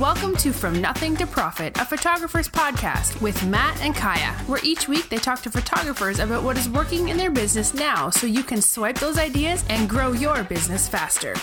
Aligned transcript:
Welcome 0.00 0.34
to 0.38 0.52
From 0.52 0.80
Nothing 0.80 1.16
to 1.18 1.26
Profit, 1.26 1.78
a 1.78 1.84
photographer's 1.84 2.48
podcast 2.48 3.20
with 3.22 3.46
Matt 3.46 3.80
and 3.80 3.94
Kaya, 3.94 4.32
where 4.48 4.58
each 4.64 4.88
week 4.88 5.08
they 5.08 5.18
talk 5.18 5.40
to 5.42 5.50
photographers 5.52 6.18
about 6.18 6.42
what 6.42 6.58
is 6.58 6.68
working 6.68 7.10
in 7.10 7.16
their 7.16 7.30
business 7.30 7.72
now 7.74 8.10
so 8.10 8.26
you 8.26 8.42
can 8.42 8.60
swipe 8.60 8.98
those 8.98 9.18
ideas 9.18 9.64
and 9.68 9.88
grow 9.88 10.10
your 10.10 10.42
business 10.42 10.88
faster. 10.88 11.36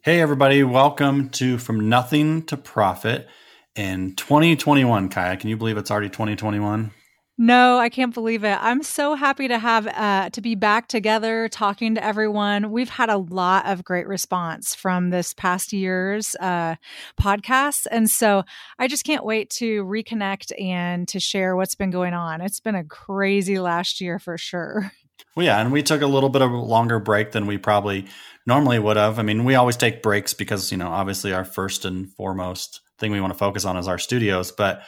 Hey, 0.00 0.22
everybody, 0.22 0.62
welcome 0.62 1.28
to 1.30 1.58
From 1.58 1.90
Nothing 1.90 2.44
to 2.44 2.56
Profit 2.56 3.28
in 3.76 4.16
2021. 4.16 5.10
Kaya, 5.10 5.36
can 5.36 5.50
you 5.50 5.58
believe 5.58 5.76
it's 5.76 5.90
already 5.90 6.08
2021? 6.08 6.92
No, 7.36 7.78
I 7.78 7.88
can't 7.88 8.14
believe 8.14 8.44
it. 8.44 8.56
I'm 8.60 8.84
so 8.84 9.16
happy 9.16 9.48
to 9.48 9.58
have 9.58 9.88
uh, 9.88 10.30
to 10.30 10.40
be 10.40 10.54
back 10.54 10.86
together, 10.86 11.48
talking 11.48 11.96
to 11.96 12.04
everyone. 12.04 12.70
We've 12.70 12.88
had 12.88 13.10
a 13.10 13.16
lot 13.16 13.66
of 13.66 13.82
great 13.82 14.06
response 14.06 14.72
from 14.76 15.10
this 15.10 15.34
past 15.34 15.72
year's 15.72 16.36
uh, 16.38 16.76
podcast, 17.20 17.86
and 17.90 18.08
so 18.08 18.44
I 18.78 18.86
just 18.86 19.04
can't 19.04 19.24
wait 19.24 19.50
to 19.50 19.84
reconnect 19.84 20.52
and 20.60 21.08
to 21.08 21.18
share 21.18 21.56
what's 21.56 21.74
been 21.74 21.90
going 21.90 22.14
on. 22.14 22.40
It's 22.40 22.60
been 22.60 22.76
a 22.76 22.84
crazy 22.84 23.58
last 23.58 24.00
year 24.00 24.18
for 24.18 24.38
sure. 24.38 24.92
Well, 25.36 25.46
yeah, 25.46 25.60
and 25.60 25.72
we 25.72 25.82
took 25.82 26.02
a 26.02 26.06
little 26.06 26.28
bit 26.28 26.42
of 26.42 26.52
a 26.52 26.56
longer 26.56 27.00
break 27.00 27.32
than 27.32 27.46
we 27.46 27.58
probably 27.58 28.06
normally 28.46 28.78
would 28.78 28.96
have. 28.96 29.18
I 29.18 29.22
mean, 29.22 29.44
we 29.44 29.56
always 29.56 29.76
take 29.76 30.00
breaks 30.00 30.32
because 30.32 30.70
you 30.70 30.78
know, 30.78 30.88
obviously, 30.88 31.32
our 31.32 31.44
first 31.44 31.84
and 31.84 32.12
foremost 32.12 32.80
thing 32.98 33.10
we 33.10 33.20
want 33.20 33.32
to 33.32 33.38
focus 33.38 33.64
on 33.64 33.76
is 33.76 33.88
our 33.88 33.98
studios, 33.98 34.52
but 34.52 34.82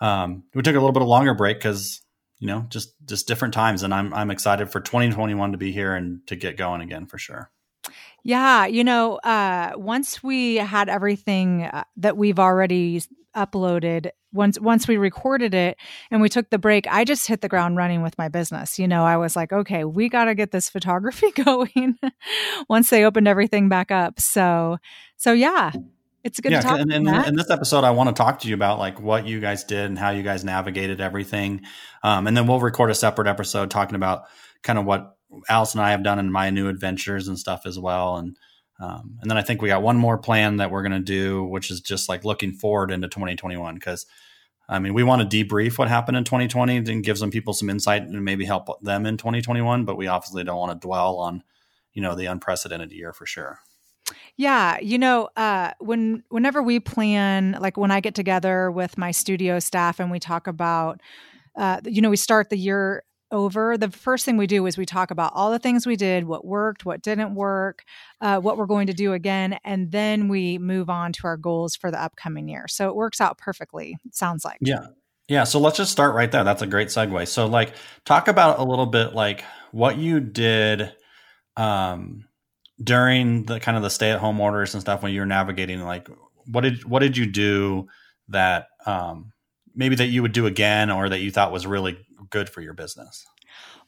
um, 0.00 0.44
we 0.54 0.62
took 0.62 0.74
a 0.74 0.78
little 0.78 0.92
bit 0.92 1.02
of 1.02 1.08
longer 1.08 1.34
break 1.34 1.58
because 1.58 2.00
you 2.38 2.46
know 2.46 2.66
just 2.68 2.94
just 3.04 3.28
different 3.28 3.54
times, 3.54 3.82
and 3.82 3.92
I'm 3.92 4.12
I'm 4.14 4.30
excited 4.30 4.70
for 4.70 4.80
2021 4.80 5.52
to 5.52 5.58
be 5.58 5.72
here 5.72 5.94
and 5.94 6.26
to 6.26 6.36
get 6.36 6.56
going 6.56 6.80
again 6.80 7.06
for 7.06 7.18
sure. 7.18 7.50
Yeah, 8.22 8.66
you 8.66 8.84
know, 8.84 9.16
uh, 9.16 9.72
once 9.76 10.22
we 10.22 10.56
had 10.56 10.88
everything 10.88 11.62
uh, 11.64 11.84
that 11.96 12.16
we've 12.16 12.38
already 12.38 13.02
uploaded, 13.34 14.10
once 14.32 14.60
once 14.60 14.86
we 14.86 14.96
recorded 14.96 15.54
it 15.54 15.76
and 16.10 16.20
we 16.20 16.28
took 16.28 16.50
the 16.50 16.58
break, 16.58 16.86
I 16.86 17.04
just 17.04 17.26
hit 17.26 17.40
the 17.40 17.48
ground 17.48 17.76
running 17.76 18.02
with 18.02 18.16
my 18.18 18.28
business. 18.28 18.78
You 18.78 18.88
know, 18.88 19.04
I 19.04 19.16
was 19.16 19.36
like, 19.36 19.52
okay, 19.52 19.84
we 19.84 20.08
got 20.08 20.24
to 20.26 20.34
get 20.34 20.50
this 20.50 20.68
photography 20.70 21.30
going. 21.44 21.98
once 22.68 22.90
they 22.90 23.04
opened 23.04 23.28
everything 23.28 23.68
back 23.68 23.90
up, 23.90 24.20
so 24.20 24.78
so 25.16 25.32
yeah, 25.32 25.72
it's 26.22 26.38
a 26.38 26.42
good 26.42 26.52
yeah, 26.52 26.60
to 26.60 26.66
talk. 26.66 26.80
And, 26.80 26.92
and 26.92 27.08
in 27.26 27.36
this 27.36 27.50
episode, 27.50 27.84
I 27.84 27.90
want 27.90 28.14
to 28.14 28.22
talk 28.22 28.40
to 28.40 28.48
you 28.48 28.54
about 28.54 28.78
like 28.78 29.00
what 29.00 29.26
you 29.26 29.40
guys 29.40 29.64
did 29.64 29.86
and 29.86 29.98
how 29.98 30.10
you 30.10 30.22
guys 30.22 30.44
navigated 30.44 31.00
everything. 31.00 31.62
Um, 32.02 32.26
and 32.26 32.36
then 32.36 32.46
we'll 32.46 32.60
record 32.60 32.90
a 32.90 32.94
separate 32.94 33.26
episode 33.26 33.70
talking 33.70 33.96
about 33.96 34.24
kind 34.62 34.78
of 34.78 34.84
what 34.84 35.16
Alice 35.48 35.74
and 35.74 35.82
I 35.82 35.92
have 35.92 36.02
done 36.02 36.18
in 36.18 36.30
my 36.30 36.50
new 36.50 36.68
adventures 36.68 37.28
and 37.28 37.38
stuff 37.38 37.62
as 37.64 37.78
well. 37.78 38.16
And 38.16 38.36
um, 38.80 39.18
and 39.20 39.30
then 39.30 39.36
I 39.36 39.42
think 39.42 39.60
we 39.60 39.68
got 39.68 39.82
one 39.82 39.98
more 39.98 40.16
plan 40.16 40.56
that 40.56 40.70
we're 40.70 40.82
going 40.82 40.92
to 40.92 41.00
do, 41.00 41.44
which 41.44 41.70
is 41.70 41.80
just 41.80 42.08
like 42.08 42.24
looking 42.24 42.52
forward 42.52 42.90
into 42.90 43.08
2021 43.08 43.74
because. 43.74 44.06
I 44.72 44.78
mean, 44.78 44.94
we 44.94 45.02
want 45.02 45.28
to 45.28 45.44
debrief 45.44 45.78
what 45.78 45.88
happened 45.88 46.16
in 46.16 46.22
2020 46.22 46.76
and 46.76 47.02
give 47.02 47.18
some 47.18 47.32
people 47.32 47.54
some 47.54 47.68
insight 47.68 48.02
and 48.02 48.24
maybe 48.24 48.44
help 48.44 48.68
them 48.84 49.04
in 49.04 49.16
2021. 49.16 49.84
But 49.84 49.96
we 49.96 50.06
obviously 50.06 50.44
don't 50.44 50.58
want 50.58 50.80
to 50.80 50.86
dwell 50.86 51.16
on, 51.16 51.42
you 51.92 52.00
know, 52.00 52.14
the 52.14 52.26
unprecedented 52.26 52.92
year 52.92 53.12
for 53.12 53.26
sure. 53.26 53.58
Yeah, 54.40 54.78
you 54.80 54.96
know, 54.96 55.28
uh, 55.36 55.72
when 55.80 56.24
whenever 56.30 56.62
we 56.62 56.80
plan, 56.80 57.58
like 57.60 57.76
when 57.76 57.90
I 57.90 58.00
get 58.00 58.14
together 58.14 58.70
with 58.70 58.96
my 58.96 59.10
studio 59.10 59.58
staff 59.58 60.00
and 60.00 60.10
we 60.10 60.18
talk 60.18 60.46
about, 60.46 61.02
uh, 61.56 61.82
you 61.84 62.00
know, 62.00 62.08
we 62.08 62.16
start 62.16 62.48
the 62.48 62.56
year 62.56 63.02
over. 63.30 63.76
The 63.76 63.90
first 63.90 64.24
thing 64.24 64.38
we 64.38 64.46
do 64.46 64.64
is 64.64 64.78
we 64.78 64.86
talk 64.86 65.10
about 65.10 65.32
all 65.34 65.50
the 65.50 65.58
things 65.58 65.86
we 65.86 65.94
did, 65.94 66.24
what 66.24 66.46
worked, 66.46 66.86
what 66.86 67.02
didn't 67.02 67.34
work, 67.34 67.84
uh, 68.22 68.40
what 68.40 68.56
we're 68.56 68.64
going 68.64 68.86
to 68.86 68.94
do 68.94 69.12
again, 69.12 69.58
and 69.62 69.92
then 69.92 70.28
we 70.28 70.56
move 70.56 70.88
on 70.88 71.12
to 71.12 71.26
our 71.26 71.36
goals 71.36 71.76
for 71.76 71.90
the 71.90 72.02
upcoming 72.02 72.48
year. 72.48 72.64
So 72.66 72.88
it 72.88 72.96
works 72.96 73.20
out 73.20 73.36
perfectly. 73.36 73.98
Sounds 74.10 74.42
like. 74.42 74.56
Yeah. 74.62 74.86
Yeah, 75.28 75.44
so 75.44 75.60
let's 75.60 75.76
just 75.76 75.92
start 75.92 76.14
right 76.14 76.32
there. 76.32 76.44
That's 76.44 76.62
a 76.62 76.66
great 76.66 76.88
segue. 76.88 77.28
So 77.28 77.44
like 77.44 77.74
talk 78.06 78.26
about 78.26 78.58
a 78.58 78.64
little 78.64 78.86
bit 78.86 79.12
like 79.12 79.44
what 79.70 79.98
you 79.98 80.18
did 80.18 80.94
um 81.58 82.24
during 82.82 83.44
the 83.44 83.60
kind 83.60 83.76
of 83.76 83.82
the 83.82 83.90
stay 83.90 84.10
at 84.10 84.18
home 84.18 84.40
orders 84.40 84.74
and 84.74 84.80
stuff 84.80 85.02
when 85.02 85.12
you 85.12 85.20
were 85.20 85.26
navigating 85.26 85.80
like 85.82 86.08
what 86.46 86.62
did 86.62 86.84
what 86.84 87.00
did 87.00 87.16
you 87.16 87.26
do 87.26 87.86
that 88.28 88.68
um, 88.86 89.32
maybe 89.74 89.96
that 89.96 90.06
you 90.06 90.22
would 90.22 90.32
do 90.32 90.46
again 90.46 90.90
or 90.90 91.08
that 91.08 91.20
you 91.20 91.30
thought 91.30 91.52
was 91.52 91.66
really 91.66 91.98
good 92.30 92.48
for 92.48 92.60
your 92.60 92.74
business 92.74 93.24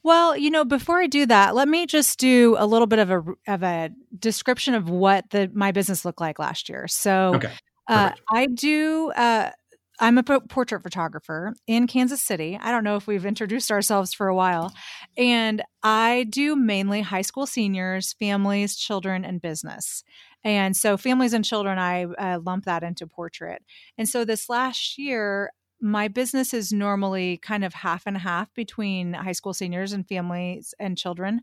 well, 0.03 0.35
you 0.35 0.51
know, 0.51 0.65
before 0.65 0.99
I 0.99 1.07
do 1.07 1.25
that, 1.27 1.55
let 1.55 1.69
me 1.69 1.85
just 1.85 2.19
do 2.19 2.57
a 2.59 2.67
little 2.67 2.87
bit 2.87 2.99
of 2.99 3.09
a 3.09 3.23
of 3.47 3.63
a 3.63 3.89
description 4.19 4.75
of 4.75 4.89
what 4.89 5.29
the 5.29 5.49
my 5.53 5.71
business 5.71 6.03
looked 6.03 6.19
like 6.19 6.39
last 6.39 6.67
year. 6.67 6.87
So, 6.89 7.35
okay. 7.35 7.51
uh, 7.87 8.11
I 8.29 8.47
do 8.47 9.11
uh, 9.15 9.51
I'm 9.99 10.17
a 10.17 10.23
portrait 10.23 10.81
photographer 10.81 11.53
in 11.67 11.87
Kansas 11.87 12.21
City. 12.21 12.57
I 12.61 12.71
don't 12.71 12.83
know 12.83 12.95
if 12.95 13.05
we've 13.05 13.25
introduced 13.25 13.71
ourselves 13.71 14.13
for 14.13 14.27
a 14.27 14.35
while. 14.35 14.73
And 15.17 15.61
I 15.83 16.25
do 16.29 16.55
mainly 16.55 17.01
high 17.01 17.21
school 17.21 17.45
seniors, 17.45 18.13
families, 18.13 18.75
children, 18.75 19.23
and 19.23 19.41
business. 19.41 20.03
And 20.43 20.75
so, 20.75 20.97
families 20.97 21.33
and 21.33 21.45
children, 21.45 21.77
I 21.77 22.03
uh, 22.03 22.39
lump 22.43 22.65
that 22.65 22.83
into 22.83 23.07
portrait. 23.07 23.63
And 23.97 24.09
so, 24.09 24.25
this 24.25 24.49
last 24.49 24.97
year, 24.97 25.51
my 25.83 26.07
business 26.07 26.53
is 26.53 26.71
normally 26.71 27.37
kind 27.37 27.65
of 27.65 27.73
half 27.73 28.03
and 28.05 28.17
half 28.17 28.53
between 28.53 29.13
high 29.13 29.33
school 29.33 29.53
seniors 29.53 29.91
and 29.91 30.07
families 30.07 30.73
and 30.79 30.97
children. 30.97 31.41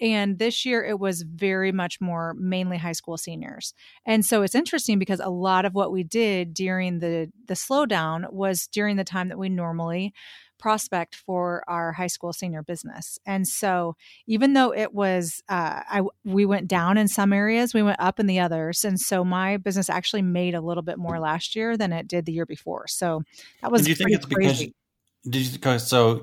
And 0.00 0.38
this 0.38 0.64
year 0.64 0.84
it 0.84 0.98
was 0.98 1.22
very 1.22 1.72
much 1.72 2.00
more 2.00 2.34
mainly 2.38 2.76
high 2.78 2.92
school 2.92 3.16
seniors. 3.16 3.74
And 4.04 4.24
so 4.24 4.42
it's 4.42 4.54
interesting 4.54 4.98
because 4.98 5.20
a 5.20 5.30
lot 5.30 5.64
of 5.64 5.74
what 5.74 5.92
we 5.92 6.02
did 6.02 6.54
during 6.54 6.98
the 6.98 7.30
the 7.46 7.54
slowdown 7.54 8.32
was 8.32 8.66
during 8.66 8.96
the 8.96 9.04
time 9.04 9.28
that 9.28 9.38
we 9.38 9.48
normally 9.48 10.12
prospect 10.58 11.14
for 11.14 11.62
our 11.68 11.92
high 11.92 12.06
school 12.06 12.32
senior 12.32 12.62
business. 12.62 13.18
And 13.26 13.46
so 13.46 13.96
even 14.26 14.54
though 14.54 14.72
it 14.72 14.92
was 14.94 15.42
uh, 15.48 15.82
I 15.88 16.02
we 16.24 16.46
went 16.46 16.68
down 16.68 16.98
in 16.98 17.08
some 17.08 17.32
areas, 17.32 17.74
we 17.74 17.82
went 17.82 18.00
up 18.00 18.18
in 18.20 18.26
the 18.26 18.40
others. 18.40 18.84
And 18.84 18.98
so 18.98 19.24
my 19.24 19.56
business 19.56 19.90
actually 19.90 20.22
made 20.22 20.54
a 20.54 20.60
little 20.60 20.82
bit 20.82 20.98
more 20.98 21.18
last 21.20 21.56
year 21.56 21.76
than 21.76 21.92
it 21.92 22.08
did 22.08 22.26
the 22.26 22.32
year 22.32 22.46
before. 22.46 22.86
So 22.88 23.22
that 23.62 23.70
was 23.70 23.82
Do 23.82 23.90
you 23.90 23.94
think 23.94 24.10
it's 24.12 24.26
crazy. 24.26 24.66
because 24.66 25.32
did 25.32 25.42
you 25.46 25.52
because 25.52 25.88
so 25.88 26.22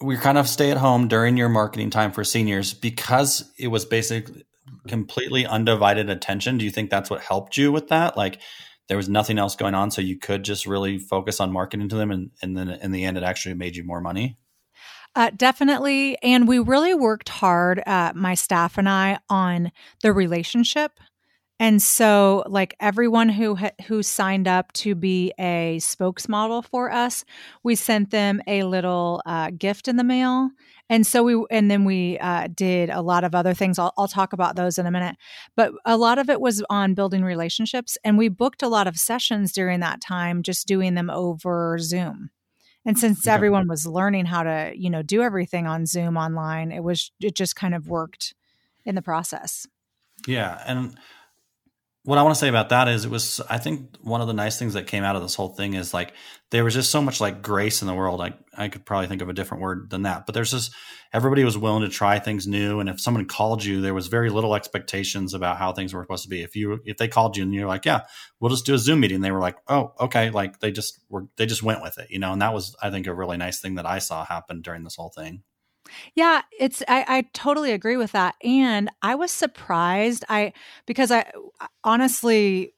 we're 0.00 0.18
kind 0.18 0.38
of 0.38 0.48
stay 0.48 0.70
at 0.70 0.76
home 0.76 1.08
during 1.08 1.36
your 1.36 1.48
marketing 1.48 1.90
time 1.90 2.12
for 2.12 2.24
seniors 2.24 2.74
because 2.74 3.50
it 3.58 3.68
was 3.68 3.84
basically 3.84 4.44
completely 4.88 5.46
undivided 5.46 6.10
attention. 6.10 6.58
Do 6.58 6.64
you 6.64 6.70
think 6.70 6.90
that's 6.90 7.10
what 7.10 7.22
helped 7.22 7.56
you 7.56 7.72
with 7.72 7.88
that? 7.88 8.16
Like 8.16 8.40
there 8.88 8.96
was 8.96 9.08
nothing 9.08 9.38
else 9.38 9.56
going 9.56 9.74
on, 9.74 9.90
so 9.90 10.02
you 10.02 10.18
could 10.18 10.44
just 10.44 10.66
really 10.66 10.98
focus 10.98 11.40
on 11.40 11.52
marketing 11.52 11.88
to 11.88 11.96
them, 11.96 12.10
and, 12.10 12.30
and 12.42 12.56
then 12.56 12.68
in 12.68 12.92
the 12.92 13.04
end, 13.04 13.16
it 13.16 13.22
actually 13.22 13.54
made 13.54 13.76
you 13.76 13.84
more 13.84 14.00
money. 14.00 14.38
Uh, 15.16 15.30
definitely. 15.34 16.18
And 16.22 16.48
we 16.48 16.58
really 16.58 16.92
worked 16.92 17.28
hard, 17.28 17.80
uh, 17.86 18.12
my 18.16 18.34
staff 18.34 18.78
and 18.78 18.88
I, 18.88 19.20
on 19.30 19.70
the 20.02 20.12
relationship 20.12 20.98
and 21.60 21.80
so, 21.80 22.42
like 22.48 22.74
everyone 22.80 23.28
who 23.28 23.54
ha- 23.54 23.70
who 23.86 24.02
signed 24.02 24.48
up 24.48 24.72
to 24.72 24.94
be 24.94 25.32
a 25.38 25.78
spokesmodel 25.80 26.64
for 26.64 26.90
us, 26.90 27.24
we 27.62 27.76
sent 27.76 28.10
them 28.10 28.42
a 28.48 28.64
little 28.64 29.22
uh, 29.24 29.50
gift 29.56 29.86
in 29.86 29.96
the 29.96 30.04
mail. 30.04 30.50
And 30.90 31.06
so 31.06 31.22
we, 31.22 31.42
and 31.50 31.70
then 31.70 31.84
we 31.84 32.18
uh, 32.18 32.48
did 32.54 32.90
a 32.90 33.00
lot 33.00 33.24
of 33.24 33.34
other 33.34 33.54
things. 33.54 33.78
I'll, 33.78 33.94
I'll 33.96 34.08
talk 34.08 34.32
about 34.32 34.56
those 34.56 34.78
in 34.78 34.86
a 34.86 34.90
minute. 34.90 35.16
But 35.56 35.72
a 35.86 35.96
lot 35.96 36.18
of 36.18 36.28
it 36.28 36.40
was 36.40 36.62
on 36.68 36.94
building 36.94 37.22
relationships, 37.22 37.96
and 38.04 38.18
we 38.18 38.28
booked 38.28 38.62
a 38.62 38.68
lot 38.68 38.86
of 38.86 38.98
sessions 38.98 39.52
during 39.52 39.80
that 39.80 40.00
time, 40.00 40.42
just 40.42 40.66
doing 40.66 40.94
them 40.94 41.08
over 41.08 41.78
Zoom. 41.78 42.30
And 42.84 42.98
since 42.98 43.26
okay. 43.26 43.32
everyone 43.32 43.66
was 43.66 43.86
learning 43.86 44.26
how 44.26 44.42
to, 44.42 44.72
you 44.74 44.90
know, 44.90 45.02
do 45.02 45.22
everything 45.22 45.66
on 45.66 45.86
Zoom 45.86 46.16
online, 46.16 46.70
it 46.70 46.82
was 46.82 47.12
it 47.20 47.34
just 47.34 47.56
kind 47.56 47.74
of 47.74 47.88
worked 47.88 48.34
in 48.84 48.94
the 48.94 49.02
process. 49.02 49.66
Yeah, 50.26 50.62
and 50.66 50.96
what 52.04 52.18
I 52.18 52.22
want 52.22 52.34
to 52.34 52.38
say 52.38 52.48
about 52.48 52.68
that 52.68 52.86
is 52.86 53.06
it 53.06 53.10
was 53.10 53.40
I 53.48 53.56
think 53.56 53.96
one 54.02 54.20
of 54.20 54.26
the 54.26 54.34
nice 54.34 54.58
things 54.58 54.74
that 54.74 54.86
came 54.86 55.04
out 55.04 55.16
of 55.16 55.22
this 55.22 55.34
whole 55.34 55.48
thing 55.48 55.72
is 55.72 55.94
like 55.94 56.12
there 56.50 56.62
was 56.62 56.74
just 56.74 56.90
so 56.90 57.00
much 57.00 57.18
like 57.18 57.40
grace 57.40 57.80
in 57.80 57.88
the 57.88 57.94
world. 57.94 58.20
I 58.20 58.34
I 58.54 58.68
could 58.68 58.84
probably 58.84 59.06
think 59.06 59.22
of 59.22 59.30
a 59.30 59.32
different 59.32 59.62
word 59.62 59.88
than 59.88 60.02
that. 60.02 60.26
But 60.26 60.34
there's 60.34 60.50
just 60.50 60.74
everybody 61.14 61.44
was 61.44 61.56
willing 61.56 61.82
to 61.82 61.88
try 61.88 62.18
things 62.18 62.46
new 62.46 62.78
and 62.78 62.90
if 62.90 63.00
someone 63.00 63.24
called 63.24 63.64
you 63.64 63.80
there 63.80 63.94
was 63.94 64.08
very 64.08 64.28
little 64.28 64.54
expectations 64.54 65.32
about 65.32 65.56
how 65.56 65.72
things 65.72 65.94
were 65.94 66.02
supposed 66.02 66.24
to 66.24 66.28
be. 66.28 66.42
If 66.42 66.54
you 66.56 66.78
if 66.84 66.98
they 66.98 67.08
called 67.08 67.38
you 67.38 67.42
and 67.42 67.54
you're 67.54 67.66
like, 67.66 67.86
"Yeah, 67.86 68.02
we'll 68.38 68.50
just 68.50 68.66
do 68.66 68.74
a 68.74 68.78
Zoom 68.78 69.00
meeting." 69.00 69.22
They 69.22 69.32
were 69.32 69.40
like, 69.40 69.56
"Oh, 69.66 69.94
okay." 69.98 70.28
Like 70.28 70.60
they 70.60 70.72
just 70.72 71.00
were 71.08 71.26
they 71.36 71.46
just 71.46 71.62
went 71.62 71.80
with 71.80 71.96
it, 71.98 72.10
you 72.10 72.18
know. 72.18 72.32
And 72.32 72.42
that 72.42 72.52
was 72.52 72.76
I 72.82 72.90
think 72.90 73.06
a 73.06 73.14
really 73.14 73.38
nice 73.38 73.60
thing 73.60 73.76
that 73.76 73.86
I 73.86 73.98
saw 73.98 74.26
happen 74.26 74.60
during 74.60 74.84
this 74.84 74.96
whole 74.96 75.12
thing. 75.16 75.42
Yeah, 76.14 76.42
it's 76.58 76.82
I, 76.88 77.04
I 77.06 77.24
totally 77.32 77.72
agree 77.72 77.96
with 77.96 78.12
that. 78.12 78.34
And 78.42 78.90
I 79.02 79.14
was 79.14 79.30
surprised. 79.30 80.24
I 80.28 80.52
because 80.86 81.10
I 81.10 81.30
honestly 81.82 82.74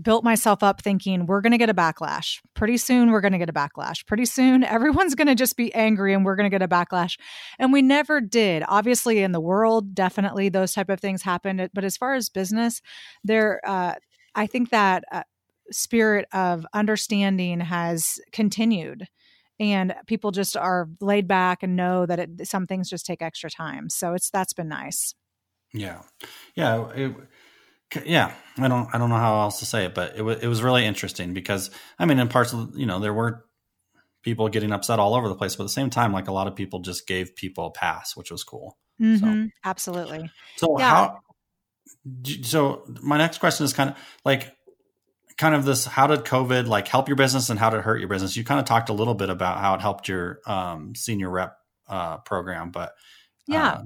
built 0.00 0.24
myself 0.24 0.62
up 0.62 0.80
thinking 0.80 1.26
we're 1.26 1.40
going 1.40 1.52
to 1.52 1.58
get 1.58 1.70
a 1.70 1.74
backlash. 1.74 2.40
Pretty 2.54 2.76
soon, 2.76 3.10
we're 3.10 3.20
going 3.20 3.32
to 3.32 3.38
get 3.38 3.48
a 3.48 3.52
backlash. 3.52 4.04
Pretty 4.06 4.24
soon, 4.24 4.64
everyone's 4.64 5.14
going 5.14 5.26
to 5.26 5.34
just 5.34 5.56
be 5.56 5.74
angry 5.74 6.14
and 6.14 6.24
we're 6.24 6.36
going 6.36 6.50
to 6.50 6.54
get 6.54 6.62
a 6.62 6.68
backlash. 6.68 7.18
And 7.58 7.72
we 7.72 7.82
never 7.82 8.20
did. 8.20 8.62
Obviously, 8.68 9.22
in 9.22 9.32
the 9.32 9.40
world, 9.40 9.94
definitely 9.94 10.48
those 10.48 10.72
type 10.72 10.88
of 10.88 11.00
things 11.00 11.22
happened. 11.22 11.68
But 11.74 11.84
as 11.84 11.96
far 11.96 12.14
as 12.14 12.28
business, 12.28 12.80
there, 13.24 13.60
uh, 13.64 13.94
I 14.34 14.46
think 14.46 14.70
that 14.70 15.04
uh, 15.10 15.22
spirit 15.70 16.26
of 16.32 16.66
understanding 16.72 17.60
has 17.60 18.20
continued 18.32 19.08
and 19.58 19.94
people 20.06 20.30
just 20.30 20.56
are 20.56 20.88
laid 21.00 21.26
back 21.26 21.62
and 21.62 21.76
know 21.76 22.06
that 22.06 22.18
it, 22.18 22.48
some 22.48 22.66
things 22.66 22.90
just 22.90 23.06
take 23.06 23.22
extra 23.22 23.50
time. 23.50 23.88
So 23.88 24.14
it's 24.14 24.30
that's 24.30 24.52
been 24.52 24.68
nice. 24.68 25.14
Yeah. 25.72 26.02
Yeah 26.54 26.90
it, 26.92 27.14
yeah 28.04 28.34
i 28.58 28.66
don't 28.66 28.92
i 28.92 28.98
don't 28.98 29.10
know 29.10 29.16
how 29.16 29.40
else 29.42 29.60
to 29.60 29.64
say 29.64 29.84
it 29.84 29.94
but 29.94 30.16
it 30.16 30.22
was 30.22 30.42
it 30.42 30.48
was 30.48 30.60
really 30.60 30.84
interesting 30.84 31.32
because 31.32 31.70
i 32.00 32.04
mean 32.04 32.18
in 32.18 32.26
parts 32.26 32.52
of 32.52 32.76
you 32.76 32.84
know 32.84 32.98
there 32.98 33.14
were 33.14 33.46
people 34.26 34.48
getting 34.48 34.72
upset 34.72 34.98
all 34.98 35.14
over 35.14 35.28
the 35.28 35.36
place 35.36 35.54
but 35.54 35.62
at 35.62 35.66
the 35.66 35.72
same 35.72 35.88
time 35.88 36.12
like 36.12 36.26
a 36.26 36.32
lot 36.32 36.48
of 36.48 36.56
people 36.56 36.80
just 36.80 37.06
gave 37.06 37.36
people 37.36 37.66
a 37.66 37.70
pass 37.70 38.16
which 38.16 38.30
was 38.32 38.42
cool. 38.42 38.76
Mm-hmm, 39.00 39.44
so. 39.44 39.50
absolutely. 39.64 40.30
So 40.56 40.78
yeah. 40.80 40.90
how 40.90 41.20
so 42.42 42.84
my 43.02 43.18
next 43.18 43.38
question 43.38 43.64
is 43.64 43.72
kind 43.72 43.90
of 43.90 43.96
like 44.24 44.55
kind 45.36 45.54
of 45.54 45.64
this 45.64 45.84
how 45.84 46.06
did 46.06 46.20
covid 46.24 46.66
like 46.66 46.88
help 46.88 47.08
your 47.08 47.16
business 47.16 47.50
and 47.50 47.58
how 47.58 47.70
did 47.70 47.78
it 47.78 47.82
hurt 47.82 47.98
your 47.98 48.08
business? 48.08 48.36
You 48.36 48.44
kind 48.44 48.60
of 48.60 48.66
talked 48.66 48.88
a 48.88 48.94
little 48.94 49.14
bit 49.14 49.30
about 49.30 49.58
how 49.58 49.74
it 49.74 49.80
helped 49.80 50.08
your 50.08 50.40
um, 50.46 50.94
senior 50.94 51.30
rep 51.30 51.56
uh, 51.88 52.18
program 52.18 52.70
but 52.70 52.92
yeah. 53.46 53.72
uh, 53.72 53.82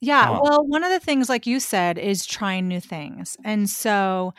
yeah. 0.00 0.30
well 0.30 0.66
one 0.66 0.84
of 0.84 0.90
the 0.90 1.00
things 1.00 1.28
like 1.28 1.46
you 1.46 1.58
said 1.60 1.98
is 1.98 2.26
trying 2.26 2.68
new 2.68 2.80
things. 2.80 3.36
And 3.44 3.68
so 3.68 4.34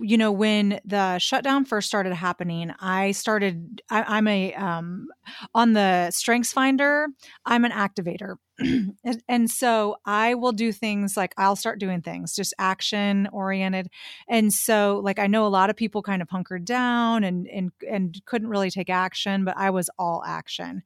you 0.00 0.16
know 0.16 0.32
when 0.32 0.80
the 0.84 1.18
shutdown 1.18 1.64
first 1.64 1.88
started 1.88 2.12
happening 2.12 2.72
i 2.80 3.12
started 3.12 3.82
I, 3.90 4.18
am 4.18 4.28
a 4.28 4.54
um, 4.54 5.08
on 5.54 5.72
the 5.72 6.10
strengths 6.10 6.52
finder 6.52 7.08
i'm 7.44 7.64
an 7.64 7.72
activator 7.72 8.36
and, 9.04 9.22
and, 9.28 9.50
so 9.50 9.96
I 10.04 10.34
will 10.34 10.52
do 10.52 10.70
things 10.70 11.16
like 11.16 11.32
I'll 11.38 11.56
start 11.56 11.78
doing 11.78 12.02
things 12.02 12.34
just 12.36 12.52
action 12.58 13.26
oriented. 13.32 13.88
And 14.28 14.52
so 14.52 15.00
like 15.02 15.18
I 15.18 15.26
know 15.26 15.46
a 15.46 15.48
lot 15.48 15.70
of 15.70 15.76
people 15.76 16.02
kind 16.02 16.20
of 16.20 16.28
hunkered 16.28 16.64
down 16.64 17.24
and 17.24 17.46
and 17.48 17.72
and 17.88 18.20
couldn't 18.26 18.48
really 18.48 18.70
take 18.70 18.90
action, 18.90 19.44
but 19.44 19.56
I 19.56 19.70
was 19.70 19.88
all 19.98 20.22
action. 20.26 20.82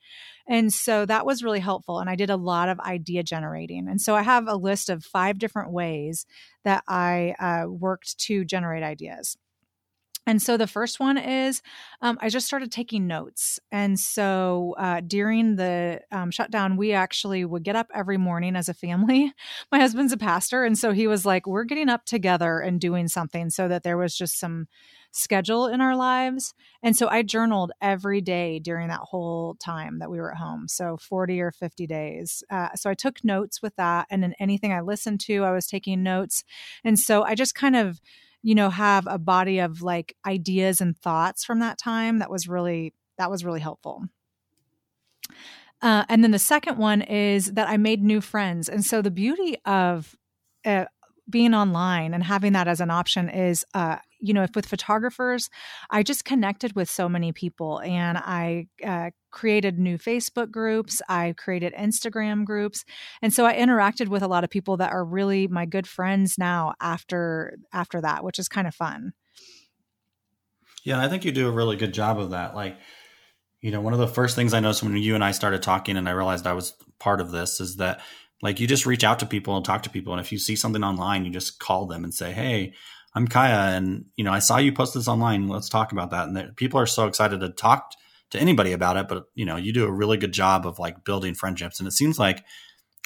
And 0.47 0.73
so 0.73 1.07
that 1.07 1.27
was 1.27 1.43
really 1.43 1.61
helpful 1.61 1.99
and 1.99 2.09
I 2.09 2.17
did 2.17 2.31
a 2.31 2.37
lot 2.37 2.69
of 2.69 2.79
idea 2.81 3.23
generating. 3.23 3.89
And 3.89 4.01
so 4.01 4.15
I 4.15 4.23
have 4.23 4.47
a 4.47 4.57
list 4.57 4.89
of 4.89 5.05
five 5.05 5.39
different 5.39 5.73
ways 5.73 6.27
that 6.65 6.85
I 6.87 7.35
uh, 7.41 7.69
worked 7.69 8.19
to 8.21 8.45
generate 8.45 8.83
ideas. 8.83 9.37
And 10.27 10.41
so 10.41 10.57
the 10.57 10.67
first 10.67 11.01
one 11.01 11.19
is 11.19 11.63
um, 12.01 12.19
I 12.21 12.29
just 12.29 12.47
started 12.47 12.73
taking 12.73 13.07
notes. 13.07 13.61
And 13.71 13.99
so 13.99 14.75
uh, 14.79 15.01
during 15.07 15.57
the 15.57 16.01
um, 16.11 16.31
shutdown, 16.31 16.77
we 16.77 16.93
actually 16.93 17.45
would 17.45 17.63
get 17.63 17.77
up 17.77 17.89
every 17.95 18.17
morning 18.17 18.57
as 18.57 18.69
a 18.69 18.75
family. 18.75 19.33
My 19.73 19.79
husband's 19.79 20.13
a 20.13 20.17
pastor. 20.17 20.65
And 20.65 20.79
so 20.79 20.93
he 20.93 21.07
was 21.07 21.27
like, 21.27 21.47
we're 21.47 21.65
getting 21.65 21.89
up 21.89 22.05
together 22.07 22.61
and 22.61 22.81
doing 22.81 23.09
something 23.09 23.51
so 23.51 23.69
that 23.69 23.83
there 23.83 23.99
was 23.99 24.17
just 24.17 24.39
some 24.39 24.67
schedule 25.15 25.69
in 25.69 25.81
our 25.81 25.95
lives. 25.95 26.55
And 26.83 26.97
so 26.97 27.09
I 27.09 27.23
journaled 27.23 27.71
every 27.81 28.21
day 28.21 28.59
during 28.59 28.89
that 28.89 29.01
whole 29.01 29.55
time 29.65 30.01
that 30.01 30.11
we 30.11 30.19
were 30.19 30.33
at 30.33 30.39
home. 30.39 30.67
So 30.67 30.97
40 30.97 31.41
or 31.41 31.53
50 31.53 31.87
days. 31.87 32.43
Uh, 32.51 32.71
so 32.75 32.91
I 32.91 32.95
took 32.95 33.23
notes 33.25 33.63
with 33.63 33.77
that. 33.77 34.07
And 34.11 34.23
then 34.23 34.35
anything 34.41 34.73
I 34.73 34.81
listened 34.81 35.21
to, 35.21 35.45
I 35.45 35.53
was 35.53 35.67
taking 35.67 36.03
notes. 36.03 36.43
And 36.83 36.99
so 36.99 37.23
I 37.23 37.37
just 37.37 37.55
kind 37.55 37.77
of, 37.77 38.01
you 38.45 38.55
know 38.55 38.71
have 38.71 39.07
a 39.09 39.19
body 39.19 39.59
of 39.59 39.83
like 39.83 40.15
ideas 40.27 40.81
and 40.81 40.97
thoughts 40.99 41.45
from 41.45 41.61
that 41.61 41.79
time 41.79 42.19
that 42.19 42.31
was 42.31 42.47
really 42.47 42.93
that 43.19 43.31
was 43.31 43.45
really 43.45 43.61
helpful. 43.61 44.05
Uh, 45.81 46.05
and 46.09 46.23
then 46.23 46.31
the 46.31 46.39
second 46.39 46.79
one 46.79 47.03
is 47.03 47.53
that 47.53 47.69
i 47.69 47.77
made 47.77 48.03
new 48.03 48.21
friends. 48.21 48.69
And 48.69 48.85
so 48.85 49.03
the 49.03 49.11
beauty 49.11 49.57
of 49.65 50.15
uh, 50.65 50.85
being 51.29 51.55
online 51.55 52.15
and 52.15 52.23
having 52.23 52.53
that 52.53 52.69
as 52.69 52.81
an 52.81 52.91
option 52.91 53.29
is 53.29 53.65
uh, 53.75 53.97
you 54.25 54.35
know, 54.35 54.43
if 54.43 54.55
with 54.55 54.67
photographers, 54.67 55.51
I 55.91 56.03
just 56.03 56.25
connected 56.25 56.75
with 56.75 56.91
so 56.91 57.09
many 57.09 57.33
people 57.33 57.81
and 57.81 58.19
I 58.19 58.67
uh, 58.85 59.11
created 59.31 59.79
new 59.79 59.99
Facebook 59.99 60.51
groups, 60.51 61.03
I 61.09 61.35
created 61.37 61.75
Instagram 61.75 62.45
groups. 62.45 62.85
And 63.21 63.33
so 63.33 63.45
I 63.45 63.55
interacted 63.55 64.09
with 64.09 64.23
a 64.23 64.29
lot 64.29 64.45
of 64.45 64.51
people 64.51 64.79
that 64.79 64.93
are 64.93 65.05
really 65.05 65.47
my 65.47 65.67
good 65.67 65.87
friends 65.87 66.39
now 66.39 66.75
after 66.81 67.59
after 67.73 68.01
that, 68.01 68.25
which 68.25 68.39
is 68.39 68.49
kind 68.49 68.67
of 68.67 68.75
fun. 68.75 69.13
Yeah, 70.85 71.01
I 71.01 71.09
think 71.09 71.25
you 71.25 71.33
do 71.33 71.49
a 71.49 71.53
really 71.53 71.77
good 71.77 71.95
job 71.95 72.19
of 72.19 72.31
that. 72.31 72.55
Like, 72.55 72.77
you 73.61 73.71
know, 73.71 73.81
one 73.81 73.95
of 73.95 73.99
the 73.99 74.09
first 74.09 74.37
things 74.37 74.53
I 74.53 74.61
noticed 74.61 74.83
when 74.83 74.97
you 74.97 75.15
and 75.15 75.25
I 75.25 75.33
started 75.33 75.63
talking 75.63 75.97
and 75.97 76.09
I 76.09 76.13
realized 76.13 76.47
I 76.47 76.53
was 76.53 76.75
part 76.99 77.21
of 77.21 77.31
this 77.31 77.61
is 77.61 77.77
that 77.77 78.01
like 78.43 78.61
you 78.61 78.67
just 78.67 78.87
reach 78.87 79.05
out 79.05 79.19
to 79.21 79.27
people 79.27 79.57
and 79.57 79.65
talk 79.65 79.83
to 79.83 79.91
people 79.91 80.13
and 80.13 80.21
if 80.21 80.31
you 80.31 80.39
see 80.39 80.55
something 80.55 80.85
online 80.85 81.25
you 81.25 81.31
just 81.31 81.59
call 81.59 81.87
them 81.87 82.05
and 82.05 82.13
say 82.13 82.33
hey 82.33 82.75
I'm 83.15 83.29
Kaya, 83.29 83.77
and 83.77 84.07
you 84.17 84.25
know, 84.25 84.33
I 84.33 84.41
saw 84.41 84.59
you 84.59 84.73
post 84.73 84.95
this 84.95 85.09
online. 85.09 85.49
Let's 85.49 85.69
talk 85.69 85.93
about 85.93 86.11
that. 86.11 86.29
And 86.29 86.57
people 86.57 86.81
are 86.81 86.87
so 86.87 87.07
excited 87.07 87.41
to 87.41 87.51
talk 87.51 87.93
to 88.31 88.41
anybody 88.41 88.73
about 88.73 88.97
it. 88.97 89.09
But 89.09 89.27
you 89.35 89.45
know, 89.45 89.57
you 89.57 89.73
do 89.73 89.87
a 89.87 89.93
really 89.93 90.17
good 90.17 90.33
job 90.33 90.67
of 90.67 90.79
like 90.79 91.05
building 91.05 91.35
friendships, 91.35 91.79
and 91.79 91.87
it 91.87 91.93
seems 91.93 92.19
like 92.19 92.45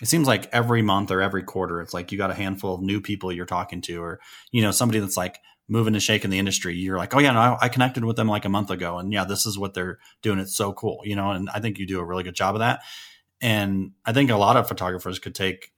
it 0.00 0.08
seems 0.08 0.26
like 0.26 0.49
every 0.52 0.81
month 0.81 1.10
or 1.10 1.20
every 1.20 1.43
quarter, 1.43 1.81
it's 1.81 1.93
like 1.93 2.12
you 2.12 2.19
got 2.19 2.31
a 2.31 2.34
handful 2.34 2.75
of 2.75 2.81
new 2.81 3.00
people 3.00 3.32
you're 3.32 3.46
talking 3.46 3.81
to, 3.82 4.02
or 4.02 4.20
you 4.50 4.62
know, 4.62 4.70
somebody 4.70 5.00
that's 5.00 5.16
like 5.16 5.40
moving 5.69 5.93
to 5.93 6.00
shake 6.00 6.25
in 6.25 6.31
the 6.31 6.38
industry. 6.38 6.75
You're 6.75 6.96
like, 6.96 7.14
oh 7.14 7.19
yeah, 7.19 7.32
no, 7.32 7.40
I, 7.40 7.58
I 7.62 7.69
connected 7.69 8.04
with 8.04 8.16
them 8.16 8.28
like 8.28 8.46
a 8.46 8.50
month 8.50 8.70
ago, 8.70 8.99
and 8.99 9.12
yeah, 9.12 9.25
this 9.25 9.44
is 9.44 9.58
what 9.58 9.75
they're 9.75 9.99
doing. 10.22 10.38
It's 10.38 10.56
so 10.56 10.72
cool, 10.72 11.00
you 11.04 11.16
know. 11.16 11.32
And 11.32 11.50
I 11.50 11.61
think 11.61 11.78
you 11.78 11.87
do 11.87 12.00
a 12.00 12.04
really 12.04 12.22
good 12.22 12.34
job 12.34 12.54
of 12.54 12.61
that. 12.61 12.81
And 13.40 13.93
I 14.04 14.12
think 14.12 14.31
a 14.31 14.37
lot 14.37 14.56
of 14.56 14.66
photographers 14.66 15.19
could 15.19 15.34
take 15.34 15.72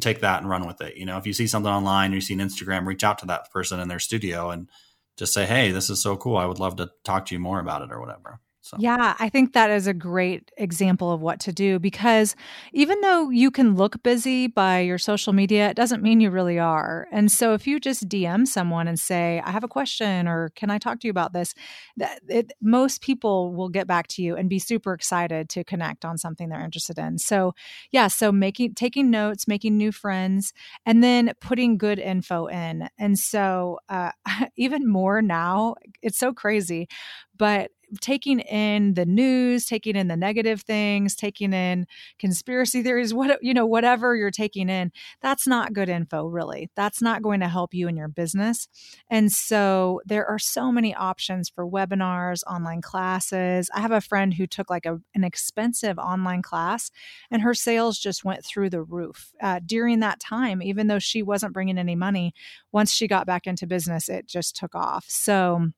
take 0.00 0.20
that 0.20 0.40
and 0.40 0.50
run 0.50 0.66
with 0.66 0.80
it. 0.80 0.96
You 0.96 1.06
know, 1.06 1.18
if 1.18 1.26
you 1.26 1.32
see 1.32 1.46
something 1.46 1.70
online, 1.70 2.12
you 2.12 2.20
see 2.20 2.34
an 2.34 2.40
Instagram, 2.40 2.86
reach 2.86 3.04
out 3.04 3.18
to 3.18 3.26
that 3.26 3.50
person 3.50 3.80
in 3.80 3.88
their 3.88 3.98
studio 3.98 4.50
and 4.50 4.68
just 5.16 5.32
say, 5.32 5.46
"Hey, 5.46 5.70
this 5.70 5.90
is 5.90 6.02
so 6.02 6.16
cool. 6.16 6.36
I 6.36 6.46
would 6.46 6.58
love 6.58 6.76
to 6.76 6.90
talk 7.04 7.26
to 7.26 7.34
you 7.34 7.38
more 7.38 7.60
about 7.60 7.82
it 7.82 7.92
or 7.92 8.00
whatever." 8.00 8.40
So. 8.66 8.76
Yeah, 8.78 9.14
I 9.18 9.28
think 9.30 9.52
that 9.54 9.70
is 9.70 9.86
a 9.86 9.94
great 9.94 10.50
example 10.58 11.12
of 11.12 11.20
what 11.22 11.40
to 11.40 11.52
do 11.52 11.78
because 11.78 12.36
even 12.72 13.00
though 13.00 13.30
you 13.30 13.50
can 13.50 13.74
look 13.74 14.02
busy 14.02 14.48
by 14.48 14.80
your 14.80 14.98
social 14.98 15.32
media, 15.32 15.70
it 15.70 15.76
doesn't 15.76 16.02
mean 16.02 16.20
you 16.20 16.30
really 16.30 16.58
are. 16.58 17.06
And 17.10 17.32
so 17.32 17.54
if 17.54 17.66
you 17.66 17.80
just 17.80 18.08
DM 18.08 18.44
someone 18.44 18.86
and 18.88 18.98
say, 19.00 19.40
"I 19.44 19.50
have 19.50 19.64
a 19.64 19.68
question," 19.68 20.28
or 20.28 20.50
"Can 20.56 20.68
I 20.68 20.78
talk 20.78 21.00
to 21.00 21.06
you 21.06 21.10
about 21.10 21.32
this?" 21.32 21.54
that 21.96 22.20
it, 22.28 22.52
most 22.60 23.00
people 23.02 23.54
will 23.54 23.68
get 23.70 23.86
back 23.86 24.08
to 24.08 24.22
you 24.22 24.36
and 24.36 24.50
be 24.50 24.58
super 24.58 24.92
excited 24.92 25.48
to 25.50 25.64
connect 25.64 26.04
on 26.04 26.18
something 26.18 26.48
they're 26.48 26.64
interested 26.64 26.98
in. 26.98 27.18
So, 27.18 27.54
yeah, 27.92 28.08
so 28.08 28.30
making 28.32 28.74
taking 28.74 29.10
notes, 29.10 29.48
making 29.48 29.76
new 29.78 29.92
friends, 29.92 30.52
and 30.84 31.02
then 31.02 31.32
putting 31.40 31.78
good 31.78 31.98
info 31.98 32.46
in. 32.46 32.88
And 32.98 33.18
so, 33.18 33.78
uh, 33.88 34.12
even 34.56 34.88
more 34.88 35.22
now, 35.22 35.76
it's 36.02 36.18
so 36.18 36.32
crazy, 36.34 36.88
but 37.36 37.70
taking 38.00 38.40
in 38.40 38.94
the 38.94 39.06
news, 39.06 39.66
taking 39.66 39.96
in 39.96 40.08
the 40.08 40.16
negative 40.16 40.62
things, 40.62 41.14
taking 41.14 41.52
in 41.52 41.86
conspiracy 42.18 42.82
theories, 42.82 43.14
what 43.14 43.38
you 43.42 43.54
know, 43.54 43.66
whatever 43.66 44.16
you're 44.16 44.30
taking 44.30 44.68
in, 44.68 44.90
that's 45.20 45.46
not 45.46 45.72
good 45.72 45.88
info 45.88 46.26
really. 46.26 46.70
That's 46.74 47.00
not 47.00 47.22
going 47.22 47.40
to 47.40 47.48
help 47.48 47.74
you 47.74 47.88
in 47.88 47.96
your 47.96 48.08
business. 48.08 48.68
And 49.10 49.30
so 49.30 50.00
there 50.04 50.26
are 50.26 50.38
so 50.38 50.72
many 50.72 50.94
options 50.94 51.48
for 51.48 51.66
webinars, 51.66 52.42
online 52.44 52.82
classes. 52.82 53.70
I 53.74 53.80
have 53.80 53.92
a 53.92 54.00
friend 54.00 54.34
who 54.34 54.46
took 54.46 54.70
like 54.70 54.86
a, 54.86 54.98
an 55.14 55.24
expensive 55.24 55.98
online 55.98 56.42
class 56.42 56.90
and 57.30 57.42
her 57.42 57.54
sales 57.54 57.98
just 57.98 58.24
went 58.24 58.44
through 58.44 58.70
the 58.70 58.82
roof 58.82 59.32
uh, 59.42 59.60
during 59.64 60.00
that 60.00 60.20
time, 60.20 60.62
even 60.62 60.86
though 60.86 60.98
she 60.98 61.22
wasn't 61.22 61.52
bringing 61.52 61.78
any 61.78 61.94
money. 61.94 62.34
Once 62.72 62.92
she 62.92 63.06
got 63.08 63.26
back 63.26 63.46
into 63.46 63.66
business, 63.66 64.08
it 64.08 64.26
just 64.26 64.56
took 64.56 64.74
off. 64.74 65.04
So 65.08 65.70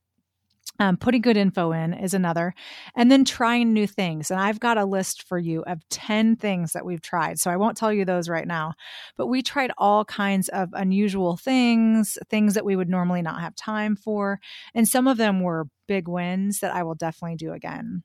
um, 0.79 0.97
putting 0.97 1.23
good 1.23 1.37
info 1.37 1.73
in 1.73 1.93
is 1.93 2.15
another. 2.15 2.55
And 2.95 3.11
then 3.11 3.25
trying 3.25 3.73
new 3.73 3.87
things. 3.87 4.31
And 4.31 4.41
I've 4.41 4.61
got 4.61 4.79
a 4.79 4.85
list 4.85 5.23
for 5.25 5.39
you 5.39 5.63
of 5.63 5.87
10 5.89 6.37
things 6.37 6.73
that 6.73 6.85
we've 6.85 7.01
tried. 7.03 7.39
So 7.39 7.51
I 7.51 7.57
won't 7.57 7.77
tell 7.77 7.93
you 7.93 8.05
those 8.05 8.29
right 8.29 8.47
now. 8.47 8.75
But 9.17 9.27
we 9.27 9.43
tried 9.43 9.73
all 9.79 10.05
kinds 10.05 10.49
of 10.49 10.71
unusual 10.73 11.37
things, 11.37 12.17
things 12.29 12.55
that 12.55 12.65
we 12.65 12.77
would 12.77 12.89
normally 12.89 13.23
not 13.23 13.41
have 13.41 13.55
time 13.57 13.97
for. 13.97 14.41
And 14.75 14.87
some 14.89 15.09
of 15.09 15.17
them 15.17 15.41
were 15.41 15.67
big 15.87 16.09
wins 16.09 16.61
that 16.61 16.75
I 16.75 16.83
will 16.83 16.95
definitely 16.95 17.37
do 17.37 17.53
again. 17.53 18.03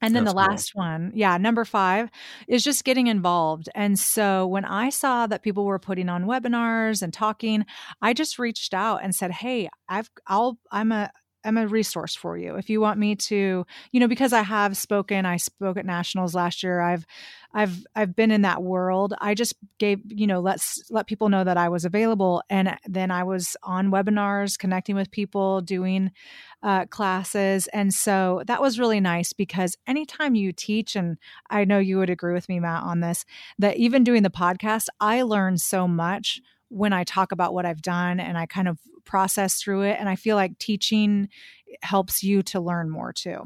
And 0.00 0.14
then 0.14 0.22
That's 0.22 0.24
the 0.24 0.32
last 0.32 0.74
cool. 0.74 0.84
one, 0.84 1.10
yeah, 1.14 1.36
number 1.38 1.64
five 1.64 2.08
is 2.46 2.62
just 2.62 2.84
getting 2.84 3.08
involved. 3.08 3.68
And 3.74 3.98
so 3.98 4.46
when 4.46 4.64
I 4.64 4.90
saw 4.90 5.26
that 5.26 5.42
people 5.42 5.64
were 5.64 5.80
putting 5.80 6.08
on 6.08 6.26
webinars 6.26 7.02
and 7.02 7.12
talking, 7.12 7.66
I 8.00 8.12
just 8.12 8.38
reached 8.38 8.74
out 8.74 9.02
and 9.02 9.12
said, 9.12 9.32
"Hey, 9.32 9.68
I've 9.88 10.08
I'll 10.28 10.58
I'm 10.70 10.92
a 10.92 11.10
am 11.48 11.56
a 11.58 11.66
resource 11.66 12.14
for 12.14 12.36
you. 12.36 12.56
If 12.56 12.70
you 12.70 12.80
want 12.80 12.98
me 12.98 13.16
to, 13.16 13.66
you 13.92 14.00
know, 14.00 14.08
because 14.08 14.32
I 14.32 14.42
have 14.42 14.76
spoken, 14.76 15.26
I 15.26 15.36
spoke 15.36 15.76
at 15.76 15.86
nationals 15.86 16.34
last 16.34 16.62
year. 16.62 16.80
I've 16.80 17.06
I've 17.54 17.86
I've 17.96 18.14
been 18.14 18.30
in 18.30 18.42
that 18.42 18.62
world. 18.62 19.14
I 19.20 19.34
just 19.34 19.54
gave, 19.78 20.00
you 20.06 20.26
know, 20.26 20.40
let's 20.40 20.82
let 20.90 21.06
people 21.06 21.28
know 21.28 21.44
that 21.44 21.56
I 21.56 21.68
was 21.68 21.84
available 21.84 22.42
and 22.50 22.76
then 22.86 23.10
I 23.10 23.24
was 23.24 23.56
on 23.62 23.90
webinars, 23.90 24.58
connecting 24.58 24.94
with 24.94 25.10
people, 25.10 25.60
doing 25.62 26.12
uh, 26.62 26.86
classes. 26.86 27.66
And 27.68 27.94
so 27.94 28.42
that 28.46 28.60
was 28.60 28.78
really 28.78 29.00
nice 29.00 29.32
because 29.32 29.76
anytime 29.86 30.34
you 30.34 30.52
teach, 30.52 30.96
and 30.96 31.16
I 31.48 31.64
know 31.64 31.78
you 31.78 31.98
would 31.98 32.10
agree 32.10 32.34
with 32.34 32.48
me, 32.48 32.60
Matt, 32.60 32.82
on 32.82 33.00
this, 33.00 33.24
that 33.58 33.76
even 33.76 34.04
doing 34.04 34.22
the 34.22 34.30
podcast, 34.30 34.88
I 35.00 35.22
learn 35.22 35.56
so 35.58 35.88
much 35.88 36.40
when 36.68 36.92
I 36.92 37.04
talk 37.04 37.32
about 37.32 37.54
what 37.54 37.66
I've 37.66 37.82
done 37.82 38.20
and 38.20 38.36
I 38.36 38.46
kind 38.46 38.68
of 38.68 38.78
process 39.04 39.60
through 39.60 39.82
it. 39.82 39.96
And 39.98 40.08
I 40.08 40.16
feel 40.16 40.36
like 40.36 40.58
teaching 40.58 41.28
helps 41.82 42.22
you 42.22 42.42
to 42.44 42.60
learn 42.60 42.90
more 42.90 43.12
too. 43.12 43.42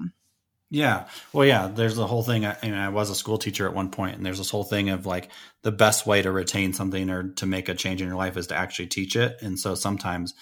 Yeah. 0.71 1.07
Well, 1.35 1.47
yeah, 1.47 1.69
there's 1.69 1.97
the 1.97 2.07
whole 2.07 2.23
thing. 2.23 2.47
I, 2.47 2.57
know, 2.63 2.79
I 2.79 2.89
was 2.89 3.11
a 3.11 3.15
school 3.15 3.37
teacher 3.37 3.69
at 3.69 3.75
one 3.75 3.91
point, 3.91 4.17
and 4.17 4.25
there's 4.25 4.39
this 4.39 4.49
whole 4.49 4.65
thing 4.65 4.89
of 4.89 5.05
like 5.05 5.31
the 5.61 5.71
best 5.71 6.07
way 6.07 6.23
to 6.23 6.33
retain 6.33 6.73
something 6.73 7.11
or 7.11 7.35
to 7.35 7.47
make 7.47 7.69
a 7.69 7.75
change 7.75 8.01
in 8.01 8.09
your 8.09 8.17
life 8.17 8.39
is 8.39 8.47
to 8.47 8.57
actually 8.57 8.87
teach 8.87 9.15
it. 9.15 9.37
And 9.43 9.59
so 9.59 9.75
sometimes 9.75 10.33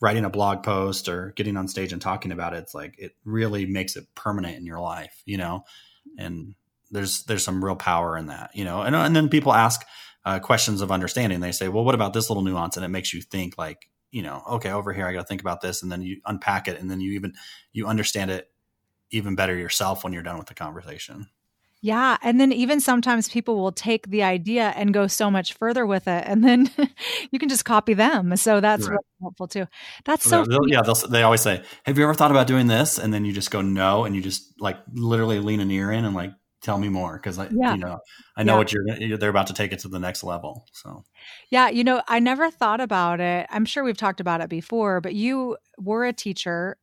writing 0.00 0.24
a 0.24 0.30
blog 0.30 0.64
post 0.64 1.08
or 1.08 1.32
getting 1.36 1.56
on 1.56 1.68
stage 1.68 1.92
and 1.92 2.02
talking 2.02 2.32
about 2.32 2.54
it, 2.54 2.58
it's 2.58 2.74
like 2.74 2.96
it 2.98 3.12
really 3.24 3.66
makes 3.66 3.94
it 3.94 4.06
permanent 4.16 4.56
in 4.56 4.66
your 4.66 4.80
life, 4.80 5.22
you 5.24 5.38
know. 5.38 5.62
And 6.18 6.56
there's 6.90 7.22
there's 7.24 7.44
some 7.44 7.64
real 7.64 7.76
power 7.76 8.16
in 8.16 8.26
that, 8.26 8.50
you 8.54 8.64
know. 8.64 8.82
And 8.82 8.96
and 8.96 9.14
then 9.14 9.28
people 9.28 9.52
ask 9.52 9.84
uh, 10.24 10.38
questions 10.38 10.80
of 10.80 10.92
understanding. 10.92 11.40
They 11.40 11.52
say, 11.52 11.68
well, 11.68 11.84
what 11.84 11.94
about 11.94 12.12
this 12.12 12.30
little 12.30 12.42
nuance? 12.42 12.76
And 12.76 12.84
it 12.84 12.88
makes 12.88 13.12
you 13.12 13.22
think 13.22 13.56
like, 13.58 13.88
you 14.10 14.22
know, 14.22 14.42
okay, 14.52 14.70
over 14.70 14.92
here 14.92 15.06
I 15.06 15.12
got 15.12 15.20
to 15.20 15.26
think 15.26 15.40
about 15.40 15.60
this, 15.60 15.82
and 15.82 15.92
then 15.92 16.02
you 16.02 16.20
unpack 16.24 16.68
it, 16.68 16.80
and 16.80 16.90
then 16.90 17.00
you 17.00 17.12
even 17.12 17.34
you 17.72 17.86
understand 17.86 18.30
it 18.30 18.50
even 19.10 19.34
better 19.34 19.54
yourself 19.56 20.04
when 20.04 20.12
you're 20.12 20.22
done 20.22 20.38
with 20.38 20.46
the 20.46 20.54
conversation. 20.54 21.28
Yeah. 21.80 22.16
And 22.22 22.40
then 22.40 22.50
even 22.52 22.80
sometimes 22.80 23.28
people 23.28 23.56
will 23.56 23.70
take 23.70 24.08
the 24.08 24.24
idea 24.24 24.72
and 24.74 24.92
go 24.92 25.06
so 25.06 25.30
much 25.30 25.54
further 25.54 25.86
with 25.86 26.08
it. 26.08 26.24
And 26.26 26.42
then 26.42 26.68
you 27.30 27.38
can 27.38 27.48
just 27.48 27.64
copy 27.64 27.94
them. 27.94 28.36
So 28.36 28.60
that's 28.60 28.82
right. 28.82 28.90
really 28.90 29.04
helpful 29.20 29.46
too. 29.46 29.66
That's 30.04 30.24
so, 30.24 30.44
they'll, 30.44 30.68
yeah. 30.68 30.82
they 31.08 31.22
always 31.22 31.40
say, 31.40 31.62
Have 31.84 31.96
you 31.96 32.04
ever 32.04 32.14
thought 32.14 32.32
about 32.32 32.48
doing 32.48 32.66
this? 32.66 32.98
And 32.98 33.14
then 33.14 33.24
you 33.24 33.32
just 33.32 33.50
go, 33.50 33.60
No. 33.62 34.04
And 34.04 34.16
you 34.16 34.22
just 34.22 34.60
like 34.60 34.78
literally 34.92 35.38
lean 35.38 35.60
an 35.60 35.70
ear 35.70 35.92
in 35.92 36.04
and 36.04 36.16
like, 36.16 36.32
tell 36.62 36.78
me 36.78 36.88
more 36.88 37.16
because 37.16 37.38
I, 37.38 37.48
yeah. 37.50 37.74
you 37.74 37.80
know, 37.80 37.98
I 38.36 38.42
know 38.42 38.54
yeah. 38.54 38.58
what 38.58 38.72
you're, 38.72 39.18
they're 39.18 39.30
about 39.30 39.46
to 39.48 39.54
take 39.54 39.72
it 39.72 39.80
to 39.80 39.88
the 39.88 39.98
next 39.98 40.24
level. 40.24 40.66
So, 40.72 41.04
yeah, 41.50 41.68
you 41.68 41.84
know, 41.84 42.02
I 42.08 42.18
never 42.18 42.50
thought 42.50 42.80
about 42.80 43.20
it. 43.20 43.46
I'm 43.50 43.64
sure 43.64 43.84
we've 43.84 43.96
talked 43.96 44.20
about 44.20 44.40
it 44.40 44.48
before, 44.48 45.00
but 45.00 45.14
you 45.14 45.56
were 45.78 46.04
a 46.04 46.12
teacher 46.12 46.76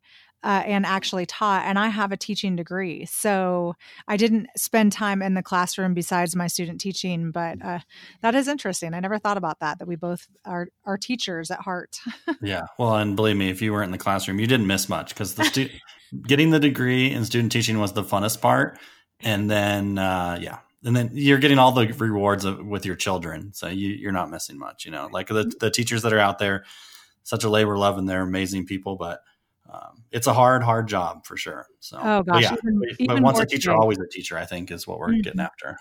uh, 0.46 0.62
and 0.65 0.86
actually 0.86 1.25
taught. 1.25 1.63
And 1.65 1.79
I 1.79 1.88
have 1.88 2.12
a 2.12 2.17
teaching 2.17 2.55
degree. 2.55 3.05
So 3.05 3.75
I 4.08 4.15
didn't 4.15 4.48
spend 4.55 4.91
time 4.91 5.24
in 5.24 5.34
the 5.34 5.41
classroom 5.41 5.96
besides 5.96 6.36
my 6.36 6.46
student 6.46 6.79
teaching, 6.79 7.32
but 7.32 7.58
uh, 7.65 7.79
that 8.22 8.36
is 8.36 8.48
interesting. 8.48 8.94
I 8.94 9.00
never 9.00 9.17
thought 9.17 9.38
about 9.38 9.60
that, 9.60 9.79
that 9.79 9.88
we 9.88 9.96
both 9.96 10.27
are, 10.46 10.67
are 10.86 11.00
teachers 11.00 11.50
at 11.50 11.62
heart. 11.62 11.98
yeah. 12.41 12.62
Well, 12.77 12.96
and 12.96 13.15
believe 13.15 13.38
me, 13.38 13.50
if 13.50 13.62
you 13.62 13.74
weren't 13.74 13.88
in 13.88 13.91
the 13.91 13.98
classroom, 13.98 14.39
you 14.39 14.46
didn't 14.46 14.67
miss 14.67 14.88
much 14.88 15.10
because 15.10 15.34
the 15.34 15.46
stu- 15.46 15.70
getting 16.27 16.51
the 16.51 16.60
degree 16.60 17.12
in 17.12 17.25
student 17.25 17.51
teaching 17.51 17.79
was 17.79 17.94
the 17.94 18.03
funnest 18.03 18.39
part. 18.39 18.79
And 19.25 19.51
then, 19.51 19.98
uh, 19.98 20.38
yeah, 20.39 20.60
and 20.86 20.96
then 20.96 21.10
you're 21.13 21.39
getting 21.39 21.60
all 21.60 21.74
the 21.74 21.88
rewards 21.88 22.46
of, 22.46 22.65
with 22.65 22.86
your 22.86 22.96
children 22.96 23.51
so 23.53 23.67
you, 23.67 24.08
are 24.08 24.12
not 24.12 24.29
missing 24.29 24.60
much 24.60 24.86
you 24.86 24.91
know 24.91 25.10
like 25.12 25.29
the, 25.29 25.51
the 25.60 25.72
teachers 25.72 26.03
that 26.03 26.13
are 26.13 26.20
out 26.20 26.38
there 26.38 26.63
such 27.24 27.44
a 27.44 27.50
labor 27.50 27.75
love 27.75 27.98
and 27.98 28.08
they're 28.08 28.22
amazing 28.22 28.67
people 28.67 28.96
but 28.96 29.22
um, 29.70 30.03
it's 30.12 30.27
a 30.27 30.34
hard, 30.34 30.63
hard 30.63 30.88
job 30.88 31.25
for 31.25 31.38
sure. 31.38 31.65
So, 31.79 31.98
oh 32.01 32.24
gosh, 32.24 32.44
yeah, 32.44 32.53
even, 32.53 32.79
but, 32.79 32.89
even 33.00 33.24
once 33.24 33.39
a 33.39 33.46
teacher, 33.46 33.72
today. 33.72 33.77
always 33.79 33.98
a 33.98 34.08
teacher. 34.08 34.38
I 34.38 34.46
think 34.46 34.72
is 34.72 34.86
what 34.86 35.00
we're 35.00 35.10
mm-hmm. 35.10 35.22
getting 35.22 35.41
after. 35.41 35.77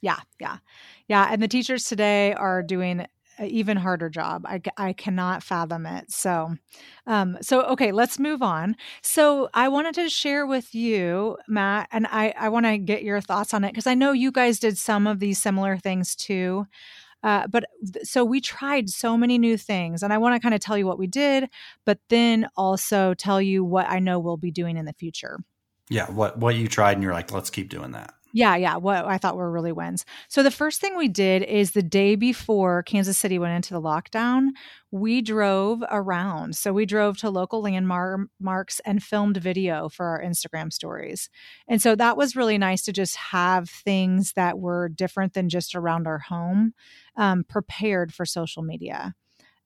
Yeah, 0.00 0.18
yeah, 0.40 0.58
yeah. 1.08 1.28
And 1.30 1.42
the 1.42 1.48
teachers 1.48 1.84
today 1.84 2.32
are 2.32 2.62
doing 2.62 3.06
even 3.46 3.76
harder 3.76 4.08
job. 4.08 4.44
I, 4.46 4.60
I 4.76 4.92
cannot 4.92 5.42
fathom 5.42 5.86
it. 5.86 6.10
So, 6.10 6.56
um, 7.06 7.38
so 7.40 7.62
okay, 7.62 7.92
let's 7.92 8.18
move 8.18 8.42
on. 8.42 8.76
So 9.02 9.48
I 9.54 9.68
wanted 9.68 9.94
to 9.94 10.08
share 10.08 10.46
with 10.46 10.74
you, 10.74 11.38
Matt, 11.48 11.88
and 11.92 12.06
I 12.08 12.34
I 12.38 12.48
want 12.48 12.66
to 12.66 12.78
get 12.78 13.02
your 13.02 13.20
thoughts 13.20 13.54
on 13.54 13.64
it 13.64 13.72
because 13.72 13.86
I 13.86 13.94
know 13.94 14.12
you 14.12 14.32
guys 14.32 14.58
did 14.58 14.78
some 14.78 15.06
of 15.06 15.18
these 15.18 15.40
similar 15.40 15.76
things 15.78 16.14
too. 16.14 16.66
Uh, 17.22 17.46
but 17.48 17.64
so 18.02 18.24
we 18.24 18.40
tried 18.40 18.88
so 18.88 19.16
many 19.16 19.36
new 19.36 19.56
things, 19.56 20.02
and 20.02 20.12
I 20.12 20.18
want 20.18 20.34
to 20.34 20.40
kind 20.40 20.54
of 20.54 20.60
tell 20.60 20.78
you 20.78 20.86
what 20.86 20.98
we 20.98 21.06
did, 21.06 21.48
but 21.84 21.98
then 22.08 22.48
also 22.56 23.14
tell 23.14 23.42
you 23.42 23.62
what 23.62 23.88
I 23.88 23.98
know 23.98 24.18
we'll 24.18 24.38
be 24.38 24.50
doing 24.50 24.76
in 24.76 24.86
the 24.86 24.94
future. 24.94 25.38
Yeah, 25.90 26.10
what 26.10 26.38
what 26.38 26.54
you 26.54 26.68
tried, 26.68 26.92
and 26.92 27.02
you're 27.02 27.12
like, 27.12 27.32
let's 27.32 27.50
keep 27.50 27.68
doing 27.68 27.92
that. 27.92 28.14
Yeah, 28.32 28.54
yeah. 28.54 28.76
What 28.76 29.04
I 29.06 29.18
thought 29.18 29.36
were 29.36 29.50
really 29.50 29.72
wins. 29.72 30.04
So 30.28 30.42
the 30.44 30.52
first 30.52 30.80
thing 30.80 30.96
we 30.96 31.08
did 31.08 31.42
is 31.42 31.72
the 31.72 31.82
day 31.82 32.14
before 32.14 32.84
Kansas 32.84 33.18
City 33.18 33.40
went 33.40 33.54
into 33.56 33.74
the 33.74 33.80
lockdown, 33.80 34.50
we 34.92 35.20
drove 35.20 35.82
around. 35.90 36.56
So 36.56 36.72
we 36.72 36.86
drove 36.86 37.16
to 37.18 37.30
local 37.30 37.60
landmarks 37.62 38.80
and 38.84 39.02
filmed 39.02 39.36
video 39.38 39.88
for 39.88 40.06
our 40.06 40.22
Instagram 40.22 40.72
stories. 40.72 41.28
And 41.66 41.82
so 41.82 41.96
that 41.96 42.16
was 42.16 42.36
really 42.36 42.58
nice 42.58 42.82
to 42.82 42.92
just 42.92 43.16
have 43.16 43.68
things 43.68 44.32
that 44.34 44.60
were 44.60 44.88
different 44.88 45.34
than 45.34 45.48
just 45.48 45.74
around 45.74 46.06
our 46.06 46.18
home 46.20 46.72
um, 47.16 47.42
prepared 47.44 48.14
for 48.14 48.24
social 48.24 48.62
media. 48.62 49.14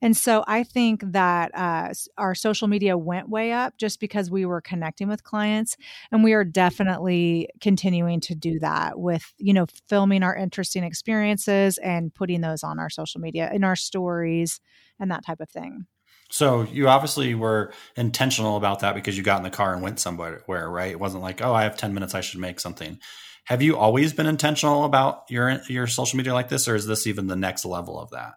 And 0.05 0.15
so 0.15 0.45
I 0.47 0.65
think 0.65 1.01
that 1.13 1.51
uh, 1.55 1.89
our 2.19 2.35
social 2.35 2.69
media 2.69 2.99
went 2.99 3.31
way 3.31 3.53
up 3.53 3.79
just 3.79 4.01
because 4.01 4.31
we 4.31 4.45
were 4.45 4.61
connecting 4.61 5.09
with 5.09 5.25
clients. 5.25 5.79
And 6.13 6.23
we 6.23 6.35
are 6.35 6.45
definitely 6.45 7.49
continuing 7.63 8.21
to 8.21 8.35
do 8.35 8.59
that 8.59 8.99
with, 8.99 9.33
you 9.39 9.55
know, 9.55 9.65
filming 9.89 10.23
our 10.23 10.37
interesting 10.37 10.85
experiences 10.85 11.79
and 11.79 12.15
putting 12.15 12.43
those 12.43 12.63
on 12.63 12.79
our 12.79 12.91
social 12.91 13.19
media 13.19 13.51
in 13.51 13.65
our 13.65 13.77
stories 13.77 14.61
and 15.01 15.11
that 15.11 15.25
type 15.25 15.41
of 15.41 15.49
thing. 15.49 15.87
So 16.31 16.65
you 16.65 16.87
obviously 16.87 17.35
were 17.35 17.73
intentional 17.97 18.59
about 18.59 18.81
that 18.81 18.95
because 18.95 19.17
you 19.17 19.23
got 19.23 19.39
in 19.39 19.43
the 19.43 19.49
car 19.49 19.73
and 19.73 19.83
went 19.83 20.01
somewhere, 20.01 20.43
right? 20.47 20.91
It 20.91 21.01
wasn't 21.01 21.23
like, 21.23 21.41
oh, 21.41 21.55
I 21.55 21.63
have 21.63 21.79
10 21.79 21.95
minutes, 21.95 22.15
I 22.15 22.21
should 22.21 22.41
make 22.41 22.61
something. 22.61 22.99
Have 23.45 23.63
you 23.63 23.79
always 23.79 24.13
been 24.13 24.27
intentional 24.27 24.85
about 24.85 25.25
your 25.31 25.63
your 25.69 25.87
social 25.87 26.19
media 26.19 26.35
like 26.35 26.51
this, 26.51 26.69
or 26.69 26.75
is 26.75 26.87
this 26.87 27.07
even 27.07 27.27
the 27.27 27.37
next 27.37 27.65
level 27.65 27.99
of 27.99 28.11
that? 28.11 28.35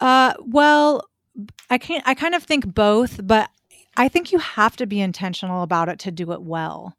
Uh, 0.00 0.34
well, 0.40 1.08
I 1.70 1.78
can't. 1.78 2.02
I 2.06 2.14
kind 2.14 2.34
of 2.34 2.42
think 2.42 2.74
both, 2.74 3.20
but 3.26 3.50
I 3.96 4.08
think 4.08 4.32
you 4.32 4.38
have 4.38 4.76
to 4.76 4.86
be 4.86 5.00
intentional 5.00 5.62
about 5.62 5.88
it 5.88 5.98
to 6.00 6.10
do 6.10 6.32
it 6.32 6.42
well. 6.42 6.96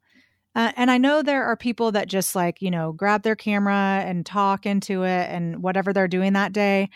Uh, 0.56 0.72
and 0.76 0.90
I 0.90 0.98
know 0.98 1.22
there 1.22 1.46
are 1.46 1.56
people 1.56 1.92
that 1.92 2.08
just 2.08 2.36
like, 2.36 2.64
you 2.64 2.72
know, 2.72 2.92
grab 2.92 3.22
their 3.22 3.36
camera 3.36 4.02
and 4.04 4.26
talk 4.26 4.66
into 4.66 5.04
it 5.04 5.30
and 5.30 5.62
whatever 5.62 5.94
they're 5.94 6.08
doing 6.08 6.34
that 6.34 6.52
day. 6.52 6.90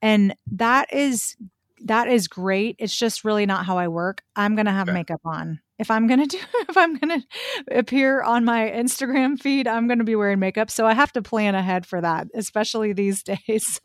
And 0.00 0.34
that 0.52 0.92
is 0.94 1.36
that 1.84 2.08
is 2.08 2.28
great. 2.28 2.76
It's 2.78 2.96
just 2.96 3.24
really 3.24 3.46
not 3.46 3.66
how 3.66 3.76
I 3.78 3.88
work. 3.88 4.22
I'm 4.36 4.54
going 4.54 4.66
to 4.66 4.72
have 4.72 4.88
okay. 4.88 4.94
makeup 4.94 5.20
on 5.24 5.60
if 5.78 5.90
I'm 5.90 6.06
going 6.06 6.20
to 6.26 6.26
do, 6.26 6.42
if 6.68 6.76
I'm 6.76 6.96
going 6.96 7.20
to 7.20 7.78
appear 7.78 8.22
on 8.22 8.44
my 8.44 8.70
Instagram 8.70 9.38
feed, 9.38 9.66
I'm 9.66 9.86
going 9.86 9.98
to 9.98 10.04
be 10.04 10.16
wearing 10.16 10.38
makeup. 10.38 10.70
So 10.70 10.86
I 10.86 10.94
have 10.94 11.12
to 11.12 11.22
plan 11.22 11.54
ahead 11.54 11.86
for 11.86 12.00
that, 12.00 12.28
especially 12.34 12.92
these 12.92 13.22
days, 13.46 13.80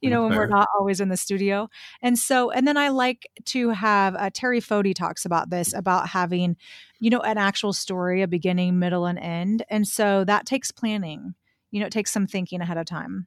you 0.00 0.10
know, 0.10 0.22
when 0.22 0.36
we're 0.36 0.46
not 0.46 0.68
always 0.78 1.00
in 1.00 1.08
the 1.08 1.16
studio. 1.16 1.68
And 2.02 2.18
so, 2.18 2.50
and 2.50 2.66
then 2.66 2.76
I 2.76 2.88
like 2.88 3.28
to 3.46 3.70
have, 3.70 4.14
uh, 4.16 4.30
Terry 4.32 4.60
Fody 4.60 4.94
talks 4.94 5.24
about 5.24 5.50
this, 5.50 5.72
about 5.72 6.08
having, 6.08 6.56
you 6.98 7.10
know, 7.10 7.20
an 7.20 7.38
actual 7.38 7.72
story, 7.72 8.22
a 8.22 8.28
beginning, 8.28 8.78
middle, 8.78 9.06
and 9.06 9.18
end. 9.18 9.64
And 9.70 9.86
so 9.86 10.24
that 10.24 10.46
takes 10.46 10.70
planning, 10.70 11.34
you 11.70 11.80
know, 11.80 11.86
it 11.86 11.92
takes 11.92 12.10
some 12.10 12.26
thinking 12.26 12.60
ahead 12.60 12.78
of 12.78 12.86
time. 12.86 13.26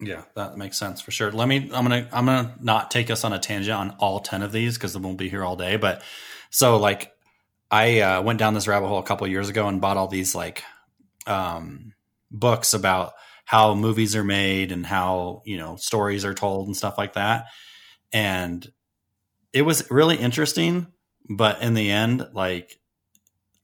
Yeah, 0.00 0.22
that 0.34 0.56
makes 0.56 0.78
sense 0.78 1.00
for 1.00 1.10
sure. 1.10 1.32
Let 1.32 1.48
me, 1.48 1.70
I'm 1.72 1.86
going 1.86 2.04
to, 2.04 2.16
I'm 2.16 2.26
going 2.26 2.46
to 2.46 2.54
not 2.60 2.90
take 2.90 3.10
us 3.10 3.24
on 3.24 3.32
a 3.32 3.38
tangent 3.38 3.76
on 3.76 3.90
all 3.98 4.20
10 4.20 4.42
of 4.42 4.52
these 4.52 4.74
because 4.74 4.96
we 4.96 5.02
won't 5.04 5.18
be 5.18 5.28
here 5.28 5.44
all 5.44 5.56
day, 5.56 5.76
but 5.76 6.02
so 6.50 6.76
like 6.76 7.12
I 7.70 8.00
uh, 8.00 8.22
went 8.22 8.38
down 8.38 8.54
this 8.54 8.68
rabbit 8.68 8.88
hole 8.88 8.98
a 8.98 9.04
couple 9.04 9.26
years 9.26 9.48
ago 9.48 9.68
and 9.68 9.80
bought 9.80 9.96
all 9.96 10.08
these 10.08 10.34
like 10.34 10.62
um, 11.26 11.92
books 12.30 12.74
about 12.74 13.12
how 13.44 13.74
movies 13.74 14.16
are 14.16 14.24
made 14.24 14.72
and 14.72 14.84
how 14.84 15.42
you 15.44 15.56
know 15.56 15.76
stories 15.76 16.24
are 16.24 16.34
told 16.34 16.66
and 16.66 16.76
stuff 16.76 16.98
like 16.98 17.14
that. 17.14 17.46
And 18.12 18.66
it 19.52 19.62
was 19.62 19.90
really 19.90 20.16
interesting, 20.16 20.86
but 21.28 21.62
in 21.62 21.74
the 21.74 21.90
end, 21.90 22.26
like 22.32 22.78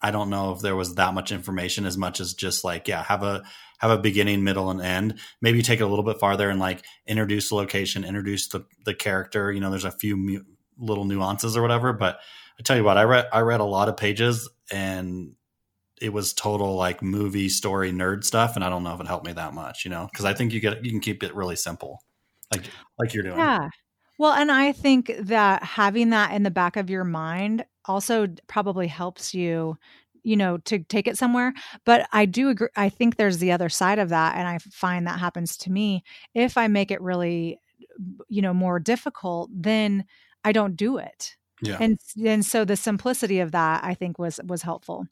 I 0.02 0.10
don't 0.10 0.30
know 0.30 0.52
if 0.52 0.60
there 0.60 0.76
was 0.76 0.96
that 0.96 1.14
much 1.14 1.32
information 1.32 1.86
as 1.86 1.96
much 1.96 2.20
as 2.20 2.34
just 2.34 2.64
like 2.64 2.88
yeah, 2.88 3.02
have 3.02 3.22
a 3.22 3.42
have 3.78 3.90
a 3.90 3.98
beginning, 3.98 4.44
middle, 4.44 4.70
and 4.70 4.80
end. 4.80 5.18
Maybe 5.40 5.62
take 5.62 5.80
it 5.80 5.84
a 5.84 5.86
little 5.86 6.04
bit 6.04 6.18
farther 6.18 6.48
and 6.50 6.60
like 6.60 6.84
introduce 7.06 7.48
the 7.48 7.56
location, 7.56 8.04
introduce 8.04 8.48
the 8.48 8.64
the 8.84 8.94
character. 8.94 9.52
You 9.52 9.60
know, 9.60 9.70
there's 9.70 9.84
a 9.84 9.90
few 9.90 10.16
mu- 10.16 10.44
little 10.78 11.04
nuances 11.04 11.56
or 11.56 11.62
whatever, 11.62 11.92
but 11.92 12.18
I 12.58 12.62
tell 12.62 12.76
you 12.76 12.84
what, 12.84 12.98
I 12.98 13.04
read 13.04 13.26
I 13.32 13.40
read 13.40 13.60
a 13.60 13.64
lot 13.64 13.88
of 13.88 13.96
pages 13.96 14.48
and 14.70 15.34
it 16.00 16.12
was 16.12 16.32
total 16.32 16.74
like 16.74 17.02
movie 17.02 17.48
story 17.48 17.92
nerd 17.92 18.24
stuff, 18.24 18.56
and 18.56 18.64
I 18.64 18.68
don't 18.68 18.82
know 18.82 18.94
if 18.94 19.00
it 19.00 19.06
helped 19.06 19.26
me 19.26 19.32
that 19.32 19.54
much, 19.54 19.84
you 19.84 19.90
know, 19.90 20.08
because 20.10 20.24
I 20.24 20.34
think 20.34 20.52
you 20.52 20.60
get 20.60 20.84
you 20.84 20.90
can 20.90 21.00
keep 21.00 21.22
it 21.22 21.34
really 21.34 21.56
simple, 21.56 22.02
like 22.52 22.64
like 22.98 23.14
you're 23.14 23.22
doing. 23.22 23.38
Yeah. 23.38 23.68
Well, 24.18 24.32
and 24.32 24.50
I 24.50 24.72
think 24.72 25.12
that 25.18 25.62
having 25.62 26.10
that 26.10 26.32
in 26.32 26.44
the 26.44 26.50
back 26.50 26.76
of 26.76 26.88
your 26.88 27.04
mind 27.04 27.64
also 27.86 28.28
probably 28.46 28.86
helps 28.86 29.34
you 29.34 29.76
you 30.24 30.36
know 30.36 30.58
to 30.58 30.80
take 30.80 31.06
it 31.06 31.16
somewhere 31.16 31.52
but 31.84 32.08
i 32.12 32.24
do 32.24 32.48
agree 32.48 32.68
i 32.76 32.88
think 32.88 33.16
there's 33.16 33.38
the 33.38 33.52
other 33.52 33.68
side 33.68 33.98
of 33.98 34.08
that 34.08 34.36
and 34.36 34.48
i 34.48 34.58
find 34.58 35.06
that 35.06 35.20
happens 35.20 35.56
to 35.56 35.70
me. 35.70 36.02
If 36.34 36.56
i 36.58 36.66
make 36.66 36.90
it 36.90 37.00
really 37.00 37.60
you 38.28 38.42
know 38.42 38.54
more 38.54 38.80
difficult 38.80 39.50
then 39.54 40.04
i 40.42 40.50
don't 40.50 40.76
do 40.76 40.98
it. 40.98 41.36
Yeah. 41.62 41.78
and 41.80 41.98
and 42.26 42.44
so 42.44 42.64
the 42.64 42.76
simplicity 42.76 43.40
of 43.40 43.52
that 43.52 43.84
i 43.84 43.94
think 43.94 44.18
was 44.18 44.40
was 44.44 44.62
helpful 44.62 45.06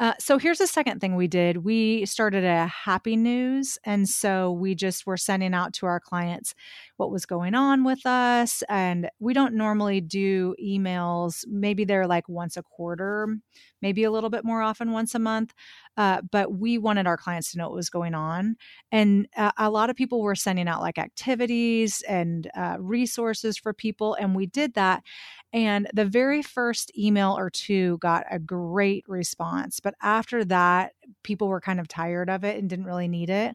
uh, 0.00 0.12
so 0.18 0.38
here's 0.38 0.58
the 0.58 0.66
second 0.66 1.00
thing 1.00 1.14
we 1.14 1.28
did. 1.28 1.58
We 1.58 2.04
started 2.04 2.44
a 2.44 2.66
happy 2.66 3.14
news. 3.14 3.78
And 3.84 4.08
so 4.08 4.50
we 4.50 4.74
just 4.74 5.06
were 5.06 5.16
sending 5.16 5.54
out 5.54 5.72
to 5.74 5.86
our 5.86 6.00
clients 6.00 6.52
what 6.96 7.12
was 7.12 7.26
going 7.26 7.54
on 7.54 7.84
with 7.84 8.04
us. 8.04 8.64
And 8.68 9.08
we 9.20 9.34
don't 9.34 9.54
normally 9.54 10.00
do 10.00 10.56
emails. 10.62 11.44
Maybe 11.46 11.84
they're 11.84 12.08
like 12.08 12.28
once 12.28 12.56
a 12.56 12.62
quarter, 12.62 13.36
maybe 13.82 14.02
a 14.02 14.10
little 14.10 14.30
bit 14.30 14.44
more 14.44 14.62
often 14.62 14.90
once 14.90 15.14
a 15.14 15.20
month. 15.20 15.54
Uh, 15.96 16.22
but 16.32 16.52
we 16.52 16.76
wanted 16.76 17.06
our 17.06 17.16
clients 17.16 17.52
to 17.52 17.58
know 17.58 17.68
what 17.68 17.76
was 17.76 17.90
going 17.90 18.14
on. 18.14 18.56
And 18.90 19.28
uh, 19.36 19.52
a 19.58 19.70
lot 19.70 19.90
of 19.90 19.96
people 19.96 20.22
were 20.22 20.34
sending 20.34 20.66
out 20.66 20.80
like 20.80 20.98
activities 20.98 22.02
and 22.08 22.50
uh, 22.56 22.78
resources 22.80 23.56
for 23.56 23.72
people. 23.72 24.14
And 24.14 24.34
we 24.34 24.46
did 24.46 24.74
that. 24.74 25.04
And 25.52 25.88
the 25.94 26.04
very 26.04 26.42
first 26.42 26.90
email 26.98 27.38
or 27.38 27.48
two 27.48 27.98
got 27.98 28.24
a 28.28 28.40
great 28.40 29.04
response. 29.06 29.78
But 29.84 29.94
after 30.02 30.44
that, 30.46 30.92
people 31.22 31.46
were 31.46 31.60
kind 31.60 31.78
of 31.78 31.86
tired 31.86 32.28
of 32.28 32.42
it 32.42 32.58
and 32.58 32.68
didn't 32.68 32.86
really 32.86 33.06
need 33.06 33.30
it. 33.30 33.54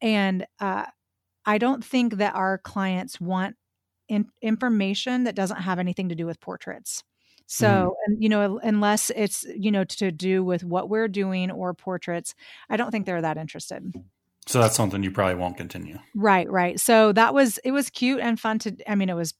And 0.00 0.44
uh, 0.58 0.86
I 1.44 1.58
don't 1.58 1.84
think 1.84 2.14
that 2.14 2.34
our 2.34 2.58
clients 2.58 3.20
want 3.20 3.54
in- 4.08 4.30
information 4.42 5.24
that 5.24 5.36
doesn't 5.36 5.60
have 5.60 5.78
anything 5.78 6.08
to 6.08 6.16
do 6.16 6.26
with 6.26 6.40
portraits. 6.40 7.04
So, 7.46 7.68
mm. 7.68 7.92
and, 8.06 8.22
you 8.22 8.28
know, 8.28 8.58
unless 8.58 9.10
it's, 9.14 9.44
you 9.44 9.70
know, 9.70 9.84
to 9.84 10.10
do 10.10 10.42
with 10.42 10.64
what 10.64 10.88
we're 10.88 11.06
doing 11.06 11.52
or 11.52 11.74
portraits, 11.74 12.34
I 12.68 12.76
don't 12.76 12.90
think 12.90 13.06
they're 13.06 13.22
that 13.22 13.38
interested. 13.38 13.94
So 14.48 14.60
that's 14.60 14.76
something 14.76 15.02
you 15.02 15.10
probably 15.10 15.34
won't 15.34 15.56
continue. 15.56 15.98
Right, 16.14 16.48
right. 16.48 16.78
So 16.78 17.12
that 17.12 17.34
was 17.34 17.58
it 17.64 17.72
was 17.72 17.90
cute 17.90 18.20
and 18.20 18.38
fun 18.38 18.60
to 18.60 18.76
I 18.86 18.94
mean 18.94 19.08
it 19.08 19.14
was 19.14 19.34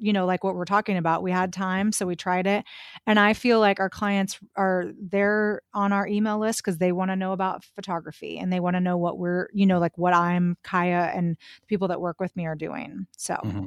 you 0.00 0.12
know 0.12 0.24
like 0.24 0.44
what 0.44 0.54
we're 0.54 0.64
talking 0.64 0.96
about. 0.96 1.22
We 1.22 1.32
had 1.32 1.52
time 1.52 1.90
so 1.90 2.06
we 2.06 2.14
tried 2.14 2.46
it 2.46 2.64
and 3.04 3.18
I 3.18 3.32
feel 3.32 3.58
like 3.58 3.80
our 3.80 3.90
clients 3.90 4.38
are 4.54 4.92
they're 4.96 5.62
on 5.74 5.92
our 5.92 6.06
email 6.06 6.38
list 6.38 6.62
cuz 6.62 6.78
they 6.78 6.92
want 6.92 7.10
to 7.10 7.16
know 7.16 7.32
about 7.32 7.64
photography 7.64 8.38
and 8.38 8.52
they 8.52 8.60
want 8.60 8.74
to 8.74 8.80
know 8.80 8.96
what 8.96 9.18
we're 9.18 9.48
you 9.52 9.66
know 9.66 9.80
like 9.80 9.98
what 9.98 10.14
I'm 10.14 10.56
Kaya 10.62 11.10
and 11.12 11.36
the 11.60 11.66
people 11.66 11.88
that 11.88 12.00
work 12.00 12.20
with 12.20 12.36
me 12.36 12.46
are 12.46 12.54
doing. 12.54 13.08
So 13.16 13.34
mm-hmm. 13.34 13.66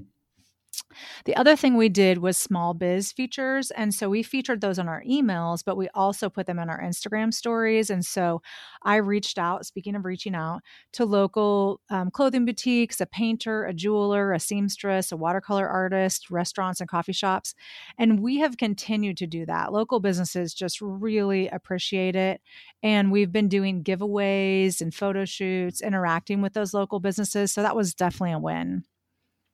The 1.26 1.36
other 1.36 1.56
thing 1.56 1.76
we 1.76 1.90
did 1.90 2.20
was 2.20 2.38
small 2.38 2.74
biz 2.74 3.12
features. 3.12 3.72
And 3.72 3.94
so 3.94 4.10
we 4.10 4.24
featured 4.24 4.62
those 4.62 4.80
on 4.80 4.88
our 4.88 5.04
emails, 5.04 5.64
but 5.66 5.78
we 5.78 5.88
also 5.94 6.30
put 6.30 6.46
them 6.46 6.60
in 6.60 6.70
our 6.70 6.82
Instagram 6.82 7.34
stories. 7.34 7.90
And 7.90 8.06
so 8.06 8.42
I 8.84 8.98
reached 8.98 9.38
out, 9.38 9.66
speaking 9.66 9.96
of 9.96 10.06
reaching 10.06 10.36
out, 10.36 10.62
to 10.94 11.06
local 11.06 11.82
um, 11.90 12.12
clothing 12.12 12.46
boutiques, 12.46 13.02
a 13.02 13.06
painter, 13.06 13.66
a 13.66 13.74
jeweler, 13.74 14.34
a 14.34 14.40
seamstress, 14.40 15.12
a 15.12 15.18
watercolor 15.18 15.68
artist, 15.68 16.30
restaurants, 16.30 16.80
and 16.80 16.90
coffee 16.90 17.14
shops. 17.14 17.56
And 17.98 18.22
we 18.22 18.38
have 18.40 18.58
continued 18.58 19.18
to 19.18 19.28
do 19.28 19.46
that. 19.46 19.74
Local 19.74 20.00
businesses 20.00 20.54
just 20.54 20.82
really 20.82 21.48
appreciate 21.48 22.16
it. 22.16 22.42
And 22.84 23.12
we've 23.12 23.32
been 23.32 23.50
doing 23.50 23.84
giveaways 23.84 24.82
and 24.82 24.94
photo 24.94 25.26
shoots, 25.26 25.82
interacting 25.82 26.42
with 26.42 26.54
those 26.54 26.74
local 26.74 27.00
businesses. 27.00 27.52
So 27.52 27.62
that 27.62 27.76
was 27.76 27.94
definitely 27.94 28.34
a 28.34 28.40
win. 28.40 28.84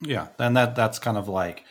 Yeah, 0.01 0.27
and 0.39 0.57
that 0.57 0.75
that's 0.75 0.99
kind 0.99 1.17
of 1.17 1.27
like 1.27 1.63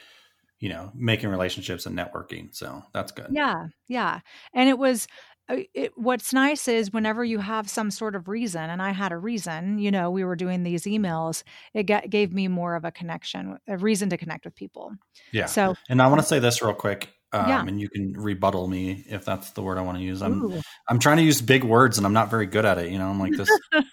you 0.58 0.68
know 0.68 0.90
making 0.94 1.30
relationships 1.30 1.86
and 1.86 1.96
networking. 1.96 2.54
So 2.54 2.82
that's 2.92 3.12
good. 3.12 3.28
Yeah, 3.30 3.68
yeah, 3.88 4.20
and 4.54 4.68
it 4.68 4.78
was. 4.78 5.06
Uh, 5.48 5.62
it, 5.74 5.90
what's 5.96 6.32
nice 6.32 6.68
is 6.68 6.92
whenever 6.92 7.24
you 7.24 7.40
have 7.40 7.68
some 7.68 7.90
sort 7.90 8.14
of 8.14 8.28
reason, 8.28 8.70
and 8.70 8.80
I 8.80 8.92
had 8.92 9.10
a 9.10 9.16
reason, 9.18 9.80
you 9.80 9.90
know, 9.90 10.08
we 10.08 10.22
were 10.22 10.36
doing 10.36 10.62
these 10.62 10.84
emails, 10.84 11.42
it 11.74 11.90
gave 12.08 12.32
me 12.32 12.46
more 12.46 12.76
of 12.76 12.84
a 12.84 12.92
connection, 12.92 13.58
a 13.66 13.76
reason 13.76 14.10
to 14.10 14.16
connect 14.16 14.44
with 14.44 14.54
people. 14.54 14.92
Yeah. 15.32 15.46
So, 15.46 15.74
and 15.88 16.00
I 16.00 16.06
want 16.06 16.20
to 16.20 16.26
say 16.26 16.38
this 16.38 16.62
real 16.62 16.72
quick 16.72 17.08
um, 17.32 17.48
yeah. 17.48 17.64
and 17.64 17.80
you 17.80 17.88
can 17.88 18.12
rebuttal 18.14 18.66
me 18.66 19.04
if 19.06 19.24
that's 19.24 19.50
the 19.50 19.62
word 19.62 19.78
I 19.78 19.82
want 19.82 19.98
to 19.98 20.04
use. 20.04 20.20
I'm 20.20 20.44
Ooh. 20.44 20.60
I'm 20.88 20.98
trying 20.98 21.18
to 21.18 21.22
use 21.22 21.40
big 21.40 21.62
words 21.62 21.96
and 21.96 22.06
I'm 22.06 22.12
not 22.12 22.30
very 22.30 22.46
good 22.46 22.64
at 22.64 22.78
it. 22.78 22.90
You 22.90 22.98
know, 22.98 23.08
I'm 23.08 23.20
like 23.20 23.36
this 23.36 23.48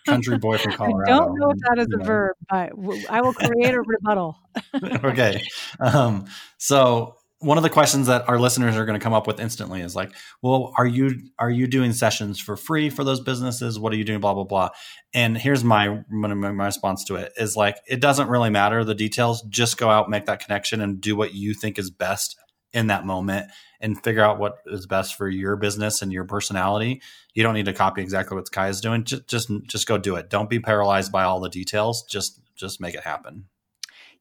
country 0.07 0.37
boy 0.37 0.57
from 0.57 0.73
Colorado. 0.73 1.11
I 1.13 1.17
don't 1.17 1.37
know 1.37 1.51
if 1.51 1.57
that 1.69 1.79
is 1.79 1.87
a 1.93 1.97
know. 1.97 2.05
verb, 2.05 2.35
but 2.49 2.71
I 3.09 3.21
will 3.21 3.33
create 3.33 3.73
a 3.73 3.81
rebuttal. 3.81 4.37
okay, 5.03 5.43
um, 5.79 6.25
so 6.57 7.15
one 7.39 7.57
of 7.57 7.63
the 7.63 7.69
questions 7.69 8.07
that 8.07 8.27
our 8.27 8.39
listeners 8.39 8.75
are 8.75 8.85
going 8.85 8.99
to 8.99 9.03
come 9.03 9.13
up 9.13 9.27
with 9.27 9.39
instantly 9.39 9.81
is 9.81 9.95
like, 9.95 10.11
well, 10.41 10.73
are 10.75 10.87
you 10.87 11.21
are 11.37 11.51
you 11.51 11.67
doing 11.67 11.93
sessions 11.93 12.39
for 12.39 12.57
free 12.57 12.89
for 12.89 13.03
those 13.03 13.19
businesses? 13.19 13.77
What 13.77 13.93
are 13.93 13.97
you 13.97 14.03
doing? 14.03 14.19
Blah 14.19 14.33
blah 14.33 14.45
blah. 14.45 14.69
And 15.13 15.37
here's 15.37 15.63
my 15.63 16.03
my 16.09 16.65
response 16.65 17.03
to 17.05 17.15
it 17.15 17.33
is 17.37 17.55
like, 17.55 17.77
it 17.85 18.01
doesn't 18.01 18.29
really 18.29 18.49
matter 18.49 18.83
the 18.83 18.95
details. 18.95 19.43
Just 19.43 19.77
go 19.77 19.89
out, 19.89 20.09
make 20.09 20.25
that 20.25 20.39
connection, 20.39 20.81
and 20.81 20.99
do 20.99 21.15
what 21.15 21.35
you 21.35 21.53
think 21.53 21.77
is 21.77 21.91
best 21.91 22.35
in 22.73 22.87
that 22.87 23.05
moment 23.05 23.49
and 23.79 24.01
figure 24.03 24.23
out 24.23 24.39
what 24.39 24.59
is 24.65 24.85
best 24.85 25.15
for 25.15 25.29
your 25.29 25.55
business 25.55 26.01
and 26.01 26.11
your 26.11 26.25
personality. 26.25 27.01
You 27.33 27.43
don't 27.43 27.53
need 27.53 27.65
to 27.65 27.73
copy 27.73 28.01
exactly 28.01 28.35
what 28.35 28.51
Kaya's 28.51 28.81
doing. 28.81 29.03
Just 29.03 29.27
just 29.27 29.49
just 29.67 29.87
go 29.87 29.97
do 29.97 30.15
it. 30.15 30.29
Don't 30.29 30.49
be 30.49 30.59
paralyzed 30.59 31.11
by 31.11 31.23
all 31.23 31.39
the 31.39 31.49
details. 31.49 32.03
Just 32.03 32.41
just 32.55 32.81
make 32.81 32.95
it 32.95 33.03
happen. 33.03 33.45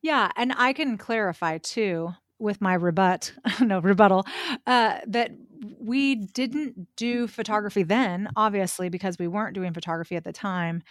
Yeah, 0.02 0.30
and 0.36 0.52
I 0.56 0.72
can 0.72 0.98
clarify 0.98 1.58
too 1.58 2.14
with 2.38 2.60
my 2.60 2.74
rebut, 2.74 3.32
no 3.60 3.80
rebuttal, 3.80 4.26
uh, 4.66 4.98
that 5.06 5.32
we 5.78 6.14
didn't 6.14 6.86
do 6.96 7.26
photography 7.26 7.82
then, 7.82 8.28
obviously, 8.36 8.88
because 8.88 9.18
we 9.18 9.26
weren't 9.26 9.54
doing 9.54 9.72
photography 9.72 10.16
at 10.16 10.24
the 10.24 10.32
time 10.32 10.82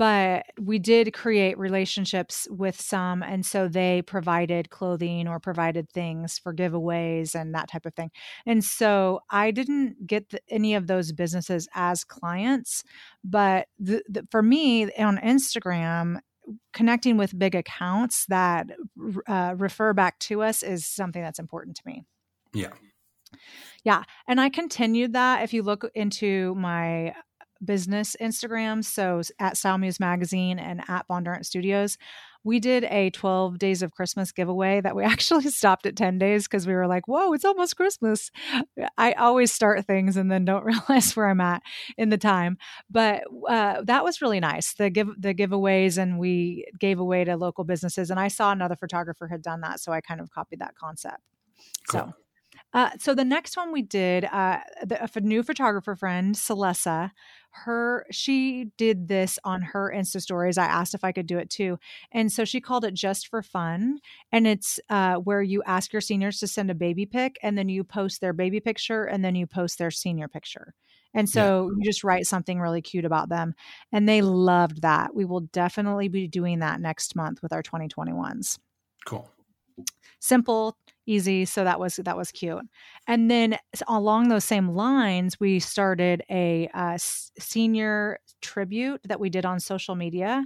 but 0.00 0.46
we 0.58 0.78
did 0.78 1.12
create 1.12 1.58
relationships 1.58 2.48
with 2.50 2.80
some 2.80 3.22
and 3.22 3.44
so 3.44 3.68
they 3.68 4.00
provided 4.00 4.70
clothing 4.70 5.28
or 5.28 5.38
provided 5.38 5.90
things 5.90 6.38
for 6.38 6.54
giveaways 6.54 7.34
and 7.34 7.54
that 7.54 7.68
type 7.68 7.84
of 7.84 7.92
thing. 7.92 8.10
And 8.46 8.64
so 8.64 9.20
i 9.28 9.50
didn't 9.50 10.06
get 10.06 10.30
the, 10.30 10.40
any 10.48 10.74
of 10.74 10.86
those 10.86 11.12
businesses 11.12 11.68
as 11.74 12.02
clients 12.02 12.82
but 13.22 13.66
the, 13.78 14.02
the, 14.08 14.26
for 14.30 14.42
me 14.42 14.90
on 14.94 15.18
instagram 15.18 16.20
connecting 16.72 17.18
with 17.18 17.38
big 17.38 17.54
accounts 17.54 18.24
that 18.26 18.68
uh, 19.28 19.54
refer 19.58 19.92
back 19.92 20.18
to 20.20 20.40
us 20.40 20.62
is 20.62 20.86
something 20.86 21.22
that's 21.22 21.38
important 21.38 21.76
to 21.76 21.82
me. 21.84 22.04
Yeah. 22.54 22.72
Yeah 23.84 24.02
and 24.26 24.40
i 24.40 24.48
continued 24.48 25.12
that. 25.12 25.44
If 25.44 25.52
you 25.52 25.62
look 25.62 25.84
into 25.94 26.54
my 26.54 27.14
business 27.64 28.16
Instagram, 28.20 28.84
so 28.84 29.22
at 29.38 29.56
Style 29.56 29.78
Muse 29.78 30.00
Magazine 30.00 30.58
and 30.58 30.82
at 30.88 31.06
Bondurant 31.08 31.44
Studios, 31.44 31.98
we 32.42 32.58
did 32.58 32.84
a 32.84 33.10
12 33.10 33.58
days 33.58 33.82
of 33.82 33.92
Christmas 33.92 34.32
giveaway 34.32 34.80
that 34.80 34.96
we 34.96 35.04
actually 35.04 35.48
stopped 35.50 35.86
at 35.86 35.96
10 35.96 36.18
days 36.18 36.44
because 36.44 36.66
we 36.66 36.74
were 36.74 36.86
like, 36.86 37.06
whoa, 37.06 37.32
it's 37.32 37.44
almost 37.44 37.76
Christmas. 37.76 38.30
I 38.96 39.12
always 39.12 39.52
start 39.52 39.86
things 39.86 40.16
and 40.16 40.30
then 40.30 40.44
don't 40.44 40.64
realize 40.88 41.14
where 41.14 41.28
I'm 41.28 41.40
at 41.40 41.62
in 41.98 42.08
the 42.08 42.18
time. 42.18 42.56
But 42.90 43.24
uh, 43.48 43.82
that 43.84 44.04
was 44.04 44.22
really 44.22 44.40
nice. 44.40 44.74
The 44.74 44.90
give 44.90 45.08
the 45.18 45.34
giveaways 45.34 45.98
and 45.98 46.18
we 46.18 46.66
gave 46.78 46.98
away 46.98 47.24
to 47.24 47.36
local 47.36 47.64
businesses. 47.64 48.10
And 48.10 48.18
I 48.18 48.28
saw 48.28 48.52
another 48.52 48.76
photographer 48.76 49.28
had 49.28 49.42
done 49.42 49.60
that. 49.60 49.80
So 49.80 49.92
I 49.92 50.00
kind 50.00 50.20
of 50.20 50.30
copied 50.30 50.60
that 50.60 50.74
concept. 50.76 51.22
Cool. 51.88 52.00
So 52.00 52.14
uh, 52.72 52.90
so 52.98 53.14
the 53.14 53.24
next 53.24 53.56
one 53.56 53.72
we 53.72 53.82
did, 53.82 54.24
uh, 54.24 54.58
the, 54.84 55.10
a 55.14 55.20
new 55.20 55.42
photographer 55.42 55.96
friend, 55.96 56.34
Celessa, 56.34 57.10
her 57.52 58.06
she 58.12 58.66
did 58.76 59.08
this 59.08 59.38
on 59.42 59.60
her 59.60 59.92
Insta 59.94 60.20
stories. 60.20 60.56
I 60.56 60.66
asked 60.66 60.94
if 60.94 61.02
I 61.02 61.10
could 61.10 61.26
do 61.26 61.38
it 61.38 61.50
too, 61.50 61.78
and 62.12 62.30
so 62.30 62.44
she 62.44 62.60
called 62.60 62.84
it 62.84 62.94
just 62.94 63.26
for 63.26 63.42
fun. 63.42 63.98
And 64.30 64.46
it's 64.46 64.78
uh, 64.88 65.16
where 65.16 65.42
you 65.42 65.62
ask 65.64 65.92
your 65.92 66.00
seniors 66.00 66.38
to 66.40 66.46
send 66.46 66.70
a 66.70 66.74
baby 66.74 67.06
pic, 67.06 67.38
and 67.42 67.58
then 67.58 67.68
you 67.68 67.82
post 67.82 68.20
their 68.20 68.32
baby 68.32 68.60
picture, 68.60 69.04
and 69.04 69.24
then 69.24 69.34
you 69.34 69.46
post 69.46 69.78
their 69.78 69.90
senior 69.90 70.28
picture. 70.28 70.74
And 71.12 71.28
so 71.28 71.68
yeah. 71.68 71.76
you 71.76 71.84
just 71.84 72.04
write 72.04 72.26
something 72.26 72.60
really 72.60 72.82
cute 72.82 73.04
about 73.04 73.28
them. 73.28 73.54
And 73.90 74.08
they 74.08 74.22
loved 74.22 74.82
that. 74.82 75.14
We 75.14 75.24
will 75.24 75.40
definitely 75.40 76.08
be 76.08 76.28
doing 76.28 76.60
that 76.60 76.80
next 76.80 77.16
month 77.16 77.42
with 77.42 77.52
our 77.52 77.62
2021s. 77.62 78.58
Cool. 79.06 79.28
Simple, 80.20 80.76
easy 81.10 81.44
so 81.44 81.64
that 81.64 81.80
was 81.80 81.96
that 81.96 82.16
was 82.16 82.30
cute. 82.30 82.64
And 83.06 83.30
then 83.30 83.58
along 83.88 84.28
those 84.28 84.44
same 84.44 84.68
lines 84.68 85.38
we 85.40 85.60
started 85.60 86.22
a 86.30 86.68
uh, 86.74 86.96
senior 86.98 88.18
tribute 88.40 89.00
that 89.04 89.20
we 89.20 89.30
did 89.30 89.44
on 89.44 89.60
social 89.60 89.94
media. 89.94 90.44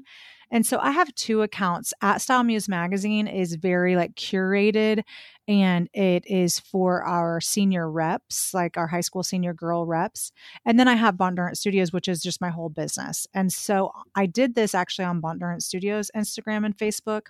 And 0.51 0.65
so 0.67 0.79
i 0.79 0.91
have 0.91 1.15
two 1.15 1.43
accounts. 1.43 1.93
At 2.03 2.21
style 2.21 2.45
muse 2.45 2.69
magazine 2.69 3.27
is 3.27 3.55
very 3.57 3.97
like 3.97 4.15
curated 4.15 5.03
and 5.47 5.89
it 5.93 6.25
is 6.27 6.59
for 6.59 7.05
our 7.05 7.41
senior 7.41 7.91
reps, 7.91 8.55
like 8.55 8.77
our 8.77 8.87
high 8.87 9.01
school 9.01 9.23
senior 9.23 9.53
girl 9.53 9.87
reps. 9.87 10.33
And 10.65 10.79
then 10.79 10.89
I 10.89 10.95
have 10.95 11.17
Bondurant 11.17 11.57
Studios, 11.57 11.93
which 11.93 12.09
is 12.09 12.23
just 12.23 12.41
my 12.41 12.49
whole 12.49 12.71
business. 12.71 13.27
And 13.35 13.53
so 13.53 13.93
I 14.15 14.27
did 14.27 14.55
this 14.55 14.75
actually 14.75 15.05
on 15.05 15.21
Bondurant 15.21 15.63
Studios 15.63 16.11
Instagram 16.17 16.65
and 16.65 16.77
Facebook. 16.77 17.27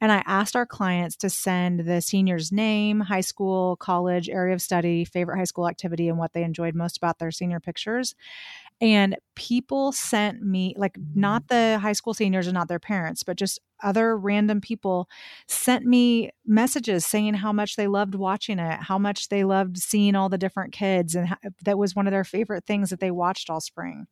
And 0.00 0.12
I 0.12 0.22
asked 0.26 0.54
our 0.54 0.66
clients 0.66 1.16
to 1.16 1.30
send 1.30 1.80
the 1.80 2.00
senior's 2.00 2.52
name, 2.52 3.00
high 3.00 3.20
school, 3.20 3.76
college, 3.76 4.28
area 4.28 4.54
of 4.54 4.62
study, 4.62 5.04
favorite 5.04 5.38
high 5.38 5.44
school 5.44 5.68
activity, 5.68 6.08
and 6.08 6.18
what 6.18 6.32
they 6.32 6.44
enjoyed 6.44 6.74
most 6.74 6.96
about 6.96 7.18
their 7.18 7.30
senior 7.30 7.60
pictures. 7.60 8.14
And 8.80 9.16
people 9.34 9.90
sent 9.90 10.40
me, 10.42 10.74
like, 10.76 10.96
not 11.14 11.48
the 11.48 11.80
high 11.80 11.94
school 11.94 12.14
seniors 12.14 12.46
and 12.46 12.54
not 12.54 12.68
their 12.68 12.78
parents, 12.78 13.24
but 13.24 13.36
just 13.36 13.60
other 13.82 14.16
random 14.16 14.60
people 14.60 15.08
sent 15.46 15.84
me 15.84 16.30
messages 16.46 17.06
saying 17.06 17.34
how 17.34 17.52
much 17.52 17.76
they 17.76 17.86
loved 17.86 18.14
watching 18.14 18.58
it, 18.58 18.80
how 18.80 18.98
much 18.98 19.28
they 19.28 19.44
loved 19.44 19.78
seeing 19.78 20.14
all 20.14 20.28
the 20.28 20.38
different 20.38 20.72
kids, 20.72 21.14
and 21.14 21.32
uh, 21.32 21.50
that 21.64 21.78
was 21.78 21.94
one 21.96 22.06
of 22.06 22.10
their 22.10 22.24
favorite 22.24 22.64
things 22.64 22.90
that 22.90 23.00
they 23.00 23.10
watched 23.10 23.50
all 23.50 23.60
spring. 23.60 24.06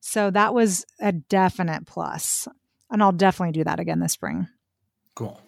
So 0.00 0.30
that 0.30 0.52
was 0.52 0.84
a 1.00 1.12
definite 1.12 1.86
plus. 1.86 2.46
And 2.90 3.02
I'll 3.02 3.12
definitely 3.12 3.52
do 3.52 3.64
that 3.64 3.80
again 3.80 4.00
this 4.00 4.12
spring. 4.12 4.48
Cool. 5.14 5.40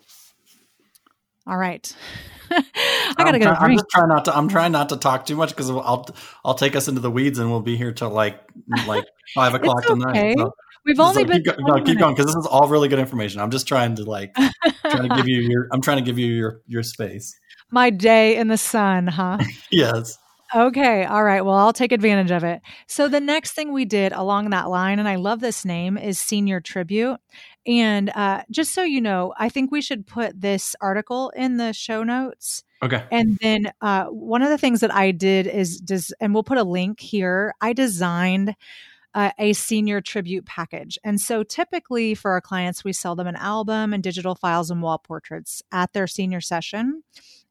All 1.46 1.57
right. 1.57 1.94
I 2.50 3.14
gotta 3.18 3.37
I'm 3.37 3.40
go. 3.40 3.55
Try, 3.55 3.57
I'm 3.57 3.72
just 3.72 3.87
trying 3.90 4.09
not 4.09 4.24
to. 4.24 4.37
I'm 4.37 4.48
trying 4.48 4.72
not 4.72 4.88
to 4.88 4.96
talk 4.96 5.26
too 5.26 5.37
much 5.37 5.50
because 5.50 5.70
I'll 5.70 6.09
I'll 6.44 6.55
take 6.55 6.74
us 6.74 6.88
into 6.88 7.00
the 7.00 7.11
weeds 7.11 7.38
and 7.38 7.50
we'll 7.50 7.61
be 7.61 7.76
here 7.76 7.92
till 7.92 8.11
like 8.11 8.40
like 8.87 9.05
five 9.35 9.55
o'clock 9.55 9.88
okay. 9.88 9.94
tonight. 9.94 10.38
So 10.38 10.55
We've 10.87 11.01
only 11.01 11.25
been 11.25 11.42
keep, 11.42 11.57
no, 11.59 11.83
keep 11.83 11.99
going 11.99 12.14
because 12.14 12.27
this 12.27 12.37
is 12.37 12.46
all 12.46 12.68
really 12.68 12.88
good 12.88 13.01
information. 13.01 13.40
I'm 13.40 13.51
just 13.51 13.66
trying 13.66 13.96
to 13.96 14.05
like 14.05 14.33
trying 14.35 15.09
to 15.09 15.16
give 15.16 15.27
you 15.27 15.40
your. 15.40 15.68
I'm 15.72 15.81
trying 15.81 15.99
to 15.99 16.05
give 16.05 16.16
you 16.16 16.33
your 16.33 16.61
your 16.68 16.85
space. 16.85 17.38
My 17.70 17.90
day 17.90 18.37
in 18.37 18.46
the 18.46 18.57
sun, 18.57 19.09
huh? 19.09 19.38
yes. 19.70 20.16
Okay. 20.55 21.05
All 21.05 21.25
right. 21.25 21.44
Well, 21.44 21.57
I'll 21.57 21.72
take 21.72 21.90
advantage 21.90 22.31
of 22.31 22.44
it. 22.44 22.62
So, 22.87 23.09
the 23.09 23.20
next 23.20 23.53
thing 23.53 23.72
we 23.72 23.85
did 23.85 24.12
along 24.12 24.51
that 24.51 24.70
line, 24.70 25.01
and 25.01 25.09
I 25.09 25.16
love 25.16 25.40
this 25.40 25.64
name, 25.64 25.99
is 25.99 26.20
Senior 26.20 26.61
Tribute. 26.61 27.18
And 27.66 28.11
uh, 28.11 28.42
just 28.49 28.72
so 28.72 28.85
you 28.85 29.01
know, 29.01 29.35
I 29.37 29.49
think 29.49 29.72
we 29.72 29.83
should 29.83 30.07
put 30.07 30.40
this 30.40 30.77
article 30.81 31.31
in 31.31 31.57
the 31.57 31.72
show 31.72 32.05
notes. 32.05 32.62
Okay. 32.81 33.03
And 33.11 33.37
then 33.42 33.72
uh, 33.81 34.05
one 34.05 34.42
of 34.42 34.51
the 34.51 34.59
things 34.59 34.81
that 34.81 34.94
I 34.94 35.11
did 35.11 35.49
is, 35.49 35.81
does, 35.81 36.12
and 36.20 36.33
we'll 36.33 36.44
put 36.44 36.59
a 36.59 36.62
link 36.62 37.01
here. 37.01 37.55
I 37.61 37.72
designed 37.72 38.55
uh, 39.16 39.31
a 39.38 39.55
senior 39.55 40.02
tribute 40.02 40.44
package. 40.44 40.98
And 41.02 41.18
so 41.18 41.42
typically 41.42 42.14
for 42.14 42.33
our 42.33 42.42
clients, 42.42 42.85
we 42.85 42.92
sell 42.92 43.16
them 43.16 43.26
an 43.26 43.35
album 43.35 43.94
and 43.94 44.02
digital 44.02 44.35
files 44.35 44.70
and 44.70 44.83
wall 44.83 44.98
portraits 44.98 45.62
at 45.72 45.94
their 45.94 46.07
senior 46.07 46.42
session. 46.42 47.02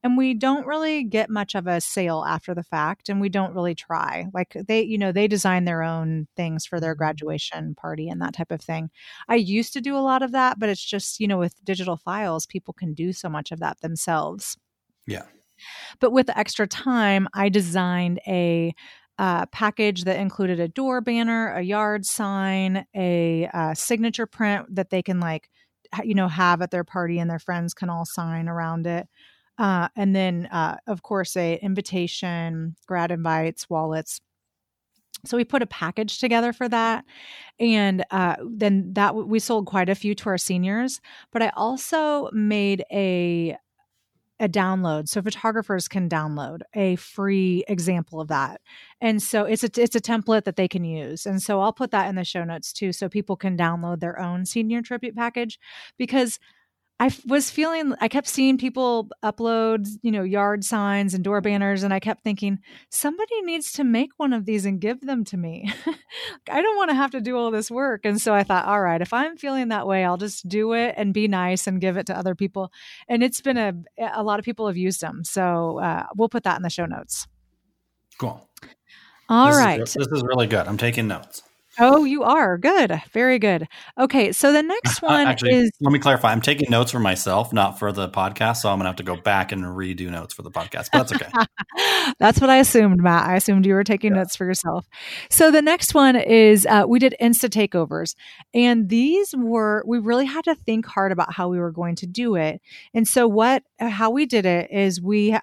And 0.04 0.16
we 0.16 0.36
don't 0.36 0.68
really 0.68 1.04
get 1.04 1.32
much 1.32 1.56
of 1.56 1.66
a 1.66 1.82
sale 1.82 2.24
after 2.28 2.54
the 2.54 2.62
fact, 2.62 3.10
and 3.10 3.20
we 3.20 3.30
don't 3.30 3.56
really 3.56 3.74
try. 3.74 4.28
Like 4.32 4.56
they, 4.68 4.84
you 4.84 5.00
know, 5.00 5.12
they 5.12 5.28
design 5.28 5.66
their 5.66 5.82
own 5.82 6.28
things 6.38 6.68
for 6.68 6.80
their 6.80 6.94
mm-hmm. 6.94 7.00
graduation 7.00 7.74
party 7.74 8.10
and 8.10 8.22
that 8.22 8.36
type 8.36 8.52
of 8.52 8.62
thing. 8.62 8.92
I 9.28 9.36
used 9.36 9.74
to 9.74 9.82
do 9.82 9.98
a 9.98 10.06
lot 10.06 10.22
of 10.22 10.34
that, 10.34 10.60
but 10.60 10.70
it's 10.70 10.86
just, 10.86 11.20
you 11.20 11.28
know, 11.28 11.40
with 11.40 11.66
digital 11.66 11.98
files, 11.98 12.46
people 12.46 12.76
can 12.76 12.94
do 12.94 13.12
so 13.12 13.28
much 13.28 13.52
of 13.52 13.60
that 13.62 13.82
themselves. 13.82 14.56
Yeah. 15.08 15.24
But 16.00 16.12
with 16.12 16.28
the 16.28 16.38
extra 16.38 16.68
time, 16.68 17.28
I 17.34 17.50
designed 17.50 18.20
a 18.28 18.76
uh, 19.18 19.46
package 19.48 20.04
that 20.04 20.20
included 20.20 20.60
a 20.60 20.68
door 20.68 21.02
banner, 21.02 21.54
a 21.54 21.62
yard 21.62 22.06
sign, 22.06 22.86
a 22.96 23.50
uh, 23.54 23.74
signature 23.74 24.26
print 24.26 24.76
that 24.76 24.90
they 24.90 25.02
can 25.02 25.20
like, 25.20 25.50
you 26.04 26.14
know, 26.14 26.28
have 26.28 26.62
at 26.62 26.72
their 26.72 26.84
party 26.84 27.20
and 27.20 27.30
their 27.30 27.40
friends 27.40 27.74
can 27.74 27.90
all 27.90 28.06
sign 28.06 28.50
around 28.50 28.88
it. 28.88 29.08
Uh, 29.58 29.88
and 29.96 30.16
then, 30.16 30.48
uh, 30.48 30.78
of 30.88 31.02
course, 31.02 31.38
a 31.38 31.56
invitation, 31.62 32.76
grad 32.88 33.12
invites, 33.12 33.70
wallets. 33.70 34.20
So 35.26 35.38
we 35.38 35.46
put 35.46 35.62
a 35.62 35.68
package 35.68 36.20
together 36.20 36.54
for 36.54 36.70
that, 36.70 37.04
and 37.60 38.06
uh, 38.12 38.36
then 38.48 38.94
that 38.94 39.16
we 39.16 39.40
sold 39.40 39.66
quite 39.66 39.90
a 39.90 39.96
few 39.96 40.14
to 40.14 40.30
our 40.30 40.38
seniors. 40.38 41.02
But 41.32 41.42
I 41.42 41.52
also 41.56 42.30
made 42.32 42.84
a 42.92 43.58
a 44.40 44.50
download 44.50 45.08
so 45.08 45.22
photographers 45.22 45.88
can 45.88 46.10
download 46.10 46.62
a 46.74 46.96
free 46.98 47.64
example 47.68 48.20
of 48.20 48.28
that. 48.28 48.62
And 49.00 49.22
so 49.22 49.46
it's 49.46 49.64
a 49.64 49.70
it's 49.82 49.96
a 49.96 50.02
template 50.02 50.44
that 50.44 50.58
they 50.58 50.68
can 50.68 50.84
use. 50.84 51.26
And 51.26 51.42
so 51.42 51.62
i'll 51.62 51.74
put 51.74 51.92
that 51.92 52.10
in 52.10 52.16
the 52.16 52.24
show 52.24 52.44
notes 52.44 52.74
too 52.74 52.92
so 52.92 53.08
people 53.10 53.38
can 53.38 53.58
download 53.58 54.00
their 54.00 54.20
own 54.20 54.46
senior 54.46 54.82
tribute 54.82 55.16
package 55.16 55.60
because 55.98 56.40
I 56.98 57.14
was 57.26 57.52
feeling, 57.52 57.94
I 58.00 58.08
kept 58.08 58.28
seeing 58.28 58.58
people 58.58 59.10
upload, 59.22 59.86
you 60.02 60.12
know, 60.12 60.24
yard 60.24 60.64
signs 60.64 61.14
and 61.14 61.26
door 61.26 61.42
banners. 61.42 61.84
And 61.84 61.94
I 61.94 62.00
kept 62.00 62.24
thinking, 62.24 62.60
somebody 62.90 63.42
needs 63.42 63.74
to 63.74 63.84
make 63.84 64.12
one 64.16 64.32
of 64.32 64.46
these 64.46 64.66
and 64.66 64.80
give 64.80 65.02
them 65.02 65.26
to 65.26 65.38
me. 65.38 65.70
I 66.50 66.62
don't 66.62 66.78
want 66.78 66.92
to 66.92 66.96
have 66.96 67.12
to 67.12 67.20
do 67.20 67.36
all 67.36 67.52
this 67.52 67.70
work. 67.70 68.06
And 68.06 68.22
so 68.22 68.34
I 68.34 68.44
thought, 68.44 68.66
all 68.66 68.80
right, 68.80 69.02
if 69.02 69.12
I'm 69.12 69.36
feeling 69.36 69.68
that 69.70 69.88
way, 69.88 70.06
I'll 70.06 70.16
just 70.16 70.48
do 70.48 70.72
it 70.74 70.96
and 70.96 71.14
be 71.14 71.28
nice 71.28 71.68
and 71.68 71.82
give 71.82 71.98
it 71.98 72.06
to 72.08 72.18
other 72.18 72.34
people. 72.34 72.72
And 73.10 73.24
it's 73.24 73.42
been 73.42 73.58
a, 73.58 73.74
a 74.14 74.24
lot 74.24 74.40
of 74.40 74.46
people 74.46 74.68
have 74.68 74.78
used 74.78 75.02
them. 75.02 75.26
So 75.26 75.80
uh, 75.80 76.06
we'll 76.16 76.30
put 76.30 76.44
that 76.44 76.56
in 76.56 76.64
the 76.64 76.70
show 76.70 76.86
notes. 76.86 77.28
Cool. 78.18 78.50
All 79.28 79.48
this 79.48 79.58
right. 79.58 79.82
Is, 79.82 79.94
this 79.96 80.08
is 80.08 80.24
really 80.24 80.48
good. 80.48 80.66
I'm 80.66 80.78
taking 80.78 81.10
notes. 81.10 81.42
Oh, 81.80 82.06
you 82.06 82.24
are 82.24 82.58
good. 82.58 83.02
Very 83.12 83.38
good. 83.38 83.68
Okay, 84.00 84.32
so 84.32 84.54
the 84.54 84.64
next 84.64 85.02
one 85.02 85.28
Actually, 85.28 85.54
is. 85.54 85.72
Let 85.82 85.92
me 85.92 86.00
clarify. 86.00 86.32
I'm 86.32 86.42
taking 86.42 86.70
notes 86.70 86.92
for 86.92 87.00
myself, 87.00 87.52
not 87.52 87.78
for 87.78 87.92
the 87.92 88.08
podcast. 88.10 88.58
So 88.58 88.70
I'm 88.70 88.78
going 88.78 88.86
to 88.86 88.90
have 88.90 88.96
to 88.98 89.04
go 89.04 89.18
back 89.18 89.52
and 89.52 89.64
redo 89.64 90.10
notes 90.10 90.34
for 90.34 90.42
the 90.42 90.52
podcast, 90.52 90.90
but 90.92 91.08
that's 91.08 91.14
okay. 91.14 91.30
that's 92.20 92.40
what 92.40 92.50
I 92.50 92.58
assumed, 92.58 93.02
Matt. 93.02 93.28
I 93.28 93.36
assumed 93.36 93.66
you 93.66 93.74
were 93.74 93.84
taking 93.84 94.14
yeah. 94.14 94.20
notes 94.20 94.36
for 94.36 94.46
yourself. 94.46 94.88
So 95.30 95.52
the 95.52 95.62
next 95.62 95.94
one 95.94 96.16
is 96.16 96.66
uh, 96.66 96.86
we 96.88 97.00
did 97.00 97.16
Insta 97.22 97.50
takeovers, 97.50 98.16
and 98.54 98.90
these 98.90 99.34
were 99.36 99.84
we 99.86 100.00
really 100.00 100.26
had 100.26 100.46
to 100.46 100.56
think 100.56 100.86
hard 100.86 101.12
about 101.12 101.34
how 101.34 101.50
we 101.50 101.60
were 101.60 101.72
going 101.72 101.96
to 101.96 102.08
do 102.08 102.36
it. 102.36 102.62
And 102.94 103.08
so 103.08 103.28
what 103.28 103.64
uh, 103.80 103.90
how 103.90 104.12
we 104.12 104.26
did 104.26 104.46
it 104.46 104.72
is 104.72 105.02
we 105.02 105.34
uh, 105.34 105.40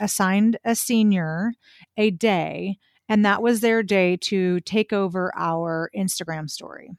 assigned 0.00 0.58
a 0.64 0.74
senior 0.74 1.52
a 1.96 2.10
day 2.10 2.78
and 3.08 3.24
that 3.24 3.42
was 3.42 3.60
their 3.60 3.82
day 3.82 4.16
to 4.16 4.60
take 4.60 4.92
over 4.92 5.32
our 5.36 5.90
Instagram 5.96 6.50
story. 6.50 6.90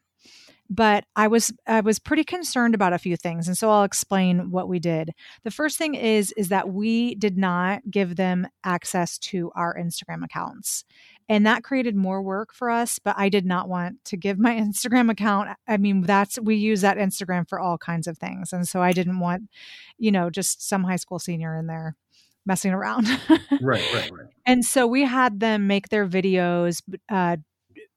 But 0.69 1.05
I 1.15 1.27
was 1.27 1.53
I 1.65 1.79
was 1.79 1.97
pretty 1.97 2.25
concerned 2.25 2.75
about 2.75 2.91
a 2.91 2.97
few 2.97 3.15
things 3.15 3.47
and 3.47 3.57
so 3.57 3.69
I'll 3.69 3.85
explain 3.85 4.51
what 4.51 4.67
we 4.67 4.79
did. 4.79 5.11
The 5.43 5.51
first 5.51 5.77
thing 5.77 5.95
is 5.95 6.33
is 6.35 6.49
that 6.49 6.69
we 6.69 7.15
did 7.15 7.37
not 7.37 7.81
give 7.89 8.17
them 8.17 8.47
access 8.65 9.17
to 9.19 9.49
our 9.55 9.77
Instagram 9.77 10.25
accounts. 10.25 10.83
And 11.29 11.45
that 11.45 11.63
created 11.63 11.95
more 11.95 12.21
work 12.21 12.53
for 12.53 12.69
us, 12.69 12.99
but 12.99 13.15
I 13.17 13.27
did 13.29 13.45
not 13.45 13.67
want 13.67 14.03
to 14.05 14.17
give 14.17 14.39
my 14.39 14.55
Instagram 14.59 15.09
account. 15.09 15.49
I 15.67 15.77
mean, 15.77 16.01
that's 16.01 16.39
we 16.39 16.55
use 16.55 16.81
that 16.81 16.97
Instagram 16.97 17.47
for 17.47 17.59
all 17.59 17.77
kinds 17.77 18.07
of 18.07 18.17
things. 18.17 18.51
And 18.51 18.67
so 18.67 18.81
I 18.81 18.91
didn't 18.91 19.19
want, 19.19 19.43
you 19.97 20.11
know, 20.11 20.29
just 20.29 20.67
some 20.67 20.83
high 20.83 20.95
school 20.97 21.19
senior 21.19 21.55
in 21.55 21.67
there 21.67 21.95
messing 22.47 22.71
around. 22.71 23.07
right, 23.29 23.39
right, 23.93 24.11
right. 24.11 24.27
And 24.45 24.65
so 24.65 24.87
we 24.87 25.03
had 25.03 25.39
them 25.39 25.67
make 25.67 25.89
their 25.89 26.07
videos, 26.07 26.81
uh, 27.09 27.37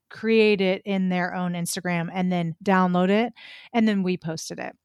create 0.09 0.61
it 0.61 0.81
in 0.85 1.09
their 1.09 1.33
own 1.33 1.53
Instagram, 1.53 2.09
and 2.13 2.31
then 2.31 2.55
download 2.63 3.09
it, 3.09 3.33
and 3.73 3.87
then 3.87 4.03
we 4.03 4.17
posted 4.17 4.59
it. 4.59 4.75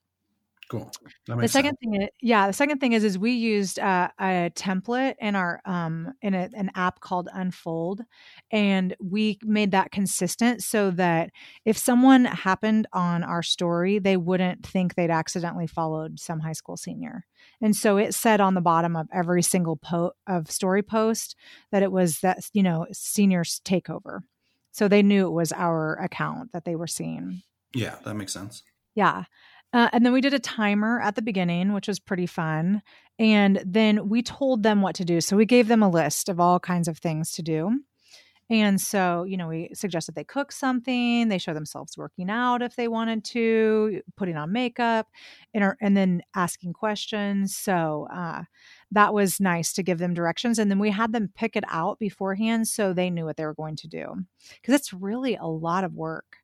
Cool. 0.68 0.90
The 1.29 1.46
second 1.46 1.76
sense. 1.79 1.79
thing, 1.81 2.02
is, 2.02 2.09
yeah, 2.20 2.48
the 2.48 2.52
second 2.52 2.79
thing 2.79 2.92
is, 2.92 3.05
is 3.05 3.16
we 3.16 3.33
used 3.33 3.79
uh, 3.79 4.09
a 4.20 4.50
template 4.57 5.14
in 5.20 5.37
our 5.37 5.61
um 5.64 6.12
in 6.22 6.35
a, 6.35 6.48
an 6.55 6.72
app 6.74 6.98
called 6.98 7.29
Unfold, 7.33 8.00
and 8.50 8.96
we 9.00 9.38
made 9.42 9.70
that 9.70 9.92
consistent 9.92 10.64
so 10.64 10.90
that 10.92 11.31
if 11.64 11.79
someone 11.79 12.24
happened 12.24 12.88
on 12.92 13.22
our 13.22 13.44
story, 13.44 14.00
they 14.00 14.16
wouldn't 14.16 14.66
think 14.66 14.94
they'd 14.94 15.11
accidentally 15.11 15.68
followed 15.68 16.18
some 16.18 16.40
high 16.40 16.52
school 16.52 16.76
senior. 16.76 17.24
And 17.60 17.74
so 17.74 17.96
it 17.96 18.14
said 18.14 18.40
on 18.40 18.54
the 18.54 18.60
bottom 18.60 18.96
of 18.96 19.08
every 19.12 19.42
single 19.42 19.76
po- 19.76 20.12
of 20.26 20.50
story 20.50 20.82
post 20.82 21.36
that 21.72 21.82
it 21.82 21.90
was 21.90 22.20
that 22.20 22.48
you 22.52 22.62
know 22.62 22.86
seniors 22.92 23.60
takeover, 23.64 24.20
so 24.72 24.88
they 24.88 25.02
knew 25.02 25.26
it 25.26 25.32
was 25.32 25.52
our 25.52 25.94
account 25.94 26.52
that 26.52 26.64
they 26.64 26.76
were 26.76 26.86
seeing. 26.86 27.42
Yeah, 27.74 27.96
that 28.04 28.14
makes 28.14 28.32
sense. 28.32 28.62
Yeah. 28.94 29.24
Uh, 29.72 29.88
and 29.92 30.06
then 30.06 30.12
we 30.12 30.20
did 30.20 30.32
a 30.32 30.38
timer 30.38 31.00
at 31.00 31.16
the 31.16 31.22
beginning, 31.22 31.72
which 31.72 31.88
was 31.88 31.98
pretty 31.98 32.26
fun. 32.26 32.82
And 33.18 33.62
then 33.66 34.08
we 34.08 34.22
told 34.22 34.62
them 34.62 34.80
what 34.80 34.94
to 34.96 35.04
do. 35.04 35.20
So 35.20 35.36
we 35.36 35.44
gave 35.44 35.68
them 35.68 35.82
a 35.82 35.90
list 35.90 36.28
of 36.28 36.40
all 36.40 36.60
kinds 36.60 36.88
of 36.88 36.98
things 36.98 37.32
to 37.32 37.42
do. 37.42 37.80
And 38.48 38.80
so, 38.80 39.24
you 39.24 39.37
know, 39.37 39.48
we 39.48 39.70
suggested 39.74 40.14
they 40.14 40.24
cook 40.24 40.52
something, 40.52 41.28
they 41.28 41.38
show 41.38 41.52
themselves 41.52 41.98
working 41.98 42.30
out 42.30 42.62
if 42.62 42.76
they 42.76 42.87
wanted 42.87 43.24
to, 43.24 44.02
putting 44.16 44.37
on 44.37 44.52
makeup, 44.52 45.09
and, 45.52 45.74
and 45.80 45.96
then 45.96 46.22
asking 46.35 46.72
questions. 46.72 47.56
So 47.56 48.06
uh, 48.12 48.42
that 48.92 49.12
was 49.12 49.40
nice 49.40 49.72
to 49.74 49.82
give 49.82 49.98
them 49.98 50.14
directions. 50.14 50.59
And 50.59 50.70
then 50.70 50.78
we 50.78 50.90
had 50.90 51.12
them 51.12 51.30
pick 51.35 51.56
it 51.56 51.64
out 51.68 51.98
beforehand 51.98 52.68
so 52.68 52.92
they 52.92 53.11
knew 53.11 53.24
what 53.24 53.37
they 53.37 53.44
were 53.44 53.54
going 53.54 53.76
to 53.76 53.88
do. 53.88 54.24
Because 54.61 54.74
it's 54.74 54.92
really 54.92 55.35
a 55.35 55.46
lot 55.46 55.82
of 55.82 55.94
work. 55.94 56.37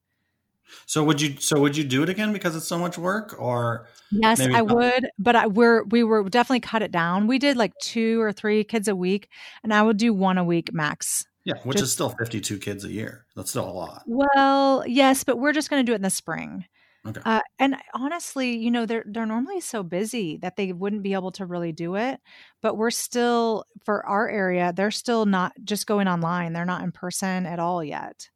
So 0.87 1.05
would 1.05 1.21
you 1.21 1.37
so 1.39 1.61
would 1.61 1.77
you 1.77 1.85
do 1.85 2.03
it 2.03 2.09
again 2.09 2.33
because 2.33 2.57
it's 2.57 2.67
so 2.67 2.79
much 2.79 2.97
work 2.97 3.37
or 3.39 3.89
Yes, 4.11 4.41
I 4.41 4.47
not? 4.47 4.75
would, 4.75 5.09
but 5.19 5.37
I, 5.37 5.47
we're 5.47 5.85
we 5.85 6.03
were 6.03 6.29
definitely 6.29 6.61
cut 6.61 6.83
it 6.83 6.91
down. 6.91 7.27
We 7.27 7.39
did 7.39 7.57
like 7.57 7.73
two 7.81 8.21
or 8.21 8.33
three 8.33 8.65
kids 8.65 8.89
a 8.89 8.97
week 8.97 9.29
and 9.63 9.75
I 9.75 9.83
would 9.83 9.97
do 9.99 10.15
one 10.15 10.39
a 10.39 10.45
week 10.45 10.73
max. 10.73 11.27
Yeah, 11.45 11.55
which 11.65 11.79
just, 11.79 11.89
is 11.89 11.93
still 11.93 12.11
52 12.11 12.59
kids 12.59 12.85
a 12.85 12.91
year. 12.91 13.27
That's 13.35 13.51
still 13.51 13.69
a 13.69 13.73
lot. 13.73 14.03
Well, 14.07 14.85
yes, 14.87 15.25
but 15.25 15.39
we're 15.39 15.53
just 15.53 15.71
going 15.71 15.85
to 15.85 15.91
do 15.91 15.93
it 15.93 15.97
in 15.97 16.03
the 16.03 16.11
spring. 16.11 16.65
Okay. 17.05 17.21
Uh, 17.25 17.41
and 17.59 17.77
honestly, 17.95 18.57
you 18.57 18.71
know, 18.71 18.87
they're 18.87 19.05
they're 19.07 19.27
normally 19.27 19.61
so 19.61 19.83
busy 19.83 20.37
that 20.39 20.55
they 20.55 20.73
wouldn't 20.73 21.03
be 21.03 21.15
able 21.15 21.33
to 21.33 21.47
really 21.47 21.73
do 21.73 21.97
it. 21.97 22.21
But 22.61 22.77
we're 22.77 22.93
still 22.93 23.65
for 23.85 24.07
our 24.07 24.29
area, 24.29 24.73
they're 24.75 24.93
still 24.93 25.27
not 25.27 25.53
just 25.65 25.87
going 25.87 26.07
online. 26.07 26.53
They're 26.53 26.65
not 26.65 26.85
in 26.85 26.93
person 26.93 27.45
at 27.45 27.59
all 27.59 27.83
yet. 27.83 28.29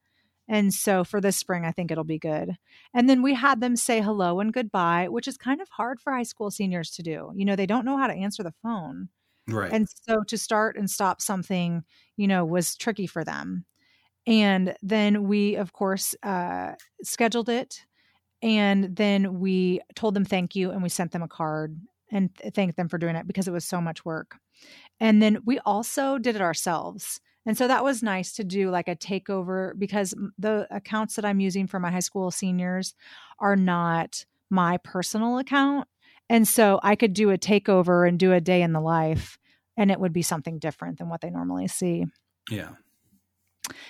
And 0.49 0.73
so 0.73 1.05
for 1.05 1.21
this 1.21 1.37
spring, 1.37 1.65
I 1.65 1.73
think 1.73 1.91
it'll 1.91 2.05
be 2.05 2.19
good. 2.19 2.57
And 2.95 3.09
then 3.09 3.23
we 3.23 3.35
had 3.35 3.61
them 3.61 3.77
say 3.77 4.01
hello 4.01 4.41
and 4.41 4.53
goodbye, 4.53 5.09
which 5.09 5.27
is 5.29 5.37
kind 5.37 5.61
of 5.61 5.69
hard 5.71 6.01
for 6.01 6.13
high 6.13 6.23
school 6.23 6.51
seniors 6.51 6.91
to 6.93 7.03
do. 7.03 7.33
You 7.35 7.45
know, 7.45 7.57
they 7.57 7.67
don't 7.67 7.85
know 7.85 7.99
how 7.99 8.07
to 8.07 8.15
answer 8.15 8.43
the 8.43 8.55
phone. 8.63 9.09
Right. 9.49 9.73
And 9.73 9.89
so 10.09 10.23
to 10.25 10.39
start 10.39 10.77
and 10.77 10.91
stop 10.91 11.21
something, 11.21 11.85
you 12.17 12.27
know, 12.27 12.45
was 12.45 12.77
tricky 12.77 13.07
for 13.07 13.25
them. 13.25 13.65
And 14.27 14.77
then 14.83 15.25
we, 15.29 15.57
of 15.57 15.73
course, 15.73 16.15
uh, 16.23 16.73
scheduled 17.03 17.49
it. 17.49 17.85
And 18.43 18.97
then 18.97 19.41
we 19.41 19.81
told 19.95 20.15
them 20.15 20.25
thank 20.25 20.57
you 20.57 20.71
and 20.71 20.83
we 20.83 20.89
sent 20.89 21.13
them 21.13 21.23
a 21.23 21.29
card 21.29 21.79
and 22.13 22.35
thanked 22.55 22.77
them 22.77 22.89
for 22.89 22.99
doing 22.99 23.17
it 23.17 23.27
because 23.27 23.49
it 23.49 23.53
was 23.53 23.65
so 23.65 23.81
much 23.81 24.05
work. 24.05 24.37
And 25.01 25.23
then 25.23 25.39
we 25.45 25.59
also 25.61 26.19
did 26.19 26.37
it 26.37 26.43
ourselves. 26.43 27.21
And 27.47 27.57
so 27.57 27.69
that 27.69 27.85
was 27.85 28.03
nice 28.03 28.33
to 28.35 28.45
do 28.45 28.71
like 28.71 28.89
a 28.89 28.97
takeover 28.97 29.73
because 29.79 30.15
the 30.39 30.67
accounts 30.71 31.17
that 31.17 31.25
I'm 31.25 31.41
using 31.41 31.67
for 31.67 31.81
my 31.81 31.91
high 31.91 32.01
school 32.01 32.31
seniors 32.31 32.95
are 33.39 33.57
not 33.57 34.25
my 34.51 34.79
personal 34.79 35.39
account. 35.39 35.89
And 36.29 36.47
so 36.47 36.81
I 36.83 36.97
could 36.97 37.13
do 37.13 37.31
a 37.31 37.39
takeover 37.39 38.09
and 38.09 38.19
do 38.19 38.33
a 38.33 38.41
day 38.41 38.63
in 38.63 38.73
the 38.73 38.81
life, 38.81 39.39
and 39.77 39.91
it 39.91 40.01
would 40.01 40.13
be 40.13 40.23
something 40.23 40.59
different 40.59 40.99
than 40.99 41.09
what 41.09 41.21
they 41.21 41.31
normally 41.31 41.69
see. 41.69 42.07
Yeah. 42.51 42.71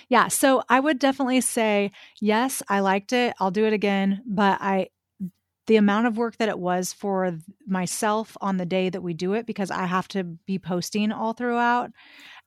Yeah. 0.09 0.27
So 0.27 0.63
I 0.69 0.79
would 0.79 0.99
definitely 0.99 1.41
say, 1.41 1.91
yes, 2.19 2.63
I 2.67 2.79
liked 2.79 3.13
it. 3.13 3.33
I'll 3.39 3.51
do 3.51 3.65
it 3.65 3.73
again. 3.73 4.21
But 4.25 4.59
I, 4.59 4.87
the 5.67 5.75
amount 5.75 6.07
of 6.07 6.17
work 6.17 6.37
that 6.37 6.49
it 6.49 6.57
was 6.57 6.93
for 6.93 7.37
myself 7.67 8.37
on 8.41 8.57
the 8.57 8.65
day 8.65 8.89
that 8.89 9.01
we 9.01 9.13
do 9.13 9.33
it, 9.33 9.45
because 9.45 9.69
I 9.69 9.85
have 9.85 10.07
to 10.09 10.23
be 10.23 10.57
posting 10.57 11.11
all 11.11 11.33
throughout, 11.33 11.91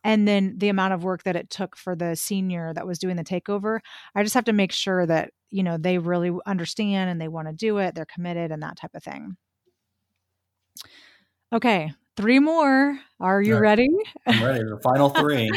and 0.05 0.27
then 0.27 0.55
the 0.57 0.69
amount 0.69 0.95
of 0.95 1.05
work 1.05 1.23
that 1.25 1.37
it 1.37 1.51
took 1.51 1.77
for 1.77 1.95
the 1.95 2.17
senior 2.17 2.73
that 2.75 2.87
was 2.87 2.99
doing 2.99 3.17
the 3.17 3.25
takeover 3.25 3.81
i 4.15 4.23
just 4.23 4.35
have 4.35 4.45
to 4.45 4.53
make 4.53 4.73
sure 4.73 5.07
that 5.07 5.31
you 5.51 5.63
know 5.63 5.77
they 5.77 5.99
really 5.99 6.33
understand 6.47 7.11
and 7.11 7.21
they 7.21 7.29
want 7.29 7.49
to 7.49 7.55
do 7.55 7.79
it 7.79 7.95
they're 7.95 8.07
committed 8.07 8.51
and 8.51 8.63
that 8.63 8.77
type 8.77 8.91
of 8.95 9.03
thing 9.03 9.37
okay 11.53 11.93
three 12.21 12.39
more. 12.39 12.99
Are 13.19 13.41
you 13.41 13.55
right. 13.55 13.61
ready? 13.61 13.89
I'm 14.27 14.43
ready. 14.43 14.65
The 14.65 14.79
final 14.83 15.09
three. 15.21 15.51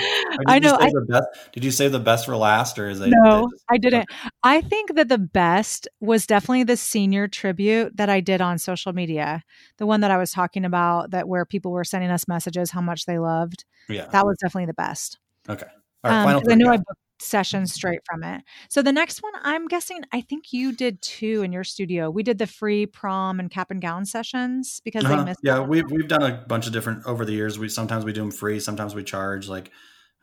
I 0.47 0.59
know 0.59 0.77
I, 0.79 0.91
best, 1.07 1.27
did 1.51 1.63
you 1.63 1.71
say 1.71 1.87
the 1.87 1.99
best 1.99 2.25
for 2.25 2.35
last 2.35 2.79
or 2.79 2.89
is 2.89 2.99
it 3.01 3.09
no 3.09 3.49
just, 3.51 3.63
i 3.69 3.77
didn't. 3.77 4.09
i 4.43 4.61
think 4.61 4.95
that 4.95 5.07
the 5.07 5.17
best 5.17 5.87
was 5.99 6.25
definitely 6.25 6.63
the 6.63 6.77
senior 6.77 7.27
tribute 7.27 7.95
that 7.97 8.09
i 8.09 8.19
did 8.19 8.41
on 8.41 8.57
social 8.57 8.93
media. 8.93 9.43
The 9.77 9.85
one 9.85 10.01
that 10.01 10.11
i 10.11 10.17
was 10.17 10.31
talking 10.31 10.65
about 10.65 11.11
that 11.11 11.27
where 11.27 11.45
people 11.45 11.71
were 11.71 11.83
sending 11.83 12.09
us 12.09 12.27
messages 12.27 12.71
how 12.71 12.81
much 12.81 13.05
they 13.05 13.19
loved. 13.19 13.65
Yeah. 13.89 14.07
That 14.07 14.25
was 14.25 14.37
definitely 14.41 14.67
the 14.67 14.73
best. 14.73 15.19
Okay. 15.49 15.67
All 16.03 16.11
right, 16.11 16.35
um, 16.35 16.43
I 16.49 16.55
knew 16.55 16.67
I 16.67 16.77
booked 16.77 16.99
sessions 17.23 17.73
straight 17.73 18.01
from 18.05 18.23
it. 18.23 18.41
So 18.69 18.81
the 18.81 18.91
next 18.91 19.23
one, 19.23 19.33
I'm 19.41 19.67
guessing, 19.67 20.01
I 20.11 20.21
think 20.21 20.53
you 20.53 20.71
did 20.73 21.01
two 21.01 21.41
in 21.43 21.51
your 21.51 21.63
studio. 21.63 22.09
We 22.09 22.23
did 22.23 22.37
the 22.37 22.47
free 22.47 22.85
prom 22.85 23.39
and 23.39 23.49
cap 23.49 23.71
and 23.71 23.81
gown 23.81 24.05
sessions 24.05 24.81
because 24.83 25.05
uh-huh. 25.05 25.17
they 25.17 25.23
missed. 25.25 25.39
Yeah, 25.43 25.59
we've 25.61 25.89
we've 25.89 26.07
done 26.07 26.23
a 26.23 26.43
bunch 26.47 26.67
of 26.67 26.73
different 26.73 27.05
over 27.05 27.25
the 27.25 27.33
years. 27.33 27.57
We 27.57 27.69
sometimes 27.69 28.05
we 28.05 28.13
do 28.13 28.21
them 28.21 28.31
free, 28.31 28.59
sometimes 28.59 28.95
we 28.95 29.03
charge. 29.03 29.47
Like 29.47 29.71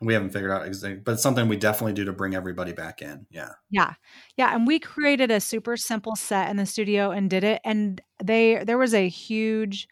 we 0.01 0.13
haven't 0.13 0.31
figured 0.31 0.51
out 0.51 0.65
exactly, 0.65 0.99
but 0.99 1.13
it's 1.13 1.23
something 1.23 1.47
we 1.47 1.57
definitely 1.57 1.93
do 1.93 2.05
to 2.05 2.13
bring 2.13 2.33
everybody 2.33 2.73
back 2.73 3.01
in. 3.01 3.27
Yeah. 3.29 3.49
Yeah. 3.69 3.93
Yeah. 4.35 4.53
And 4.53 4.65
we 4.65 4.79
created 4.79 5.29
a 5.29 5.39
super 5.39 5.77
simple 5.77 6.15
set 6.15 6.49
in 6.49 6.57
the 6.57 6.65
studio 6.65 7.11
and 7.11 7.29
did 7.29 7.43
it. 7.43 7.61
And 7.63 8.01
they, 8.23 8.63
there 8.63 8.79
was 8.79 8.95
a 8.95 9.07
huge 9.07 9.87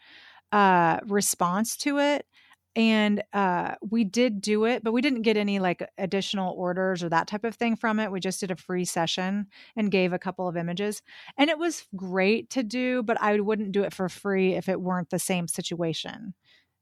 uh, 0.51 0.99
response 1.07 1.77
to 1.77 1.99
it 1.99 2.25
and 2.75 3.23
uh, 3.33 3.75
we 3.89 4.03
did 4.03 4.41
do 4.41 4.65
it 4.65 4.83
but 4.83 4.93
we 4.93 5.01
didn't 5.01 5.23
get 5.23 5.37
any 5.37 5.59
like 5.59 5.87
additional 5.97 6.53
orders 6.55 7.03
or 7.03 7.09
that 7.09 7.27
type 7.27 7.43
of 7.43 7.55
thing 7.55 7.75
from 7.75 7.99
it. 7.99 8.11
We 8.11 8.19
just 8.19 8.39
did 8.39 8.51
a 8.51 8.55
free 8.55 8.85
session 8.85 9.47
and 9.75 9.91
gave 9.91 10.13
a 10.13 10.19
couple 10.19 10.47
of 10.47 10.57
images 10.57 11.01
and 11.37 11.49
it 11.49 11.57
was 11.57 11.85
great 11.95 12.49
to 12.51 12.63
do 12.63 13.03
but 13.03 13.19
i 13.21 13.39
wouldn't 13.39 13.71
do 13.71 13.83
it 13.83 13.93
for 13.93 14.09
free 14.09 14.53
if 14.53 14.69
it 14.69 14.81
weren't 14.81 15.09
the 15.09 15.19
same 15.19 15.47
situation. 15.47 16.33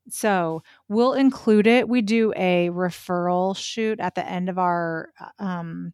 So 0.10 0.63
we'll 0.88 1.13
include 1.13 1.67
it. 1.67 1.89
We 1.89 2.02
do 2.02 2.34
a 2.38 2.69
referral 2.69 3.58
shoot 3.58 4.00
at 4.00 4.15
the 4.15 4.26
end 4.26 4.50
of 4.50 4.58
our 4.58 5.10
uh, 5.19 5.43
um, 5.43 5.93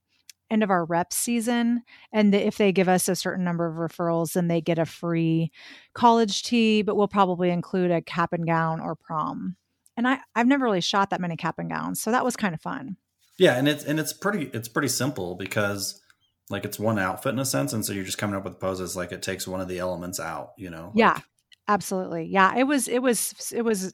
end 0.51 0.63
of 0.63 0.69
our 0.69 0.86
rep 0.86 1.12
season 1.12 1.82
and 2.12 2.36
if 2.36 2.58
they 2.58 2.71
give 2.71 2.88
us 2.88 3.10
a 3.10 3.15
certain 3.15 3.43
number 3.43 3.65
of 3.65 3.75
referrals 3.75 4.34
then 4.34 4.47
they 4.47 4.62
get 4.62 4.77
a 4.77 4.86
free 4.86 5.51
college 5.95 6.43
tee 6.43 6.84
but 6.84 6.95
we'll 6.95 7.08
probably 7.08 7.49
include 7.49 7.89
a 7.89 8.01
cap 8.03 8.34
and 8.34 8.45
gown 8.45 8.79
or 8.79 8.95
prom 8.95 9.56
and 9.97 10.08
I 10.08 10.19
I've 10.36 10.47
never 10.47 10.65
really 10.65 10.82
shot 10.82 11.10
that 11.10 11.21
many 11.21 11.36
cap 11.36 11.60
and 11.60 11.69
gowns, 11.69 12.01
so 12.01 12.12
that 12.12 12.25
was 12.25 12.36
kind 12.36 12.53
of 12.53 12.62
fun. 12.62 12.97
Yeah, 13.38 13.58
and 13.58 13.67
it's 13.67 13.84
and 13.84 13.99
it's 13.99 14.13
pretty 14.13 14.49
it's 14.53 14.67
pretty 14.67 14.88
simple 14.88 15.36
because 15.36 16.01
like 16.49 16.65
it's 16.65 16.79
one 16.79 16.99
outfit 16.99 17.34
in 17.34 17.39
a 17.39 17.45
sense, 17.45 17.73
and 17.73 17.86
so 17.86 17.93
you're 17.93 18.03
just 18.03 18.17
coming 18.17 18.36
up 18.36 18.43
with 18.43 18.60
poses 18.60 18.95
like 18.95 19.12
it 19.12 19.21
takes 19.21 19.47
one 19.47 19.62
of 19.62 19.67
the 19.67 19.79
elements 19.79 20.19
out, 20.19 20.51
you 20.58 20.69
know. 20.69 20.88
Like, 20.88 20.95
yeah, 20.95 21.19
absolutely. 21.67 22.25
Yeah, 22.25 22.56
it 22.56 22.65
was 22.65 22.88
it 22.88 23.01
was 23.01 23.51
it 23.56 23.63
was. 23.63 23.93